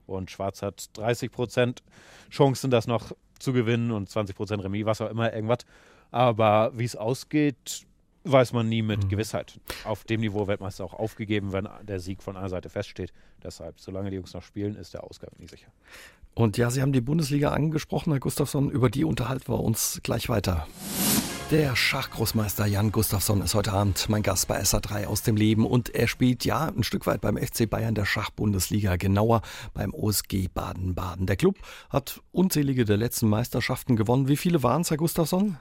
und 0.07 0.31
Schwarz 0.31 0.61
hat 0.61 0.89
30% 0.95 1.77
Chancen, 2.29 2.71
das 2.71 2.87
noch 2.87 3.11
zu 3.39 3.53
gewinnen 3.53 3.91
und 3.91 4.09
20% 4.09 4.63
Remis, 4.63 4.85
was 4.85 5.01
auch 5.01 5.09
immer, 5.09 5.33
irgendwas. 5.33 5.59
Aber 6.11 6.71
wie 6.75 6.83
es 6.83 6.95
ausgeht, 6.95 7.85
weiß 8.23 8.53
man 8.53 8.69
nie 8.69 8.81
mit 8.81 9.03
Mhm. 9.05 9.09
Gewissheit. 9.09 9.59
Auf 9.83 10.03
dem 10.03 10.21
Niveau 10.21 10.47
wird 10.47 10.61
meist 10.61 10.81
auch 10.81 10.93
aufgegeben, 10.93 11.53
wenn 11.53 11.67
der 11.83 11.99
Sieg 11.99 12.21
von 12.21 12.37
einer 12.37 12.49
Seite 12.49 12.69
feststeht. 12.69 13.13
Deshalb, 13.43 13.79
solange 13.79 14.09
die 14.09 14.17
Jungs 14.17 14.33
noch 14.33 14.43
spielen, 14.43 14.75
ist 14.75 14.93
der 14.93 15.03
Ausgang 15.03 15.31
nie 15.37 15.47
sicher. 15.47 15.67
Und 16.33 16.57
ja, 16.57 16.69
Sie 16.69 16.81
haben 16.81 16.93
die 16.93 17.01
Bundesliga 17.01 17.49
angesprochen, 17.51 18.11
Herr 18.13 18.19
Gustafsson. 18.19 18.69
Über 18.69 18.89
die 18.89 19.03
unterhalten 19.03 19.51
wir 19.51 19.59
uns 19.59 19.99
gleich 20.03 20.29
weiter. 20.29 20.67
Der 21.49 21.75
Schachgroßmeister 21.75 22.65
Jan 22.65 22.93
Gustafsson 22.93 23.41
ist 23.41 23.55
heute 23.55 23.73
Abend 23.73 24.07
mein 24.07 24.23
Gast 24.23 24.47
bei 24.47 24.61
SA3 24.61 25.07
aus 25.07 25.21
dem 25.23 25.35
Leben 25.35 25.65
und 25.65 25.89
er 25.93 26.07
spielt 26.07 26.45
ja 26.45 26.67
ein 26.67 26.83
Stück 26.83 27.05
weit 27.07 27.19
beim 27.19 27.35
FC 27.35 27.69
Bayern 27.69 27.93
der 27.93 28.05
Schachbundesliga, 28.05 28.95
genauer 28.95 29.41
beim 29.73 29.93
OSG 29.93 30.47
Baden-Baden. 30.53 31.25
Der 31.25 31.35
Club 31.35 31.57
hat 31.89 32.21
unzählige 32.31 32.85
der 32.85 32.95
letzten 32.95 33.27
Meisterschaften 33.27 33.97
gewonnen. 33.97 34.29
Wie 34.29 34.37
viele 34.37 34.63
waren 34.63 34.83
es, 34.83 34.91
Herr 34.91 34.97
Gustafsson? 34.97 35.57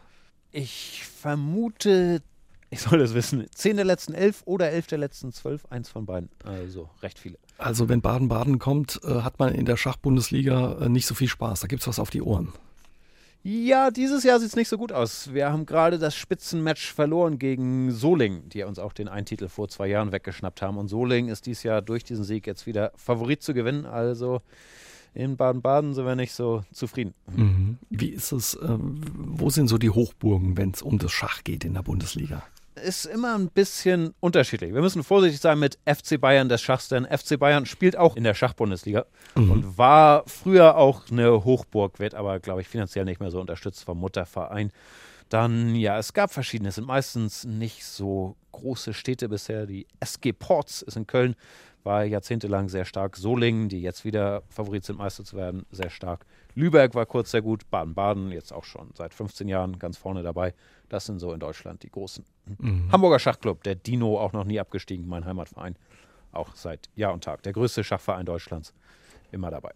Ich 0.53 1.03
vermute, 1.21 2.23
ich 2.71 2.81
soll 2.81 2.99
das 2.99 3.15
wissen, 3.15 3.47
zehn 3.53 3.77
der 3.77 3.85
letzten 3.85 4.15
elf 4.15 4.43
oder 4.45 4.71
elf 4.71 4.87
der 4.87 4.99
letzten 4.99 5.33
zwölf, 5.33 5.67
eins 5.71 5.89
von 5.89 6.07
beiden. 6.07 6.31
Also 6.45 6.89
recht 7.03 7.19
viele. 7.19 7.37
Also 7.59 7.89
wenn 7.89 8.01
Baden-Baden 8.01 8.59
kommt, 8.59 9.01
äh, 9.05 9.23
hat 9.23 9.39
man 9.39 9.55
in 9.55 9.65
der 9.67 9.77
Schachbundesliga 9.77 10.79
äh, 10.81 10.89
nicht 10.89 11.07
so 11.07 11.15
viel 11.15 11.29
Spaß. 11.29 11.61
Da 11.61 11.67
gibt's 11.67 11.89
was 11.89 11.99
auf 11.99 12.11
die 12.11 12.23
Ohren. 12.23 12.53
Ja, 13.43 13.91
dieses 13.91 14.23
Jahr 14.23 14.39
sieht 14.39 14.51
es 14.51 14.57
nicht 14.57 14.69
so 14.69 14.77
gut 14.77 14.93
aus. 14.93 15.33
Wir 15.33 15.51
haben 15.51 15.65
gerade 15.65 15.99
das 15.99 16.15
Spitzenmatch 16.15 16.93
verloren 16.93 17.39
gegen 17.39 17.91
Soling, 17.91 18.49
die 18.51 18.63
uns 18.63 18.79
auch 18.79 18.93
den 18.93 19.09
Eintitel 19.09 19.49
vor 19.49 19.69
zwei 19.69 19.87
Jahren 19.89 20.13
weggeschnappt 20.13 20.61
haben. 20.61 20.77
Und 20.77 20.89
Soling 20.89 21.29
ist 21.29 21.47
dieses 21.47 21.63
Jahr 21.63 21.81
durch 21.81 22.05
diesen 22.05 22.23
Sieg 22.23 22.47
jetzt 22.47 22.67
wieder 22.67 22.93
Favorit 22.97 23.43
zu 23.43 23.55
gewinnen. 23.55 23.87
Also 23.87 24.43
in 25.15 25.37
Baden-Baden 25.37 25.95
sind 25.95 26.05
wir 26.05 26.17
nicht 26.17 26.35
so 26.35 26.65
zufrieden. 26.71 27.15
Wie 27.89 28.11
ist 28.11 28.31
es, 28.33 28.59
ähm, 28.63 29.01
wo 29.17 29.49
sind 29.49 29.69
so 29.69 29.79
die 29.79 29.91
Hochburgen, 29.91 30.59
wenn 30.59 30.71
es 30.71 30.83
um 30.83 30.99
das 30.99 31.11
Schach 31.11 31.43
geht 31.43 31.65
in 31.65 31.75
der 31.75 31.83
Bundesliga? 31.83 32.43
Ist 32.77 33.05
immer 33.07 33.35
ein 33.37 33.49
bisschen 33.49 34.15
unterschiedlich. 34.21 34.73
Wir 34.73 34.81
müssen 34.81 35.03
vorsichtig 35.03 35.41
sein 35.41 35.59
mit 35.59 35.79
FC 35.85 36.21
Bayern 36.21 36.49
des 36.49 36.63
Schachs, 36.63 36.89
denn 36.89 37.05
FC 37.05 37.39
Bayern 37.39 37.67
spielt 37.67 37.97
auch 37.97 38.17
in 38.17 38.25
der 38.25 38.35
Schachbundesliga 38.35 39.07
und 39.35 39.77
war 39.77 40.23
früher 40.27 40.77
auch 40.77 41.11
eine 41.11 41.45
Hochburg, 41.45 41.99
wird 41.99 42.15
aber, 42.15 42.39
glaube 42.39 42.61
ich, 42.61 42.69
finanziell 42.69 43.05
nicht 43.05 43.21
mehr 43.21 43.31
so 43.31 43.41
unterstützt 43.41 43.85
vom 43.85 43.99
Mutterverein. 43.99 44.71
Dann, 45.29 45.75
ja, 45.75 45.99
es 45.99 46.13
gab 46.13 46.33
verschiedene, 46.33 46.71
es 46.71 46.77
sind 46.77 46.87
meistens 46.87 47.45
nicht 47.45 47.85
so 47.85 48.37
große 48.53 48.95
Städte 48.95 49.29
bisher. 49.29 49.67
Die 49.67 49.87
SG 50.01 50.33
Ports 50.33 50.83
ist 50.83 50.97
in 50.97 51.07
Köln, 51.07 51.37
war 51.85 52.05
jahrzehntelang 52.05 52.69
sehr 52.69 52.85
stark. 52.85 53.17
Solingen, 53.17 53.69
die 53.69 53.81
jetzt 53.81 54.05
wieder 54.05 54.43
Favorit 54.49 54.85
sind, 54.85 54.99
Meister 54.99 55.25
zu 55.25 55.37
werden, 55.37 55.67
sehr 55.71 55.91
stark. 55.91 56.27
Lübeck 56.61 56.95
war 56.95 57.07
kurz 57.07 57.31
sehr 57.31 57.43
gut. 57.43 57.69
Baden-Baden, 57.71 58.31
jetzt 58.33 58.53
auch 58.53 58.65
schon 58.65 58.91
seit 58.95 59.15
15 59.15 59.49
Jahren 59.49 59.79
ganz 59.79 59.97
vorne 59.97 60.23
dabei. 60.23 60.55
Das 60.89 61.07
sind 61.07 61.19
so 61.19 61.33
in 61.33 61.41
Deutschland 61.41 61.83
die 61.83 61.91
großen. 61.91 62.25
Hamburger 62.93 63.19
Schachclub, 63.19 63.63
der 63.63 63.75
Dino 63.75 64.19
auch 64.19 64.33
noch 64.33 64.45
nie 64.45 64.61
abgestiegen, 64.61 65.09
mein 65.09 65.25
Heimatverein. 65.25 65.77
Auch 66.33 66.55
seit 66.55 66.89
Jahr 66.95 67.13
und 67.13 67.25
Tag. 67.25 67.43
Der 67.43 67.53
größte 67.53 67.83
Schachverein 67.83 68.27
Deutschlands. 68.27 68.73
Immer 69.33 69.51
dabei. 69.51 69.71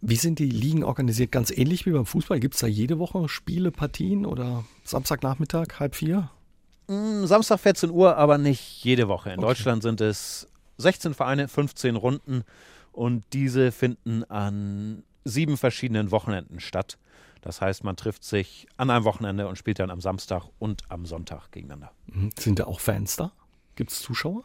Wie 0.00 0.16
sind 0.16 0.38
die 0.40 0.48
Ligen 0.50 0.82
organisiert? 0.82 1.30
Ganz 1.30 1.50
ähnlich 1.50 1.86
wie 1.86 1.92
beim 1.92 2.06
Fußball? 2.06 2.40
Gibt 2.40 2.54
es 2.54 2.60
da 2.60 2.66
jede 2.66 2.98
Woche 2.98 3.28
Spiele, 3.28 3.70
Partien 3.70 4.26
oder 4.26 4.64
Samstagnachmittag, 4.84 5.78
halb 5.78 5.94
vier? 5.94 6.30
Mm, 6.88 7.24
Samstag 7.24 7.60
14 7.60 7.90
Uhr, 7.90 8.16
aber 8.16 8.38
nicht 8.38 8.84
jede 8.84 9.06
Woche. 9.08 9.30
In 9.30 9.38
Okay. 9.38 9.46
Deutschland 9.46 9.82
sind 9.82 10.00
es 10.00 10.48
16 10.78 11.14
Vereine, 11.14 11.46
15 11.48 11.96
Runden 11.96 12.42
Und 12.92 13.24
diese 13.32 13.72
finden 13.72 14.24
an 14.24 15.04
sieben 15.26 15.56
verschiedenen 15.56 16.10
Wochenenden 16.10 16.60
statt. 16.60 16.98
Das 17.42 17.60
heißt, 17.60 17.84
man 17.84 17.96
trifft 17.96 18.24
sich 18.24 18.66
an 18.76 18.90
einem 18.90 19.04
Wochenende 19.04 19.46
und 19.46 19.56
spielt 19.56 19.78
dann 19.78 19.90
am 19.90 20.00
Samstag 20.00 20.44
und 20.58 20.82
am 20.88 21.06
Sonntag 21.06 21.50
gegeneinander. 21.52 21.92
Mhm. 22.06 22.30
Sind 22.38 22.58
da 22.58 22.64
auch 22.64 22.80
Fans 22.80 23.16
da? 23.16 23.32
Gibt 23.76 23.90
es 23.92 24.00
Zuschauer? 24.00 24.42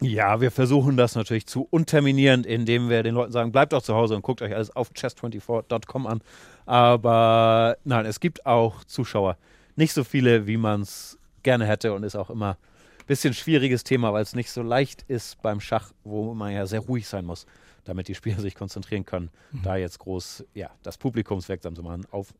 Ja, 0.00 0.40
wir 0.40 0.50
versuchen 0.50 0.96
das 0.96 1.16
natürlich 1.16 1.46
zu 1.46 1.66
unterminieren, 1.70 2.44
indem 2.44 2.88
wir 2.88 3.02
den 3.02 3.16
Leuten 3.16 3.32
sagen, 3.32 3.50
bleibt 3.50 3.72
doch 3.72 3.82
zu 3.82 3.94
Hause 3.94 4.14
und 4.14 4.22
guckt 4.22 4.42
euch 4.42 4.54
alles 4.54 4.74
auf 4.74 4.92
chess24.com 4.92 6.06
an. 6.06 6.20
Aber 6.66 7.76
nein, 7.84 8.06
es 8.06 8.20
gibt 8.20 8.46
auch 8.46 8.84
Zuschauer. 8.84 9.36
Nicht 9.74 9.92
so 9.92 10.04
viele, 10.04 10.46
wie 10.46 10.56
man 10.56 10.82
es 10.82 11.18
gerne 11.42 11.66
hätte 11.66 11.92
und 11.92 12.04
ist 12.04 12.14
auch 12.14 12.30
immer 12.30 12.52
ein 13.00 13.06
bisschen 13.06 13.34
schwieriges 13.34 13.82
Thema, 13.82 14.12
weil 14.12 14.22
es 14.22 14.36
nicht 14.36 14.50
so 14.52 14.62
leicht 14.62 15.02
ist 15.08 15.42
beim 15.42 15.60
Schach, 15.60 15.90
wo 16.04 16.32
man 16.34 16.52
ja 16.52 16.66
sehr 16.66 16.80
ruhig 16.80 17.08
sein 17.08 17.24
muss 17.24 17.46
damit 17.88 18.08
die 18.08 18.14
Spieler 18.14 18.40
sich 18.40 18.54
konzentrieren 18.54 19.04
können, 19.04 19.30
mhm. 19.50 19.62
da 19.62 19.76
jetzt 19.76 19.98
groß 19.98 20.44
ja, 20.54 20.70
das 20.82 20.98
Publikumswirksam 20.98 21.74
zu 21.74 21.82
machen, 21.82 22.06
auf 22.10 22.34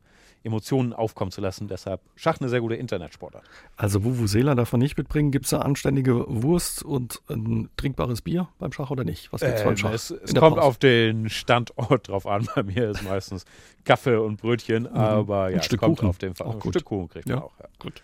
Emotionen 0.45 0.93
aufkommen 0.93 1.33
zu 1.33 1.41
lassen. 1.41 1.67
Deshalb 1.67 2.01
Schach 2.15 2.39
eine 2.41 2.49
sehr 2.49 2.61
gute 2.61 2.77
Internetsportart. 2.77 3.45
Also 3.77 4.05
Vuvuzela 4.05 4.55
davon 4.55 4.79
nicht 4.79 4.97
mitbringen, 4.97 5.31
gibt 5.31 5.47
es 5.47 5.51
da 5.51 5.59
anständige 5.59 6.25
Wurst 6.29 6.85
und 6.85 7.21
ein 7.29 7.69
trinkbares 7.77 8.23
Bier 8.23 8.49
beim 8.59 8.73
Schach 8.73 8.91
oder 8.91 9.05
nicht? 9.05 9.33
Was 9.33 9.41
gibt 9.41 9.59
ähm, 9.59 9.65
beim 9.65 9.77
Schach? 9.77 9.93
Es, 9.93 10.11
es 10.11 10.35
kommt 10.35 10.57
Pause? 10.57 10.63
auf 10.63 10.79
den 10.79 11.29
Standort 11.29 12.09
drauf 12.09 12.27
an. 12.27 12.49
Bei 12.55 12.63
mir 12.63 12.91
ist 12.91 13.03
meistens 13.03 13.45
Kaffee 13.85 14.17
und 14.17 14.41
Brötchen, 14.41 14.85
mhm. 14.85 14.97
aber 14.97 15.45
ein 15.45 15.57
ja, 15.57 15.63
Stück 15.63 15.81
Kuchen. 15.81 16.09
auf 16.09 16.19
den 16.19 16.35
Fall. 16.35 16.47
Auch 16.47 16.65
ein 16.65 16.71
Stück 16.71 16.85
Kuchen 16.85 17.09
kriegt 17.09 17.29
man 17.29 17.41
auch. 17.41 17.59
Ja. 17.59 17.67
Gut. 17.79 18.03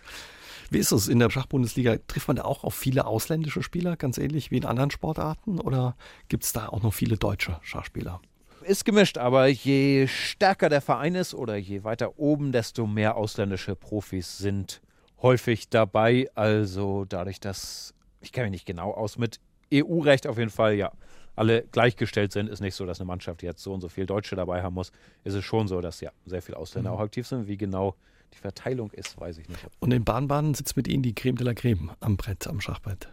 Wie 0.74 0.78
ist 0.78 0.90
es 0.90 1.06
in 1.06 1.20
der 1.20 1.30
Schachbundesliga? 1.30 1.98
Trifft 2.08 2.26
man 2.26 2.36
da 2.36 2.42
auch 2.42 2.64
auf 2.64 2.74
viele 2.74 3.06
ausländische 3.06 3.62
Spieler, 3.62 3.96
ganz 3.96 4.18
ähnlich 4.18 4.50
wie 4.50 4.56
in 4.56 4.64
anderen 4.64 4.90
Sportarten? 4.90 5.60
Oder 5.60 5.94
gibt 6.26 6.42
es 6.42 6.52
da 6.52 6.66
auch 6.66 6.82
noch 6.82 6.92
viele 6.92 7.16
deutsche 7.16 7.60
Schachspieler? 7.62 8.20
Ist 8.62 8.84
gemischt, 8.84 9.16
aber 9.16 9.46
je 9.46 10.08
stärker 10.08 10.68
der 10.68 10.80
Verein 10.80 11.14
ist 11.14 11.32
oder 11.32 11.54
je 11.54 11.84
weiter 11.84 12.18
oben, 12.18 12.50
desto 12.50 12.88
mehr 12.88 13.16
ausländische 13.16 13.76
Profis 13.76 14.36
sind 14.38 14.82
häufig 15.22 15.68
dabei. 15.68 16.28
Also 16.34 17.04
dadurch, 17.04 17.38
dass, 17.38 17.94
ich 18.20 18.32
kenne 18.32 18.46
mich 18.46 18.52
nicht 18.52 18.66
genau 18.66 18.90
aus, 18.90 19.16
mit 19.16 19.38
EU-Recht 19.72 20.26
auf 20.26 20.38
jeden 20.38 20.50
Fall, 20.50 20.74
ja, 20.74 20.90
alle 21.36 21.62
gleichgestellt 21.62 22.32
sind, 22.32 22.48
ist 22.48 22.60
nicht 22.60 22.74
so, 22.74 22.84
dass 22.84 22.98
eine 22.98 23.06
Mannschaft 23.06 23.44
jetzt 23.44 23.62
so 23.62 23.72
und 23.72 23.80
so 23.80 23.88
viel 23.88 24.06
Deutsche 24.06 24.34
dabei 24.34 24.64
haben 24.64 24.74
muss. 24.74 24.90
Ist 25.22 25.34
es 25.34 25.44
schon 25.44 25.68
so, 25.68 25.80
dass 25.80 26.00
ja 26.00 26.10
sehr 26.26 26.42
viele 26.42 26.56
Ausländer 26.56 26.90
mhm. 26.90 26.96
auch 26.96 27.00
aktiv 27.00 27.28
sind. 27.28 27.46
Wie 27.46 27.56
genau 27.56 27.94
die 28.34 28.40
Verteilung 28.40 28.90
ist, 28.90 29.18
weiß 29.20 29.38
ich 29.38 29.48
nicht. 29.48 29.66
Und 29.80 29.92
in 29.92 30.04
Baden-Baden 30.04 30.54
sitzt 30.54 30.76
mit 30.76 30.88
Ihnen 30.88 31.02
die 31.02 31.14
Creme 31.14 31.36
de 31.36 31.46
la 31.46 31.54
Creme 31.54 31.92
am 32.00 32.16
Brett, 32.16 32.46
am 32.46 32.60
Schachbrett. 32.60 33.08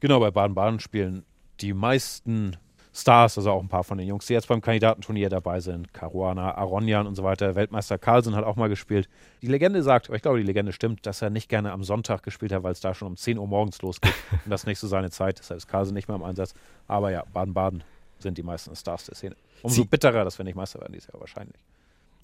Genau, 0.00 0.20
bei 0.20 0.30
Baden-Baden 0.30 0.80
spielen 0.80 1.24
die 1.60 1.74
meisten 1.74 2.56
Stars, 2.94 3.38
also 3.38 3.50
auch 3.50 3.62
ein 3.62 3.68
paar 3.68 3.84
von 3.84 3.96
den 3.96 4.06
Jungs, 4.06 4.26
die 4.26 4.34
jetzt 4.34 4.48
beim 4.48 4.60
Kandidatenturnier 4.60 5.30
dabei 5.30 5.60
sind, 5.60 5.94
Caruana, 5.94 6.54
Aronian 6.56 7.06
und 7.06 7.14
so 7.14 7.22
weiter. 7.22 7.54
Weltmeister 7.54 7.96
Carlsen 7.98 8.36
hat 8.36 8.44
auch 8.44 8.56
mal 8.56 8.68
gespielt. 8.68 9.08
Die 9.40 9.46
Legende 9.46 9.82
sagt, 9.82 10.08
aber 10.08 10.16
ich 10.16 10.22
glaube, 10.22 10.38
die 10.38 10.44
Legende 10.44 10.72
stimmt, 10.72 11.06
dass 11.06 11.22
er 11.22 11.30
nicht 11.30 11.48
gerne 11.48 11.72
am 11.72 11.84
Sonntag 11.84 12.22
gespielt 12.22 12.52
hat, 12.52 12.62
weil 12.62 12.72
es 12.72 12.80
da 12.80 12.92
schon 12.92 13.08
um 13.08 13.16
10 13.16 13.38
Uhr 13.38 13.46
morgens 13.46 13.80
losgeht 13.80 14.12
und 14.44 14.50
das 14.50 14.66
nicht 14.66 14.78
so 14.78 14.88
seine 14.88 15.10
Zeit. 15.10 15.38
Deshalb 15.38 15.58
ist 15.58 15.68
Carlsen 15.68 15.94
nicht 15.94 16.08
mehr 16.08 16.16
im 16.16 16.22
Einsatz. 16.22 16.54
Aber 16.86 17.10
ja, 17.10 17.24
Baden-Baden 17.32 17.82
sind 18.18 18.36
die 18.36 18.42
meisten 18.42 18.76
Stars 18.76 19.06
der 19.06 19.14
Szene. 19.14 19.36
Umso 19.62 19.82
Sie 19.82 19.88
bitterer, 19.88 20.24
dass 20.24 20.36
wir 20.36 20.44
nicht 20.44 20.56
Meister 20.56 20.80
werden 20.80 20.92
dieses 20.92 21.10
Jahr 21.10 21.20
wahrscheinlich. 21.20 21.56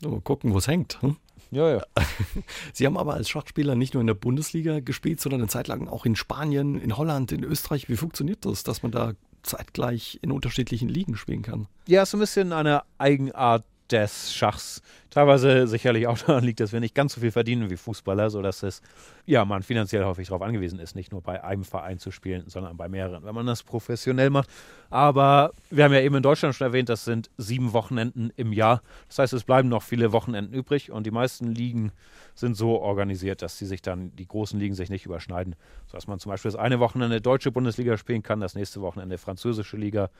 Mal 0.02 0.20
gucken, 0.20 0.52
wo 0.52 0.58
es 0.58 0.68
hängt. 0.68 1.00
Hm? 1.02 1.16
Ja, 1.50 1.70
ja. 1.70 1.82
Sie 2.72 2.86
haben 2.86 2.96
aber 2.96 3.14
als 3.14 3.28
Schachspieler 3.28 3.74
nicht 3.74 3.94
nur 3.94 4.00
in 4.00 4.06
der 4.06 4.14
Bundesliga 4.14 4.80
gespielt, 4.80 5.20
sondern 5.20 5.40
eine 5.40 5.48
Zeit 5.48 5.68
lang 5.68 5.88
auch 5.88 6.04
in 6.04 6.16
Spanien, 6.16 6.80
in 6.80 6.96
Holland, 6.96 7.32
in 7.32 7.42
Österreich. 7.42 7.88
Wie 7.88 7.96
funktioniert 7.96 8.44
das, 8.44 8.62
dass 8.64 8.82
man 8.82 8.92
da 8.92 9.12
zeitgleich 9.42 10.18
in 10.22 10.30
unterschiedlichen 10.30 10.88
Ligen 10.88 11.16
spielen 11.16 11.42
kann? 11.42 11.68
Ja, 11.86 12.02
ist 12.02 12.10
so 12.10 12.16
ein 12.16 12.20
bisschen 12.20 12.52
eine 12.52 12.82
Eigenart 12.98 13.64
des 13.90 14.32
Schachs. 14.34 14.82
Teilweise 15.10 15.66
sicherlich 15.66 16.06
auch 16.06 16.18
daran 16.26 16.44
liegt, 16.44 16.60
dass 16.60 16.72
wir 16.72 16.80
nicht 16.80 16.94
ganz 16.94 17.14
so 17.14 17.20
viel 17.20 17.30
verdienen 17.30 17.70
wie 17.70 17.76
Fußballer, 17.76 18.30
sodass 18.30 18.62
es, 18.62 18.82
ja, 19.26 19.44
man 19.44 19.62
finanziell 19.62 20.04
häufig 20.04 20.28
darauf 20.28 20.42
angewiesen 20.42 20.78
ist, 20.78 20.94
nicht 20.94 21.12
nur 21.12 21.22
bei 21.22 21.42
einem 21.42 21.64
Verein 21.64 21.98
zu 21.98 22.10
spielen, 22.10 22.44
sondern 22.46 22.76
bei 22.76 22.88
mehreren, 22.88 23.24
wenn 23.24 23.34
man 23.34 23.46
das 23.46 23.62
professionell 23.62 24.30
macht. 24.30 24.48
Aber 24.90 25.52
wir 25.70 25.84
haben 25.84 25.92
ja 25.92 26.00
eben 26.00 26.16
in 26.16 26.22
Deutschland 26.22 26.54
schon 26.54 26.66
erwähnt, 26.66 26.88
das 26.88 27.04
sind 27.04 27.30
sieben 27.36 27.72
Wochenenden 27.72 28.30
im 28.36 28.52
Jahr. 28.52 28.82
Das 29.08 29.18
heißt, 29.18 29.32
es 29.32 29.44
bleiben 29.44 29.68
noch 29.68 29.82
viele 29.82 30.12
Wochenenden 30.12 30.54
übrig 30.54 30.90
und 30.90 31.04
die 31.04 31.10
meisten 31.10 31.48
Ligen 31.52 31.92
sind 32.34 32.56
so 32.56 32.78
organisiert, 32.80 33.42
dass 33.42 33.58
sie 33.58 33.66
sich 33.66 33.82
dann, 33.82 34.14
die 34.14 34.26
großen 34.26 34.58
Ligen 34.60 34.74
sich 34.74 34.90
nicht 34.90 35.06
überschneiden. 35.06 35.56
Sodass 35.86 36.06
man 36.06 36.20
zum 36.20 36.30
Beispiel 36.30 36.50
das 36.50 36.60
eine 36.60 36.78
Wochenende 36.78 37.20
deutsche 37.20 37.50
Bundesliga 37.50 37.96
spielen 37.96 38.22
kann, 38.22 38.40
das 38.40 38.54
nächste 38.54 38.80
Wochenende 38.80 39.18
französische 39.18 39.76
Liga, 39.76 40.10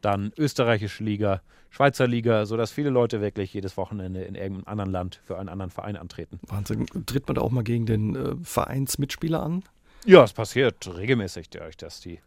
dann 0.00 0.32
österreichische 0.36 1.04
Liga, 1.04 1.42
Schweizer 1.70 2.06
Liga, 2.06 2.46
sodass 2.46 2.70
viele 2.70 2.90
Leute 2.90 3.20
wirklich 3.20 3.52
jedes 3.52 3.76
Wochenende 3.76 4.22
in 4.22 4.34
irgendeinem 4.34 4.66
anderen 4.66 4.90
Land 4.90 5.20
für 5.24 5.38
einen 5.38 5.48
anderen 5.48 5.70
Verein 5.70 5.96
antreten. 5.96 6.40
Wahnsinn. 6.46 6.86
Tritt 7.06 7.26
man 7.26 7.34
da 7.34 7.42
auch 7.42 7.50
mal 7.50 7.64
gegen 7.64 7.86
den 7.86 8.16
äh, 8.16 8.34
Vereinsmitspieler 8.42 9.42
an? 9.42 9.62
Ja, 10.04 10.24
es 10.24 10.32
passiert 10.32 10.86
regelmäßig, 10.96 11.50
dadurch, 11.50 11.76
dass 11.76 12.00
die 12.00 12.20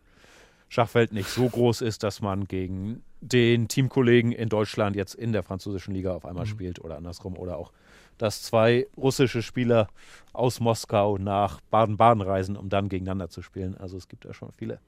Schachwelt 0.68 1.14
nicht 1.14 1.30
so 1.30 1.50
groß 1.50 1.82
ist, 1.82 2.04
dass 2.04 2.22
man 2.22 2.46
gegen 2.46 3.04
den 3.22 3.68
Teamkollegen 3.68 4.32
in 4.32 4.50
Deutschland 4.50 4.96
jetzt 4.96 5.16
in 5.16 5.34
der 5.34 5.44
französischen 5.44 5.94
Liga 5.94 6.14
auf 6.14 6.26
einmal 6.26 6.46
mhm. 6.46 6.50
spielt 6.50 6.80
oder 6.80 6.98
andersrum 6.98 7.38
oder 7.38 7.58
auch, 7.58 7.72
dass 8.18 8.44
zwei 8.44 8.86
russische 8.96 9.42
Spieler 9.42 9.88
aus 10.32 10.60
Moskau 10.60 11.18
nach 11.18 11.60
Baden-Baden 11.72 12.22
reisen, 12.22 12.56
um 12.56 12.70
dann 12.70 12.90
gegeneinander 12.90 13.30
zu 13.30 13.42
spielen. 13.42 13.76
Also 13.78 13.98
es 13.98 14.08
gibt 14.08 14.26
da 14.26 14.34
schon 14.34 14.52
viele 14.52 14.80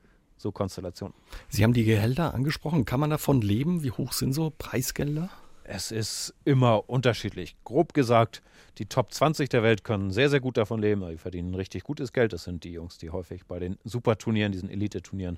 so 0.41 0.51
Konstellationen. 0.51 1.13
Sie 1.49 1.63
haben 1.63 1.73
die 1.73 1.83
Gehälter 1.83 2.33
angesprochen. 2.33 2.85
Kann 2.85 2.99
man 2.99 3.09
davon 3.09 3.41
leben? 3.41 3.83
Wie 3.83 3.91
hoch 3.91 4.13
sind 4.13 4.33
so 4.33 4.51
Preisgelder? 4.57 5.29
Es 5.63 5.91
ist 5.91 6.33
immer 6.43 6.89
unterschiedlich. 6.89 7.55
Grob 7.63 7.93
gesagt, 7.93 8.41
die 8.77 8.87
Top 8.87 9.13
20 9.13 9.47
der 9.49 9.63
Welt 9.63 9.83
können 9.83 10.11
sehr, 10.11 10.29
sehr 10.29 10.39
gut 10.39 10.57
davon 10.57 10.81
leben. 10.81 11.07
Die 11.09 11.17
verdienen 11.17 11.55
richtig 11.55 11.83
gutes 11.83 12.11
Geld. 12.11 12.33
Das 12.33 12.43
sind 12.43 12.63
die 12.63 12.71
Jungs, 12.71 12.97
die 12.97 13.09
häufig 13.09 13.45
bei 13.45 13.59
den 13.59 13.77
Superturnieren, 13.83 14.51
diesen 14.51 14.69
Elite-Turnieren 14.69 15.37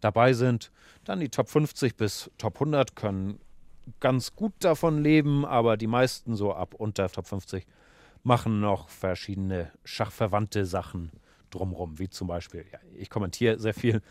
dabei 0.00 0.34
sind. 0.34 0.70
Dann 1.04 1.20
die 1.20 1.30
Top 1.30 1.48
50 1.48 1.96
bis 1.96 2.30
Top 2.38 2.56
100 2.56 2.94
können 2.94 3.40
ganz 4.00 4.34
gut 4.34 4.52
davon 4.60 5.02
leben, 5.02 5.44
aber 5.44 5.76
die 5.76 5.86
meisten 5.86 6.34
so 6.34 6.52
ab 6.52 6.74
unter 6.74 7.08
Top 7.08 7.26
50 7.26 7.66
machen 8.22 8.60
noch 8.60 8.88
verschiedene 8.88 9.70
schachverwandte 9.84 10.66
Sachen 10.66 11.12
drumherum, 11.56 11.98
wie 11.98 12.08
zum 12.08 12.28
Beispiel, 12.28 12.64
ja, 12.72 12.78
ich 12.94 13.10
kommentiere 13.10 13.58
sehr 13.58 13.74
viel 13.74 14.02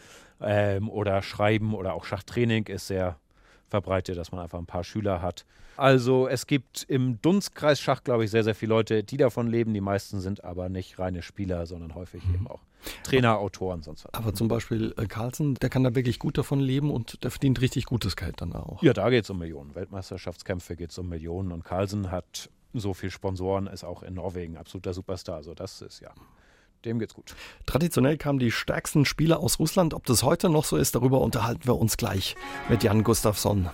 ähm, 0.41 0.89
oder 0.89 1.21
Schreiben 1.21 1.73
oder 1.73 1.93
auch 1.93 2.05
Schachtraining 2.05 2.67
ist 2.67 2.87
sehr 2.87 3.17
verbreitet, 3.67 4.17
dass 4.17 4.31
man 4.31 4.41
einfach 4.41 4.59
ein 4.59 4.65
paar 4.65 4.83
Schüler 4.83 5.21
hat. 5.21 5.45
Also 5.77 6.27
es 6.27 6.47
gibt 6.47 6.83
im 6.83 7.21
Dunstkreis 7.21 7.81
Schach, 7.81 8.03
glaube 8.03 8.23
ich, 8.23 8.31
sehr, 8.31 8.43
sehr 8.43 8.55
viele 8.55 8.69
Leute, 8.69 9.03
die 9.03 9.17
davon 9.17 9.47
leben. 9.47 9.73
Die 9.73 9.81
meisten 9.81 10.21
sind 10.21 10.43
aber 10.43 10.69
nicht 10.69 10.99
reine 10.99 11.21
Spieler, 11.21 11.65
sondern 11.65 11.95
häufig 11.95 12.25
mhm. 12.25 12.35
eben 12.35 12.47
auch 12.47 12.61
Trainer, 13.03 13.39
Autoren, 13.39 13.81
sonst 13.81 14.05
was. 14.05 14.13
Aber 14.13 14.33
zum 14.33 14.47
Beispiel 14.47 14.93
äh, 14.97 15.05
Carlsen, 15.07 15.55
der 15.55 15.69
kann 15.69 15.83
da 15.83 15.95
wirklich 15.95 16.19
gut 16.19 16.37
davon 16.37 16.59
leben 16.59 16.91
und 16.91 17.23
der 17.23 17.31
verdient 17.31 17.59
richtig 17.61 17.85
gutes 17.85 18.15
Geld 18.15 18.41
dann 18.41 18.53
auch. 18.53 18.81
Ja, 18.83 18.93
da 18.93 19.09
geht 19.09 19.23
es 19.23 19.29
um 19.29 19.39
Millionen. 19.39 19.75
Weltmeisterschaftskämpfe 19.75 20.75
geht 20.75 20.91
es 20.91 20.97
um 20.97 21.09
Millionen 21.09 21.51
und 21.51 21.63
Carlsen 21.65 22.11
hat 22.11 22.49
so 22.73 22.93
viele 22.93 23.11
Sponsoren, 23.11 23.67
ist 23.67 23.83
auch 23.83 24.03
in 24.03 24.13
Norwegen 24.13 24.57
absoluter 24.57 24.93
Superstar. 24.93 25.37
Also 25.37 25.53
das 25.53 25.81
ist 25.81 25.99
ja 25.99 26.11
dem 26.85 26.99
geht's 26.99 27.13
gut. 27.13 27.35
Traditionell 27.65 28.17
kamen 28.17 28.39
die 28.39 28.51
stärksten 28.51 29.05
Spieler 29.05 29.39
aus 29.39 29.59
Russland. 29.59 29.93
Ob 29.93 30.05
das 30.05 30.23
heute 30.23 30.49
noch 30.49 30.65
so 30.65 30.77
ist, 30.77 30.95
darüber 30.95 31.21
unterhalten 31.21 31.65
wir 31.65 31.77
uns 31.77 31.97
gleich 31.97 32.35
mit 32.69 32.83
Jan 32.83 33.03
Gustafsson. 33.03 33.69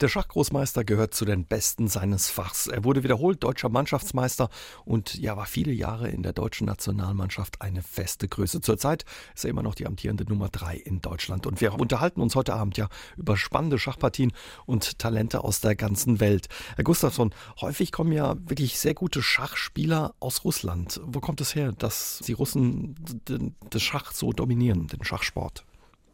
Der 0.00 0.06
Schachgroßmeister 0.06 0.84
gehört 0.84 1.12
zu 1.12 1.24
den 1.24 1.44
Besten 1.44 1.88
seines 1.88 2.30
Fachs. 2.30 2.68
Er 2.68 2.84
wurde 2.84 3.02
wiederholt 3.02 3.42
deutscher 3.42 3.68
Mannschaftsmeister 3.68 4.48
und 4.84 5.16
ja, 5.16 5.36
war 5.36 5.46
viele 5.46 5.72
Jahre 5.72 6.08
in 6.08 6.22
der 6.22 6.32
deutschen 6.32 6.68
Nationalmannschaft 6.68 7.60
eine 7.62 7.82
feste 7.82 8.28
Größe. 8.28 8.60
Zurzeit 8.60 9.04
ist 9.34 9.44
er 9.44 9.50
immer 9.50 9.64
noch 9.64 9.74
die 9.74 9.88
amtierende 9.88 10.22
Nummer 10.22 10.50
drei 10.50 10.76
in 10.76 11.00
Deutschland. 11.00 11.48
Und 11.48 11.60
wir 11.60 11.74
unterhalten 11.74 12.20
uns 12.20 12.36
heute 12.36 12.54
Abend 12.54 12.76
ja 12.76 12.88
über 13.16 13.36
spannende 13.36 13.80
Schachpartien 13.80 14.32
und 14.66 15.00
Talente 15.00 15.42
aus 15.42 15.60
der 15.60 15.74
ganzen 15.74 16.20
Welt. 16.20 16.46
Herr 16.76 16.84
Gustafsson, 16.84 17.34
häufig 17.60 17.90
kommen 17.90 18.12
ja 18.12 18.36
wirklich 18.48 18.78
sehr 18.78 18.94
gute 18.94 19.20
Schachspieler 19.20 20.14
aus 20.20 20.44
Russland. 20.44 21.00
Wo 21.06 21.18
kommt 21.18 21.40
es 21.40 21.56
her, 21.56 21.72
dass 21.72 22.20
die 22.24 22.34
Russen 22.34 22.94
den 23.28 23.56
Schach 23.74 24.12
so 24.12 24.32
dominieren, 24.32 24.86
den 24.86 25.02
Schachsport? 25.02 25.64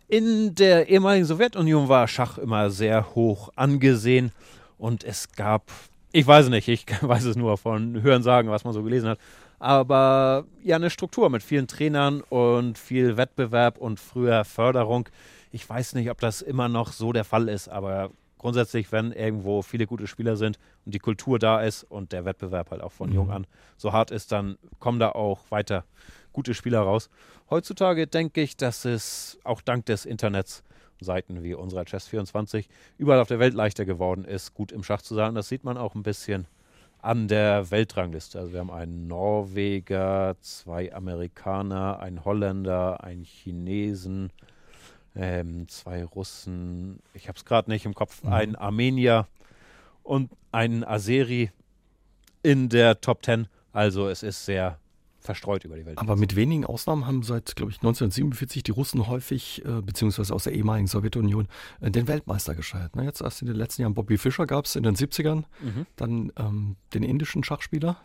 In 0.08 0.54
der 0.54 0.88
ehemaligen 0.88 1.24
Sowjetunion 1.24 1.88
war 1.88 2.06
Schach 2.08 2.36
immer 2.36 2.68
sehr 2.70 3.14
hoch 3.14 3.50
angesehen 3.56 4.32
und 4.76 5.02
es 5.02 5.32
gab, 5.32 5.70
ich 6.12 6.26
weiß 6.26 6.50
nicht, 6.50 6.68
ich 6.68 6.84
weiß 7.00 7.24
es 7.24 7.36
nur 7.36 7.56
von 7.56 8.02
Hören 8.02 8.22
sagen, 8.22 8.50
was 8.50 8.64
man 8.64 8.74
so 8.74 8.82
gelesen 8.82 9.08
hat, 9.08 9.18
aber 9.58 10.44
ja 10.62 10.76
eine 10.76 10.90
Struktur 10.90 11.30
mit 11.30 11.42
vielen 11.42 11.68
Trainern 11.68 12.20
und 12.20 12.76
viel 12.76 13.16
Wettbewerb 13.16 13.78
und 13.78 13.98
früher 13.98 14.44
Förderung. 14.44 15.08
Ich 15.52 15.66
weiß 15.66 15.94
nicht, 15.94 16.10
ob 16.10 16.20
das 16.20 16.42
immer 16.42 16.68
noch 16.68 16.92
so 16.92 17.12
der 17.12 17.24
Fall 17.24 17.48
ist, 17.48 17.68
aber 17.68 18.10
grundsätzlich, 18.36 18.92
wenn 18.92 19.10
irgendwo 19.10 19.62
viele 19.62 19.86
gute 19.86 20.06
Spieler 20.06 20.36
sind 20.36 20.58
und 20.84 20.94
die 20.94 20.98
Kultur 20.98 21.38
da 21.38 21.62
ist 21.62 21.82
und 21.84 22.12
der 22.12 22.26
Wettbewerb 22.26 22.70
halt 22.70 22.82
auch 22.82 22.92
von 22.92 23.08
mhm. 23.08 23.14
jung 23.14 23.30
an 23.30 23.46
so 23.78 23.92
hart 23.92 24.10
ist, 24.10 24.32
dann 24.32 24.58
kommen 24.80 24.98
da 24.98 25.12
auch 25.12 25.40
weiter 25.48 25.84
gute 26.34 26.52
Spieler 26.52 26.80
raus. 26.80 27.08
Heutzutage 27.48 28.06
denke 28.06 28.42
ich, 28.42 28.58
dass 28.58 28.84
es 28.84 29.38
auch 29.44 29.62
dank 29.62 29.86
des 29.86 30.04
Internets 30.04 30.62
Seiten 31.00 31.42
wie 31.42 31.54
unserer 31.54 31.82
Chess24 31.82 32.66
überall 32.98 33.20
auf 33.20 33.28
der 33.28 33.38
Welt 33.38 33.54
leichter 33.54 33.84
geworden 33.84 34.24
ist, 34.24 34.54
gut 34.54 34.72
im 34.72 34.82
Schach 34.82 35.02
zu 35.02 35.14
sein. 35.14 35.34
Das 35.34 35.48
sieht 35.48 35.64
man 35.64 35.76
auch 35.76 35.94
ein 35.94 36.02
bisschen 36.02 36.46
an 36.98 37.28
der 37.28 37.70
Weltrangliste. 37.70 38.38
Also 38.38 38.52
wir 38.52 38.60
haben 38.60 38.70
einen 38.70 39.06
Norweger, 39.06 40.36
zwei 40.40 40.92
Amerikaner, 40.92 42.00
einen 42.00 42.24
Holländer, 42.24 43.04
einen 43.04 43.24
Chinesen, 43.24 44.30
ähm, 45.14 45.68
zwei 45.68 46.04
Russen, 46.04 47.00
ich 47.12 47.28
habe 47.28 47.36
es 47.36 47.44
gerade 47.44 47.70
nicht 47.70 47.84
im 47.84 47.94
Kopf, 47.94 48.22
mhm. 48.24 48.32
einen 48.32 48.56
Armenier 48.56 49.28
und 50.02 50.30
einen 50.50 50.82
Azeri 50.82 51.50
in 52.42 52.68
der 52.68 53.00
Top 53.00 53.22
Ten. 53.22 53.48
Also 53.72 54.08
es 54.08 54.22
ist 54.22 54.44
sehr 54.44 54.78
verstreut 55.24 55.64
über 55.64 55.76
die 55.76 55.86
Welt. 55.86 55.98
Aber 55.98 56.16
mit 56.16 56.36
wenigen 56.36 56.64
Ausnahmen 56.66 57.06
haben 57.06 57.22
seit, 57.22 57.56
glaube 57.56 57.72
ich, 57.72 57.78
1947 57.78 58.62
die 58.62 58.70
Russen 58.70 59.08
häufig, 59.08 59.64
äh, 59.64 59.80
beziehungsweise 59.80 60.34
aus 60.34 60.44
der 60.44 60.52
ehemaligen 60.52 60.86
Sowjetunion, 60.86 61.48
äh, 61.80 61.90
den 61.90 62.06
Weltmeister 62.06 62.54
gescheit. 62.54 62.94
Ne? 62.94 63.04
Jetzt 63.04 63.22
erst 63.22 63.40
in 63.40 63.48
den 63.48 63.56
letzten 63.56 63.82
Jahren 63.82 63.94
Bobby 63.94 64.18
Fischer 64.18 64.46
gab 64.46 64.66
es 64.66 64.76
in 64.76 64.82
den 64.82 64.94
70ern, 64.94 65.44
mhm. 65.62 65.86
dann 65.96 66.32
ähm, 66.36 66.76
den 66.92 67.02
indischen 67.02 67.42
Schachspieler. 67.42 67.96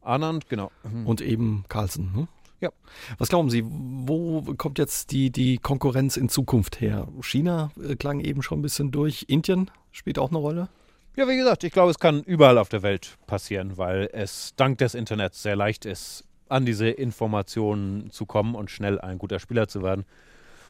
Anand, 0.00 0.48
genau. 0.48 0.72
Mhm. 0.82 1.06
Und 1.06 1.20
eben 1.20 1.64
Carlsen. 1.68 2.12
Ne? 2.16 2.28
Ja. 2.60 2.70
Was 3.18 3.28
glauben 3.28 3.50
Sie, 3.50 3.64
wo 3.66 4.42
kommt 4.56 4.78
jetzt 4.78 5.10
die, 5.10 5.30
die 5.30 5.58
Konkurrenz 5.58 6.16
in 6.16 6.28
Zukunft 6.28 6.80
her? 6.80 7.06
China 7.20 7.70
äh, 7.80 7.96
klang 7.96 8.20
eben 8.20 8.42
schon 8.42 8.60
ein 8.60 8.62
bisschen 8.62 8.90
durch. 8.90 9.26
Indien 9.28 9.70
spielt 9.90 10.18
auch 10.18 10.30
eine 10.30 10.38
Rolle? 10.38 10.68
Ja, 11.16 11.28
wie 11.28 11.36
gesagt, 11.36 11.64
ich 11.64 11.72
glaube, 11.72 11.90
es 11.90 11.98
kann 11.98 12.22
überall 12.22 12.56
auf 12.56 12.70
der 12.70 12.82
Welt 12.82 13.18
passieren, 13.26 13.76
weil 13.76 14.08
es 14.12 14.54
dank 14.56 14.78
des 14.78 14.94
Internets 14.94 15.42
sehr 15.42 15.56
leicht 15.56 15.84
ist, 15.84 16.24
an 16.52 16.66
diese 16.66 16.88
Informationen 16.88 18.10
zu 18.10 18.26
kommen 18.26 18.54
und 18.54 18.70
schnell 18.70 19.00
ein 19.00 19.18
guter 19.18 19.38
Spieler 19.38 19.68
zu 19.68 19.82
werden. 19.82 20.04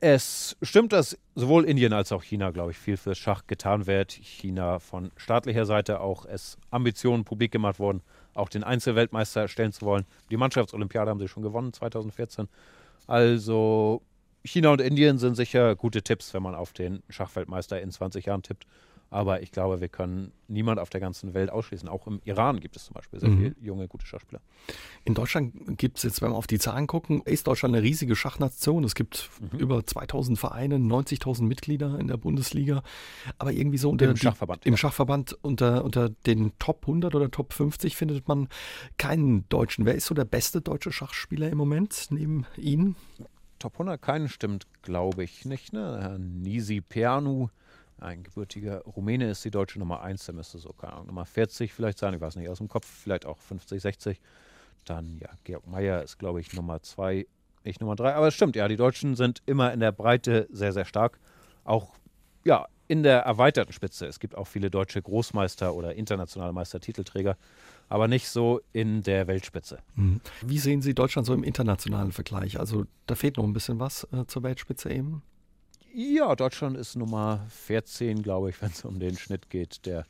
Es 0.01 0.57
stimmt, 0.63 0.93
dass 0.93 1.19
sowohl 1.35 1.65
Indien 1.65 1.93
als 1.93 2.11
auch 2.13 2.23
China, 2.23 2.51
glaube 2.51 2.73
ich, 2.73 2.79
viel 2.79 2.97
für 2.97 3.15
Schach 3.15 3.47
getan 3.47 3.87
wird. 3.87 4.13
China 4.13 4.79
von 4.79 5.13
staatlicher 5.17 5.65
Seite 5.65 6.01
auch 6.01 6.25
es 6.25 6.57
Ambitionen 6.71 7.25
publik 7.25 7.53
gemacht 7.53 7.79
wurden, 7.79 8.01
auch 8.35 8.49
den 8.49 8.65
Einzelweltmeister 8.65 9.49
stellen 9.49 9.73
zu 9.73 9.85
wollen. 9.87 10.05
Die 10.31 10.37
Mannschaftsolympiade 10.37 11.11
haben 11.11 11.21
sie 11.21 11.29
schon 11.29 11.43
gewonnen 11.43 11.73
2014. 11.73 12.49
Also 13.07 14.03
China 14.45 14.71
und 14.71 14.81
Indien 14.81 15.19
sind 15.19 15.37
sicher 15.37 15.77
gute 15.77 16.03
Tipps, 16.03 16.35
wenn 16.35 16.43
man 16.43 16.55
auf 16.55 16.73
den 16.73 17.03
Schachweltmeister 17.09 17.81
in 17.81 17.91
20 17.91 18.27
Jahren 18.27 18.43
tippt. 18.43 18.67
Aber 19.13 19.43
ich 19.43 19.53
glaube, 19.53 19.83
wir 19.83 19.89
können 19.89 20.33
niemand 20.49 20.81
auf 20.81 20.89
der 20.89 21.01
ganzen 21.01 21.35
Welt 21.35 21.51
ausschließen. 21.51 21.87
Auch 21.87 22.07
im 22.07 22.23
Iran 22.25 22.61
gibt 22.61 22.77
es 22.77 22.87
zum 22.87 22.95
Beispiel 22.95 23.21
sehr 23.21 23.29
mhm. 23.29 23.39
viele 23.39 23.55
junge, 23.61 23.87
gute 23.87 24.07
Schachspieler. 24.07 24.41
In 25.05 25.13
Deutschland 25.13 25.77
gibt 25.77 25.99
es 25.99 26.03
jetzt, 26.03 26.23
wenn 26.23 26.31
wir 26.31 26.37
auf 26.37 26.47
die 26.47 26.59
Zahlen 26.59 26.87
gucken, 26.87 27.21
ist 27.27 27.47
Deutschland 27.47 27.75
eine 27.75 27.85
riesige 27.85 28.17
Schachnation. 28.17 28.85
Es 28.85 28.95
gibt 28.95 29.29
mhm. 29.53 29.59
über 29.59 29.85
2000 29.85 30.39
Vereine, 30.39 30.77
90.000 30.77 31.43
Mitglieder 31.43 31.99
in 31.99 32.09
der 32.09 32.17
Bundesliga. 32.17 32.83
Aber 33.37 33.53
irgendwie 33.53 33.77
so 33.77 33.91
unter 33.91 34.09
Im 34.09 34.17
Schachverband. 34.17 34.65
Im 34.65 34.79
Schachverband 34.79 35.37
unter, 35.43 35.85
unter 35.85 36.09
den 36.09 36.53
Top 36.59 36.85
100 36.85 37.15
oder 37.15 37.31
Top 37.31 37.53
50 37.53 37.95
findet 37.95 38.27
man 38.29 38.49
keinen 38.97 39.47
Deutschen. 39.51 39.85
Wer 39.85 39.95
ist 39.95 40.07
so 40.07 40.15
der 40.15 40.25
beste 40.25 40.63
deutsche 40.63 40.91
Schachspieler 40.91 41.51
im 41.51 41.59
Moment 41.59 42.07
neben 42.09 42.47
Ihnen? 42.57 42.97
Top 43.59 43.75
100 43.75 44.01
keinen 44.01 44.31
stimmt, 44.31 44.67
glaube 44.81 45.23
ich 45.23 45.45
nicht. 45.45 45.75
Ne? 45.75 45.99
Herr 46.01 46.19
Nisi 46.19 46.81
Pernu 46.81 47.51
ein 48.03 48.23
gebürtiger 48.23 48.83
Rumäne 48.83 49.31
ist 49.31 49.45
die 49.45 49.51
deutsche 49.51 49.79
Nummer 49.79 50.03
1, 50.03 50.27
der 50.27 50.35
müsste 50.35 50.59
so, 50.59 50.71
keine 50.73 50.95
Ahnung, 50.95 51.07
Nummer 51.09 51.25
40 51.25 51.73
vielleicht 51.73 51.99
sein, 51.99 52.15
ich 52.15 52.21
weiß 52.21 52.37
nicht, 52.37 52.49
aus 52.49 52.59
dem 52.59 52.69
Kopf, 52.69 52.87
vielleicht 52.87 53.27
auch 53.27 53.39
50, 53.39 53.81
60. 53.81 54.21
Dann, 54.85 55.19
ja, 55.21 55.29
Georg 55.45 55.67
Meyer 55.67 56.03
ist, 56.03 56.19
glaube 56.19 56.41
ich, 56.41 56.53
Nummer 56.53 56.83
2, 56.83 57.27
ich 57.65 57.81
Nummer 57.81 57.97
3. 57.97 58.15
Aber 58.15 58.29
es 58.29 58.35
stimmt, 58.35 58.57
ja, 58.57 58.67
die 58.69 58.77
Deutschen 58.77 59.15
sind 59.15 59.43
immer 59.47 59.73
in 59.73 59.81
der 59.81 59.93
Breite 59.93 60.49
sehr, 60.51 60.73
sehr 60.73 60.85
stark. 60.85 61.19
Auch, 61.65 61.95
ja, 62.45 62.67
in 62.89 63.03
der 63.03 63.21
erweiterten 63.21 63.73
Spitze. 63.73 64.07
Es 64.07 64.21
gibt 64.21 64.37
auch 64.37 64.47
viele 64.47 64.71
deutsche 64.71 65.01
Großmeister 65.01 65.75
oder 65.75 65.95
internationale 65.95 66.53
Meistertitelträger, 66.53 67.39
aber 67.89 68.09
nicht 68.09 68.29
so 68.29 68.61
in 68.73 69.03
der 69.03 69.27
Weltspitze. 69.29 69.79
Mhm. 69.95 70.21
Wie 70.43 70.59
sehen 70.59 70.83
Sie 70.83 70.95
Deutschland 70.95 71.25
so 71.25 71.33
im 71.33 71.43
internationalen 71.43 72.13
Vergleich? 72.13 72.61
Also 72.61 72.85
da 73.07 73.15
fehlt 73.15 73.39
noch 73.39 73.45
ein 73.45 73.55
bisschen 73.55 73.81
was 73.81 74.07
äh, 74.13 74.27
zur 74.27 74.43
Weltspitze 74.43 74.91
eben. 74.91 75.23
Ja, 75.95 76.35
Deutschland 76.35 76.79
ist 76.79 76.97
Nummer 76.97 77.41
14, 77.51 78.23
glaube 78.23 78.49
ich, 78.49 78.63
wenn 78.63 78.71
es 78.71 78.85
um 78.85 78.99
den 78.99 79.17
Schnitt 79.19 79.51
geht 79.51 79.85
der 79.85 80.07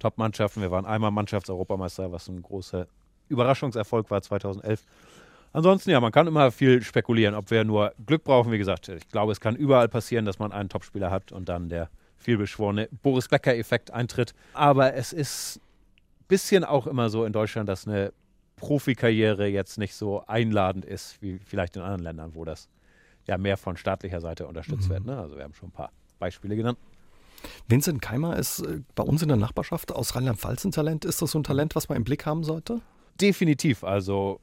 Top-Mannschaften. 0.00 0.60
Wir 0.60 0.70
waren 0.72 0.86
einmal 0.86 1.12
Mannschaftseuropameister, 1.12 2.10
was 2.10 2.28
ein 2.28 2.42
großer 2.42 2.86
Überraschungserfolg 3.28 4.10
war 4.10 4.22
2011. 4.22 4.82
Ansonsten, 5.52 5.90
ja, 5.90 6.00
man 6.00 6.10
kann 6.10 6.26
immer 6.26 6.50
viel 6.50 6.82
spekulieren, 6.82 7.34
ob 7.34 7.50
wir 7.50 7.64
nur 7.64 7.92
Glück 8.06 8.24
brauchen. 8.24 8.50
Wie 8.50 8.58
gesagt, 8.58 8.88
ich 8.88 9.08
glaube, 9.08 9.30
es 9.30 9.40
kann 9.40 9.54
überall 9.54 9.88
passieren, 9.88 10.24
dass 10.24 10.38
man 10.38 10.52
einen 10.52 10.68
Topspieler 10.68 11.10
hat 11.10 11.30
und 11.30 11.48
dann 11.48 11.68
der 11.68 11.90
vielbeschworene 12.18 12.88
Boris 13.02 13.28
Becker-Effekt 13.28 13.92
eintritt. 13.92 14.34
Aber 14.52 14.94
es 14.94 15.12
ist 15.12 15.58
ein 15.58 16.24
bisschen 16.28 16.64
auch 16.64 16.86
immer 16.86 17.08
so 17.08 17.24
in 17.24 17.32
Deutschland, 17.32 17.68
dass 17.68 17.86
eine 17.86 18.12
Profikarriere 18.56 19.46
jetzt 19.46 19.78
nicht 19.78 19.94
so 19.94 20.24
einladend 20.26 20.84
ist, 20.84 21.22
wie 21.22 21.38
vielleicht 21.38 21.76
in 21.76 21.82
anderen 21.82 22.02
Ländern, 22.02 22.34
wo 22.34 22.44
das 22.44 22.68
ja 23.30 23.38
mehr 23.38 23.56
von 23.56 23.76
staatlicher 23.76 24.20
Seite 24.20 24.46
unterstützt 24.46 24.88
mhm. 24.88 24.92
wird. 24.92 25.06
Ne? 25.06 25.18
Also 25.18 25.36
wir 25.36 25.44
haben 25.44 25.54
schon 25.54 25.68
ein 25.68 25.72
paar 25.72 25.92
Beispiele 26.18 26.56
genannt. 26.56 26.78
Vincent 27.68 28.02
Keimer 28.02 28.36
ist 28.36 28.60
äh, 28.60 28.80
bei 28.94 29.04
uns 29.04 29.22
in 29.22 29.28
der 29.28 29.36
Nachbarschaft 29.36 29.92
aus 29.92 30.14
Rheinland-Pfalz 30.14 30.64
ein 30.64 30.72
Talent. 30.72 31.04
Ist 31.04 31.22
das 31.22 31.30
so 31.30 31.38
ein 31.38 31.44
Talent, 31.44 31.74
was 31.74 31.88
man 31.88 31.96
im 31.96 32.04
Blick 32.04 32.26
haben 32.26 32.44
sollte? 32.44 32.80
Definitiv. 33.20 33.84
Also 33.84 34.40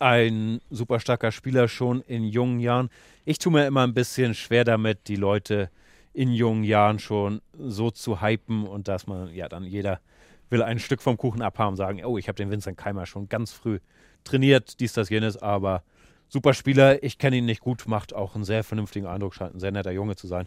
ein 0.00 0.60
super 0.70 0.98
starker 0.98 1.30
Spieler 1.30 1.68
schon 1.68 2.00
in 2.00 2.24
jungen 2.24 2.58
Jahren. 2.58 2.88
Ich 3.24 3.38
tue 3.38 3.52
mir 3.52 3.66
immer 3.66 3.82
ein 3.82 3.94
bisschen 3.94 4.34
schwer 4.34 4.64
damit, 4.64 5.06
die 5.08 5.16
Leute 5.16 5.70
in 6.14 6.32
jungen 6.32 6.64
Jahren 6.64 6.98
schon 6.98 7.42
so 7.56 7.90
zu 7.90 8.20
hypen 8.20 8.66
und 8.66 8.88
dass 8.88 9.06
man, 9.06 9.32
ja, 9.32 9.48
dann 9.48 9.64
jeder 9.64 10.00
will 10.48 10.62
ein 10.62 10.78
Stück 10.80 11.02
vom 11.02 11.16
Kuchen 11.16 11.42
abhaben, 11.42 11.76
sagen, 11.76 12.04
oh, 12.04 12.18
ich 12.18 12.26
habe 12.26 12.36
den 12.36 12.50
Vincent 12.50 12.78
Keimer 12.78 13.06
schon 13.06 13.28
ganz 13.28 13.52
früh 13.52 13.78
trainiert, 14.24 14.80
dies, 14.80 14.94
das, 14.94 15.10
jenes, 15.10 15.36
aber 15.36 15.84
super 16.30 16.54
Spieler. 16.54 17.02
Ich 17.02 17.18
kenne 17.18 17.36
ihn 17.36 17.44
nicht 17.44 17.60
gut, 17.60 17.86
macht 17.86 18.14
auch 18.14 18.34
einen 18.34 18.44
sehr 18.44 18.64
vernünftigen 18.64 19.06
Eindruck, 19.06 19.34
scheint 19.34 19.54
ein 19.54 19.60
sehr 19.60 19.72
netter 19.72 19.90
Junge 19.90 20.16
zu 20.16 20.26
sein. 20.26 20.46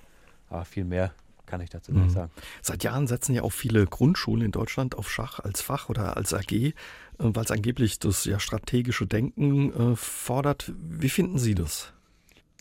Aber 0.50 0.66
viel 0.66 0.86
mehr 0.86 1.14
kann 1.46 1.62
ich 1.62 1.70
dazu 1.70 1.92
mhm. 1.92 2.04
nicht 2.04 2.14
sagen. 2.14 2.32
Seit 2.62 2.84
Jahren 2.84 3.06
setzen 3.06 3.36
ja 3.36 3.44
auch 3.44 3.52
viele 3.52 3.86
Grundschulen 3.86 4.46
in 4.46 4.52
Deutschland 4.52 4.98
auf 4.98 5.12
Schach 5.12 5.40
als 5.40 5.62
Fach 5.62 5.90
oder 5.90 6.18
als 6.18 6.34
AG, 6.34 6.52
äh, 6.52 6.74
weil 7.20 7.44
es 7.44 7.52
angeblich 7.52 8.00
das 8.00 8.26
ja 8.26 8.40
strategische 8.40 9.06
Denken 9.06 9.92
äh, 9.92 9.96
fordert. 9.96 10.72
Wie 10.78 11.10
finden 11.10 11.38
Sie 11.38 11.54
das? 11.54 11.94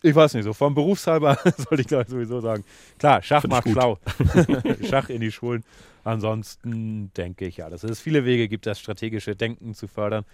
Ich 0.04 0.16
weiß 0.16 0.34
nicht, 0.34 0.42
so 0.42 0.52
vom 0.52 0.74
Berufshalber 0.74 1.38
sollte 1.56 1.80
ich 1.80 1.86
glaube 1.86 2.04
ich 2.04 2.10
sowieso 2.10 2.40
sagen. 2.40 2.64
Klar, 2.98 3.22
Schach 3.22 3.44
macht 3.44 3.68
schlau. 3.68 3.98
Schach 4.88 5.08
in 5.08 5.20
die 5.20 5.30
Schulen. 5.30 5.64
Ansonsten 6.04 7.12
denke 7.16 7.46
ich 7.46 7.58
ja, 7.58 7.70
dass 7.70 7.84
es 7.84 8.00
viele 8.00 8.24
Wege 8.24 8.48
gibt, 8.48 8.66
das 8.66 8.80
strategische 8.80 9.36
Denken 9.36 9.74
zu 9.74 9.86
fördern 9.86 10.24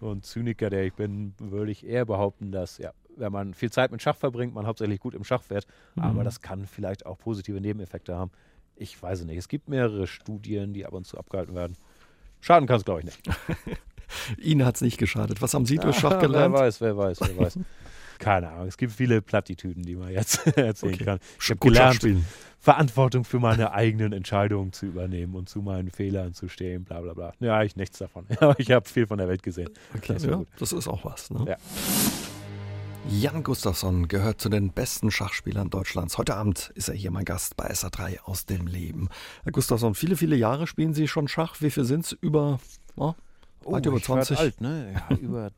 und 0.00 0.24
Zyniker, 0.24 0.70
der 0.70 0.84
ich 0.84 0.94
bin, 0.94 1.34
würde 1.38 1.72
ich 1.72 1.86
eher 1.86 2.04
behaupten, 2.04 2.52
dass, 2.52 2.78
ja, 2.78 2.92
wenn 3.16 3.32
man 3.32 3.54
viel 3.54 3.70
Zeit 3.70 3.90
mit 3.90 4.02
Schach 4.02 4.16
verbringt, 4.16 4.54
man 4.54 4.66
hauptsächlich 4.66 5.00
gut 5.00 5.14
im 5.14 5.24
Schach 5.24 5.42
fährt. 5.42 5.66
Mhm. 5.96 6.02
Aber 6.02 6.24
das 6.24 6.40
kann 6.40 6.66
vielleicht 6.66 7.06
auch 7.06 7.18
positive 7.18 7.60
Nebeneffekte 7.60 8.16
haben. 8.16 8.30
Ich 8.76 9.00
weiß 9.00 9.20
es 9.20 9.26
nicht. 9.26 9.38
Es 9.38 9.48
gibt 9.48 9.68
mehrere 9.68 10.06
Studien, 10.06 10.72
die 10.72 10.86
ab 10.86 10.92
und 10.92 11.06
zu 11.06 11.18
abgehalten 11.18 11.54
werden. 11.54 11.76
Schaden 12.40 12.68
kann 12.68 12.76
es, 12.76 12.84
glaube 12.84 13.00
ich, 13.00 13.06
nicht. 13.06 13.20
Ihnen 14.38 14.64
hat 14.64 14.76
es 14.76 14.80
nicht 14.80 14.98
geschadet. 14.98 15.42
Was 15.42 15.52
haben 15.54 15.66
Sie 15.66 15.76
durch 15.76 15.96
Schach 15.96 16.20
gelernt? 16.20 16.54
Wer 16.54 16.60
weiß, 16.60 16.80
wer 16.80 16.96
weiß, 16.96 17.20
wer 17.20 17.36
weiß. 17.36 17.58
Keine 18.18 18.50
Ahnung. 18.50 18.68
Es 18.68 18.76
gibt 18.76 18.92
viele 18.92 19.22
Plattitüden, 19.22 19.82
die 19.82 19.96
man 19.96 20.10
jetzt 20.10 20.46
erzählen 20.56 20.94
okay. 20.94 21.04
kann. 21.04 21.18
Ich 21.40 21.50
habe 21.50 21.60
gelernt, 21.60 22.06
Verantwortung 22.60 23.24
für 23.24 23.38
meine 23.38 23.72
eigenen 23.72 24.12
Entscheidungen 24.12 24.72
zu 24.72 24.86
übernehmen 24.86 25.34
und 25.36 25.48
zu 25.48 25.62
meinen 25.62 25.90
Fehlern 25.90 26.34
zu 26.34 26.48
stehen, 26.48 26.84
bla 26.84 27.00
bla 27.00 27.14
bla. 27.14 27.32
Ja, 27.40 27.62
ich 27.62 27.76
nichts 27.76 27.98
davon. 27.98 28.26
Aber 28.40 28.58
ich 28.58 28.70
habe 28.72 28.88
viel 28.88 29.06
von 29.06 29.18
der 29.18 29.28
Welt 29.28 29.42
gesehen. 29.42 29.70
Okay, 29.96 30.14
das, 30.14 30.24
ja, 30.24 30.42
das 30.58 30.72
ist 30.72 30.88
auch 30.88 31.04
was. 31.04 31.30
Ne? 31.30 31.44
Ja. 31.48 31.56
Jan 33.10 33.42
Gustafsson 33.42 34.08
gehört 34.08 34.40
zu 34.40 34.48
den 34.48 34.70
besten 34.70 35.10
Schachspielern 35.10 35.70
Deutschlands. 35.70 36.18
Heute 36.18 36.34
Abend 36.34 36.72
ist 36.74 36.88
er 36.88 36.94
hier 36.94 37.10
mein 37.10 37.24
Gast 37.24 37.56
bei 37.56 37.70
SA3 37.70 38.20
aus 38.24 38.44
dem 38.44 38.66
Leben. 38.66 39.08
Herr 39.44 39.52
Gustafsson, 39.52 39.94
viele, 39.94 40.16
viele 40.16 40.36
Jahre 40.36 40.66
spielen 40.66 40.92
Sie 40.92 41.08
schon 41.08 41.26
Schach. 41.26 41.56
Wie 41.60 41.70
viel 41.70 41.84
sind 41.84 42.04
es? 42.04 42.12
Über, 42.12 42.60
oh, 42.96 43.14
oh, 43.64 43.72
weit 43.72 43.86
über 43.86 44.02
20? 44.02 44.38
alt, 44.38 44.60
ne? 44.60 44.92
Ja, 45.08 45.16
über 45.22 45.50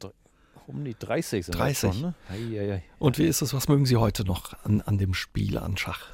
um 0.71 0.85
die 0.85 0.95
30 0.99 1.47
sind 1.47 1.59
30. 1.59 1.93
Schon, 1.93 2.01
ne? 2.01 2.15
Ei, 2.29 2.59
ei, 2.59 2.73
ei. 2.75 2.83
Und 2.99 3.19
wie 3.19 3.27
ist 3.27 3.43
es? 3.43 3.53
Was 3.53 3.69
mögen 3.69 3.87
Sie 3.87 3.97
heute 3.97 4.25
noch 4.25 4.55
an, 4.65 4.81
an 4.81 4.99
dem 4.99 5.15
Spiel, 5.15 5.59
an 5.59 5.77
Schach? 5.77 6.07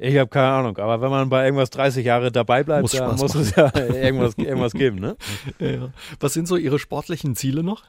Ich 0.00 0.16
habe 0.16 0.30
keine 0.30 0.48
Ahnung, 0.48 0.78
aber 0.78 1.00
wenn 1.00 1.10
man 1.10 1.28
bei 1.28 1.44
irgendwas 1.44 1.70
30 1.70 2.06
Jahre 2.06 2.30
dabei 2.30 2.62
bleibt, 2.62 2.82
muss 2.82 2.92
dann 2.92 3.16
muss 3.16 3.34
es 3.34 3.56
ja 3.56 3.74
irgendwas, 3.74 4.38
irgendwas 4.38 4.72
geben, 4.72 5.00
ne? 5.00 5.16
Ja. 5.58 5.90
Was 6.20 6.34
sind 6.34 6.46
so 6.46 6.56
Ihre 6.56 6.78
sportlichen 6.78 7.34
Ziele 7.34 7.64
noch? 7.64 7.82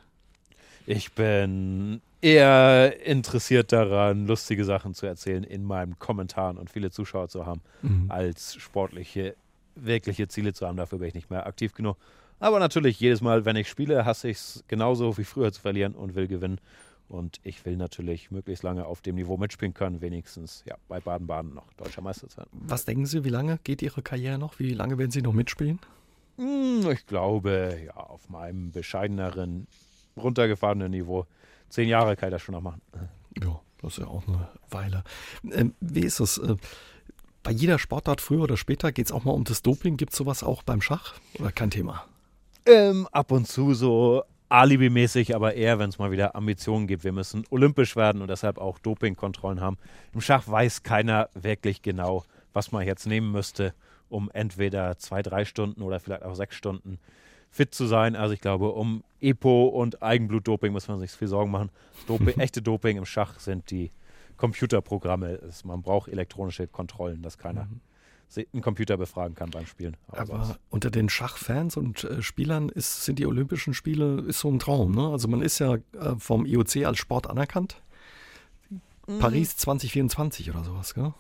Ich 0.88 1.12
bin 1.12 2.02
eher 2.20 3.06
interessiert 3.06 3.72
daran, 3.72 4.26
lustige 4.26 4.66
Sachen 4.66 4.96
zu 4.96 5.06
erzählen 5.06 5.44
in 5.44 5.64
meinen 5.64 6.00
Kommentaren 6.00 6.58
und 6.58 6.72
viele 6.72 6.90
Zuschauer 6.90 7.30
zu 7.30 7.46
haben, 7.46 7.62
mhm. 7.84 8.10
als 8.10 8.56
sportliche, 8.56 9.36
wirkliche 9.76 10.28
Ziele 10.28 10.54
zu 10.54 10.68
haben. 10.68 10.78
Dafür 10.78 10.98
bin 10.98 11.10
ich 11.10 11.14
nicht 11.14 11.30
mehr 11.30 11.46
aktiv 11.46 11.76
genug. 11.76 11.98
Aber 12.40 12.60
natürlich, 12.60 13.00
jedes 13.00 13.22
Mal, 13.22 13.46
wenn 13.46 13.56
ich 13.56 13.68
spiele, 13.68 14.06
hasse 14.06 14.30
ich 14.30 14.38
es 14.38 14.64
genauso 14.68 15.18
wie 15.18 15.24
früher 15.24 15.52
zu 15.52 15.62
verlieren 15.62 15.94
und 15.94 16.16
will 16.16 16.28
gewinnen. 16.28 16.60
Und 17.10 17.40
ich 17.44 17.66
will 17.66 17.76
natürlich 17.76 18.30
möglichst 18.30 18.64
lange 18.64 18.86
auf 18.86 19.02
dem 19.02 19.16
Niveau 19.16 19.36
mitspielen 19.36 19.74
können, 19.74 20.00
wenigstens 20.00 20.64
ja, 20.68 20.76
bei 20.88 21.00
Baden-Baden 21.00 21.56
noch 21.56 21.74
deutscher 21.74 22.02
Meister 22.02 22.28
sein. 22.30 22.46
Was 22.52 22.86
denken 22.86 23.08
Sie, 23.08 23.24
wie 23.24 23.30
lange 23.30 23.60
geht 23.64 23.82
Ihre 23.82 24.04
Karriere 24.04 24.38
noch? 24.38 24.60
Wie 24.60 24.74
lange 24.74 24.98
werden 25.00 25.10
Sie 25.10 25.24
noch 25.24 25.34
mitspielen? 25.34 25.80
Hm, 26.38 26.88
ich 26.92 27.08
glaube, 27.08 27.80
ja, 27.84 27.96
auf 27.96 28.30
meinem 28.30 28.72
bescheideneren, 28.72 29.68
runtergefahrenen 30.16 30.92
Niveau. 30.92 31.26
Zehn 31.70 31.90
Jahre 31.90 32.16
kann 32.16 32.30
ich 32.30 32.34
das 32.34 32.42
schon 32.44 32.54
noch 32.54 32.62
machen. 32.62 32.82
Ja, 33.42 33.60
das 33.82 33.94
ist 33.94 34.00
ja 34.00 34.08
auch 34.08 34.28
eine 34.28 34.48
Weile. 34.70 35.04
Ähm, 35.52 35.74
wie 35.82 36.02
ist 36.02 36.20
es? 36.20 36.38
Äh, 36.38 36.58
bei 37.42 37.52
jeder 37.52 37.80
Sportart, 37.80 38.22
früher 38.22 38.44
oder 38.44 38.58
später, 38.58 38.92
geht 38.92 39.08
es 39.08 39.12
auch 39.12 39.26
mal 39.26 39.32
um 39.32 39.46
das 39.46 39.64
Doping. 39.64 39.98
Gibt 39.98 40.12
es 40.12 40.18
sowas 40.18 40.44
auch 40.44 40.62
beim 40.62 40.82
Schach 40.82 41.16
oder 41.40 41.52
kein 41.52 41.72
Thema? 41.72 42.06
Ähm, 42.66 43.08
ab 43.12 43.32
und 43.32 43.48
zu 43.48 43.74
so 43.74 44.24
alibimäßig, 44.50 45.36
aber 45.36 45.54
eher, 45.54 45.80
wenn 45.80 45.90
es 45.90 46.00
mal 46.00 46.12
wieder 46.12 46.36
Ambitionen 46.36 46.88
gibt. 46.88 47.04
Wir 47.04 47.12
müssen 47.12 47.46
olympisch 47.52 47.96
werden 47.96 48.22
und 48.22 48.30
deshalb 48.30 48.58
auch 48.58 48.80
Dopingkontrollen 48.80 49.62
haben. 49.62 49.78
Im 50.14 50.22
Schach 50.22 50.48
weiß 50.48 50.84
keiner 50.84 51.30
wirklich 51.36 51.82
genau, 51.82 52.24
was 52.52 52.72
man 52.72 52.86
jetzt 52.86 53.06
nehmen 53.06 53.32
müsste, 53.32 53.74
um 54.10 54.30
entweder 54.34 54.98
zwei, 54.98 55.22
drei 55.22 55.46
Stunden 55.46 55.84
oder 55.84 56.00
vielleicht 56.00 56.24
auch 56.24 56.34
sechs 56.34 56.56
Stunden 56.56 57.00
fit 57.52 57.74
zu 57.74 57.86
sein. 57.86 58.16
Also 58.16 58.34
ich 58.34 58.42
glaube, 58.42 58.72
um 58.72 59.04
EPO 59.22 59.68
und 59.68 60.02
Eigenblutdoping 60.02 60.72
muss 60.72 60.88
man 60.88 61.00
sich 61.00 61.12
viel 61.12 61.28
Sorgen 61.28 61.52
machen. 61.52 61.70
Doping, 62.08 62.40
echte 62.40 62.62
Doping 62.62 62.98
im 62.98 63.06
Schach 63.06 63.40
sind 63.40 63.70
die 63.70 63.92
Computerprogramme. 64.38 65.40
Man 65.64 65.84
braucht 65.84 66.10
elektronische 66.10 66.68
Kontrollen, 66.68 67.22
dass 67.22 67.38
keiner 67.38 67.66
mhm 67.66 67.82
einen 68.38 68.62
Computer 68.62 68.98
befragen 68.98 69.36
kann 69.36 69.50
beim 69.50 69.66
Spielen. 69.66 69.98
Aber, 70.08 70.36
Aber 70.36 70.58
unter 70.70 70.92
den 70.92 71.10
Schachfans 71.10 71.78
und 71.78 72.04
äh, 72.04 72.22
Spielern 72.22 72.70
ist, 72.70 73.06
sind 73.06 73.20
die 73.20 73.26
Olympischen 73.26 73.74
Spiele 73.74 74.22
ist 74.28 74.40
so 74.40 74.50
ein 74.50 74.60
Traum. 74.60 74.94
Ne? 74.94 75.10
Also 75.10 75.28
man 75.28 75.42
ist 75.42 75.60
ja 75.60 75.76
äh, 75.76 75.80
vom 76.18 76.46
IOC 76.46 76.86
als 76.86 77.00
Sport 77.00 77.30
anerkannt. 77.30 77.82
Mhm. 79.08 79.20
Paris 79.20 79.58
2024 79.58 80.52
oder 80.52 80.64
sowas, 80.64 80.94
gell? 80.94 81.14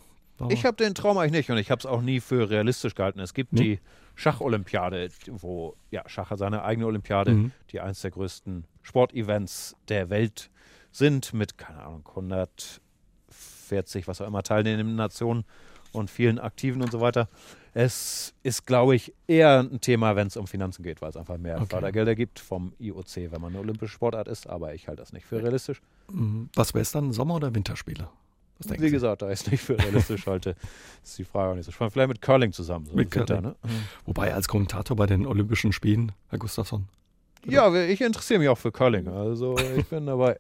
Ich 0.48 0.64
habe 0.64 0.78
den 0.78 0.96
Traum 0.96 1.18
eigentlich 1.18 1.34
nicht 1.34 1.52
und 1.52 1.58
ich 1.58 1.70
habe 1.70 1.80
es 1.80 1.86
auch 1.86 2.02
nie 2.02 2.22
für 2.22 2.50
realistisch 2.50 2.96
gehalten. 2.96 3.20
Es 3.20 3.34
gibt 3.34 3.52
mhm. 3.52 3.58
die 3.58 3.80
Schacholympiade, 4.16 5.10
wo 5.28 5.76
ja, 5.92 6.08
Schach 6.08 6.30
hat 6.30 6.40
seine 6.40 6.64
eigene 6.64 6.88
Olympiade, 6.88 7.32
mhm. 7.32 7.52
die 7.72 7.82
eines 7.82 8.00
der 8.02 8.12
größten 8.12 8.64
Sportevents 8.82 9.76
der 9.90 10.10
Welt 10.10 10.50
sind, 10.92 11.34
mit, 11.34 11.58
keine 11.58 11.82
Ahnung, 11.82 12.08
140, 12.08 14.08
was 14.08 14.22
auch 14.22 14.28
immer, 14.28 14.44
teilnehmenden 14.44 14.96
Nationen 14.96 15.44
und 15.92 16.10
vielen 16.10 16.40
Aktiven 16.40 16.82
und 16.82 16.92
so 16.92 17.02
weiter. 17.02 17.28
Es 17.74 18.34
ist, 18.44 18.66
glaube 18.66 18.96
ich, 18.96 19.14
eher 19.28 19.60
ein 19.60 19.80
Thema, 19.80 20.16
wenn 20.16 20.28
es 20.28 20.38
um 20.38 20.48
Finanzen 20.48 20.84
geht, 20.84 21.02
weil 21.02 21.10
es 21.12 21.18
einfach 21.18 21.38
mehr 21.38 21.58
okay. 21.58 21.68
Fördergelder 21.70 22.16
gibt 22.16 22.40
vom 22.40 22.74
IOC, 22.80 23.32
wenn 23.32 23.42
man 23.42 23.52
eine 23.52 23.60
olympische 23.60 23.94
Sportart 23.94 24.28
ist. 24.28 24.48
Aber 24.48 24.74
ich 24.74 24.88
halte 24.88 25.02
das 25.02 25.14
nicht 25.14 25.26
für 25.26 25.42
realistisch. 25.42 25.82
Mhm. 26.12 26.50
Was 26.56 26.74
wäre 26.74 26.82
es 26.82 26.92
dann, 26.92 27.14
Sommer- 27.14 27.36
oder 27.36 27.54
Winterspiele? 27.54 28.10
Wie 28.68 28.78
Sie? 28.78 28.92
gesagt, 28.92 29.22
da 29.22 29.30
ist 29.30 29.50
nicht 29.50 29.62
für 29.64 29.78
realistisch 29.80 30.28
halte, 30.28 30.56
ist 31.04 31.18
die 31.18 31.24
Frage 31.24 31.52
auch 31.52 31.56
nicht 31.56 31.66
so 31.66 31.72
spannend. 31.72 31.94
Vielleicht 31.94 32.10
mit 32.10 32.22
Curling 32.22 32.52
zusammen. 32.52 32.86
So 32.88 32.94
mit 32.94 33.16
Winter, 33.16 33.40
Ne? 33.40 33.56
Mhm. 33.64 33.70
Wobei 34.06 34.34
als 34.34 34.48
Kommentator 34.50 34.98
bei 34.98 35.06
den 35.06 35.26
Olympischen 35.26 35.72
Spielen, 35.72 36.12
Herr 36.28 36.40
Gustafsson. 36.40 36.88
Ja, 37.46 37.74
ich 37.74 38.02
interessiere 38.02 38.40
mich 38.40 38.50
auch 38.50 38.58
für 38.58 38.72
Curling. 38.72 39.08
Also 39.08 39.56
ich 39.78 39.86
bin 39.88 40.06
dabei. 40.06 40.40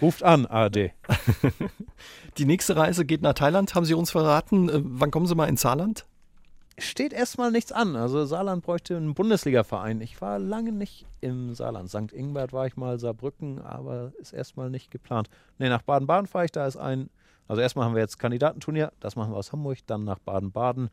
Ruft 0.00 0.22
an, 0.22 0.46
ARD. 0.46 0.76
Die 2.38 2.44
nächste 2.44 2.76
Reise 2.76 3.04
geht 3.04 3.22
nach 3.22 3.34
Thailand, 3.34 3.74
haben 3.74 3.84
Sie 3.84 3.94
uns 3.94 4.10
verraten. 4.10 4.68
Äh, 4.68 4.80
wann 4.82 5.10
kommen 5.10 5.26
Sie 5.26 5.34
mal 5.34 5.48
ins 5.48 5.62
Saarland? 5.62 6.04
Steht 6.78 7.12
erstmal 7.12 7.50
nichts 7.50 7.72
an. 7.72 7.96
Also 7.96 8.24
Saarland 8.24 8.64
bräuchte 8.64 8.96
einen 8.96 9.14
Bundesliga-Verein. 9.14 10.00
Ich 10.00 10.20
war 10.20 10.38
lange 10.38 10.70
nicht 10.70 11.06
im 11.20 11.54
Saarland. 11.54 11.90
St. 11.90 12.12
Ingbert 12.12 12.52
war 12.52 12.66
ich 12.66 12.76
mal, 12.76 13.00
Saarbrücken, 13.00 13.60
aber 13.60 14.12
ist 14.18 14.32
erstmal 14.32 14.70
nicht 14.70 14.92
geplant. 14.92 15.28
Ne, 15.58 15.68
nach 15.68 15.82
Baden-Baden 15.82 16.28
fahre 16.28 16.44
ich, 16.44 16.52
da 16.52 16.66
ist 16.66 16.76
ein, 16.76 17.10
also 17.48 17.60
erstmal 17.60 17.84
haben 17.84 17.94
wir 17.94 18.02
jetzt 18.02 18.20
Kandidatenturnier, 18.20 18.92
das 19.00 19.16
machen 19.16 19.32
wir 19.32 19.36
aus 19.36 19.50
Hamburg, 19.50 19.78
dann 19.86 20.04
nach 20.04 20.20
Baden-Baden 20.20 20.90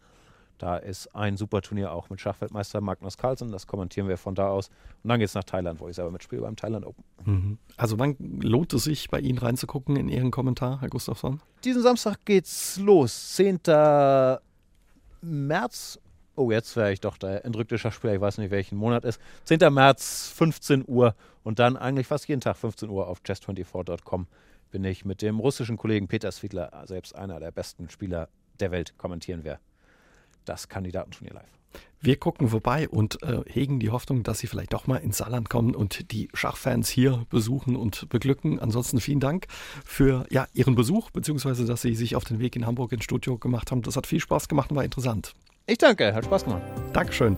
da 0.57 0.77
ist 0.77 1.13
ein 1.13 1.35
super 1.35 1.61
Turnier 1.61 1.91
auch 1.91 2.09
mit 2.09 2.21
Schachweltmeister 2.21 2.79
Magnus 2.79 3.17
Carlsen. 3.17 3.51
Das 3.51 3.67
kommentieren 3.67 4.07
wir 4.07 4.17
von 4.17 4.35
da 4.35 4.47
aus. 4.47 4.69
Und 5.03 5.09
dann 5.09 5.19
geht 5.19 5.27
es 5.27 5.35
nach 5.35 5.43
Thailand, 5.43 5.79
wo 5.79 5.89
ich 5.89 5.95
selber 5.95 6.11
mitspiele 6.11 6.41
beim 6.41 6.55
Thailand 6.55 6.85
Open. 6.85 7.03
Mhm. 7.25 7.57
Also 7.75 7.99
wann 7.99 8.15
lohnt 8.19 8.73
es 8.73 8.85
sich, 8.85 9.09
bei 9.09 9.19
Ihnen 9.19 9.37
reinzugucken 9.37 9.97
in 9.97 10.07
Ihren 10.07 10.31
Kommentar, 10.31 10.79
Herr 10.81 10.89
Gustafsson? 10.89 11.41
Diesen 11.63 11.81
Samstag 11.81 12.23
geht's 12.23 12.77
los. 12.77 13.35
10. 13.35 13.59
März. 15.21 15.99
Oh, 16.37 16.51
jetzt 16.51 16.75
wäre 16.75 16.91
ich 16.91 17.01
doch 17.01 17.17
der 17.17 17.45
entrückte 17.45 17.77
Schachspieler. 17.77 18.13
Ich 18.13 18.21
weiß 18.21 18.37
nicht, 18.37 18.51
welchen 18.51 18.77
Monat 18.77 19.03
ist. 19.03 19.19
10. 19.45 19.73
März, 19.73 20.31
15 20.35 20.85
Uhr. 20.87 21.15
Und 21.43 21.59
dann 21.59 21.75
eigentlich 21.75 22.07
fast 22.07 22.27
jeden 22.27 22.41
Tag 22.41 22.55
15 22.57 22.89
Uhr 22.89 23.07
auf 23.07 23.21
chess24.com 23.21 24.27
bin 24.71 24.83
ich 24.83 25.05
mit 25.05 25.21
dem 25.21 25.39
russischen 25.39 25.77
Kollegen 25.77 26.07
Peter 26.07 26.31
Svidler, 26.31 26.83
selbst 26.85 27.15
einer 27.15 27.39
der 27.39 27.51
besten 27.51 27.89
Spieler 27.89 28.29
der 28.59 28.71
Welt, 28.71 28.97
kommentieren 28.97 29.43
wir 29.43 29.59
das 30.45 30.69
Kandidatenturnier 30.69 31.33
live. 31.33 31.55
Wir 31.99 32.17
gucken 32.17 32.49
vorbei 32.49 32.87
und 32.87 33.21
äh, 33.23 33.41
hegen 33.47 33.79
die 33.79 33.89
Hoffnung, 33.89 34.21
dass 34.21 34.39
Sie 34.39 34.47
vielleicht 34.47 34.73
doch 34.73 34.85
mal 34.85 34.97
ins 34.97 35.17
Saarland 35.17 35.49
kommen 35.49 35.73
und 35.73 36.11
die 36.11 36.29
Schachfans 36.33 36.87
hier 36.87 37.25
besuchen 37.29 37.75
und 37.75 38.07
beglücken. 38.09 38.59
Ansonsten 38.59 38.99
vielen 38.99 39.19
Dank 39.19 39.47
für 39.83 40.27
ja, 40.29 40.47
Ihren 40.53 40.75
Besuch, 40.75 41.09
beziehungsweise 41.09 41.65
dass 41.65 41.81
Sie 41.81 41.95
sich 41.95 42.15
auf 42.15 42.23
den 42.23 42.39
Weg 42.39 42.55
in 42.55 42.67
Hamburg 42.67 42.91
ins 42.91 43.05
Studio 43.05 43.39
gemacht 43.39 43.71
haben. 43.71 43.81
Das 43.81 43.95
hat 43.95 44.05
viel 44.05 44.19
Spaß 44.19 44.47
gemacht 44.47 44.69
und 44.69 44.77
war 44.77 44.83
interessant. 44.83 45.33
Ich 45.65 45.79
danke, 45.79 46.13
hat 46.13 46.25
Spaß 46.25 46.43
gemacht. 46.43 46.61
Dankeschön. 46.93 47.37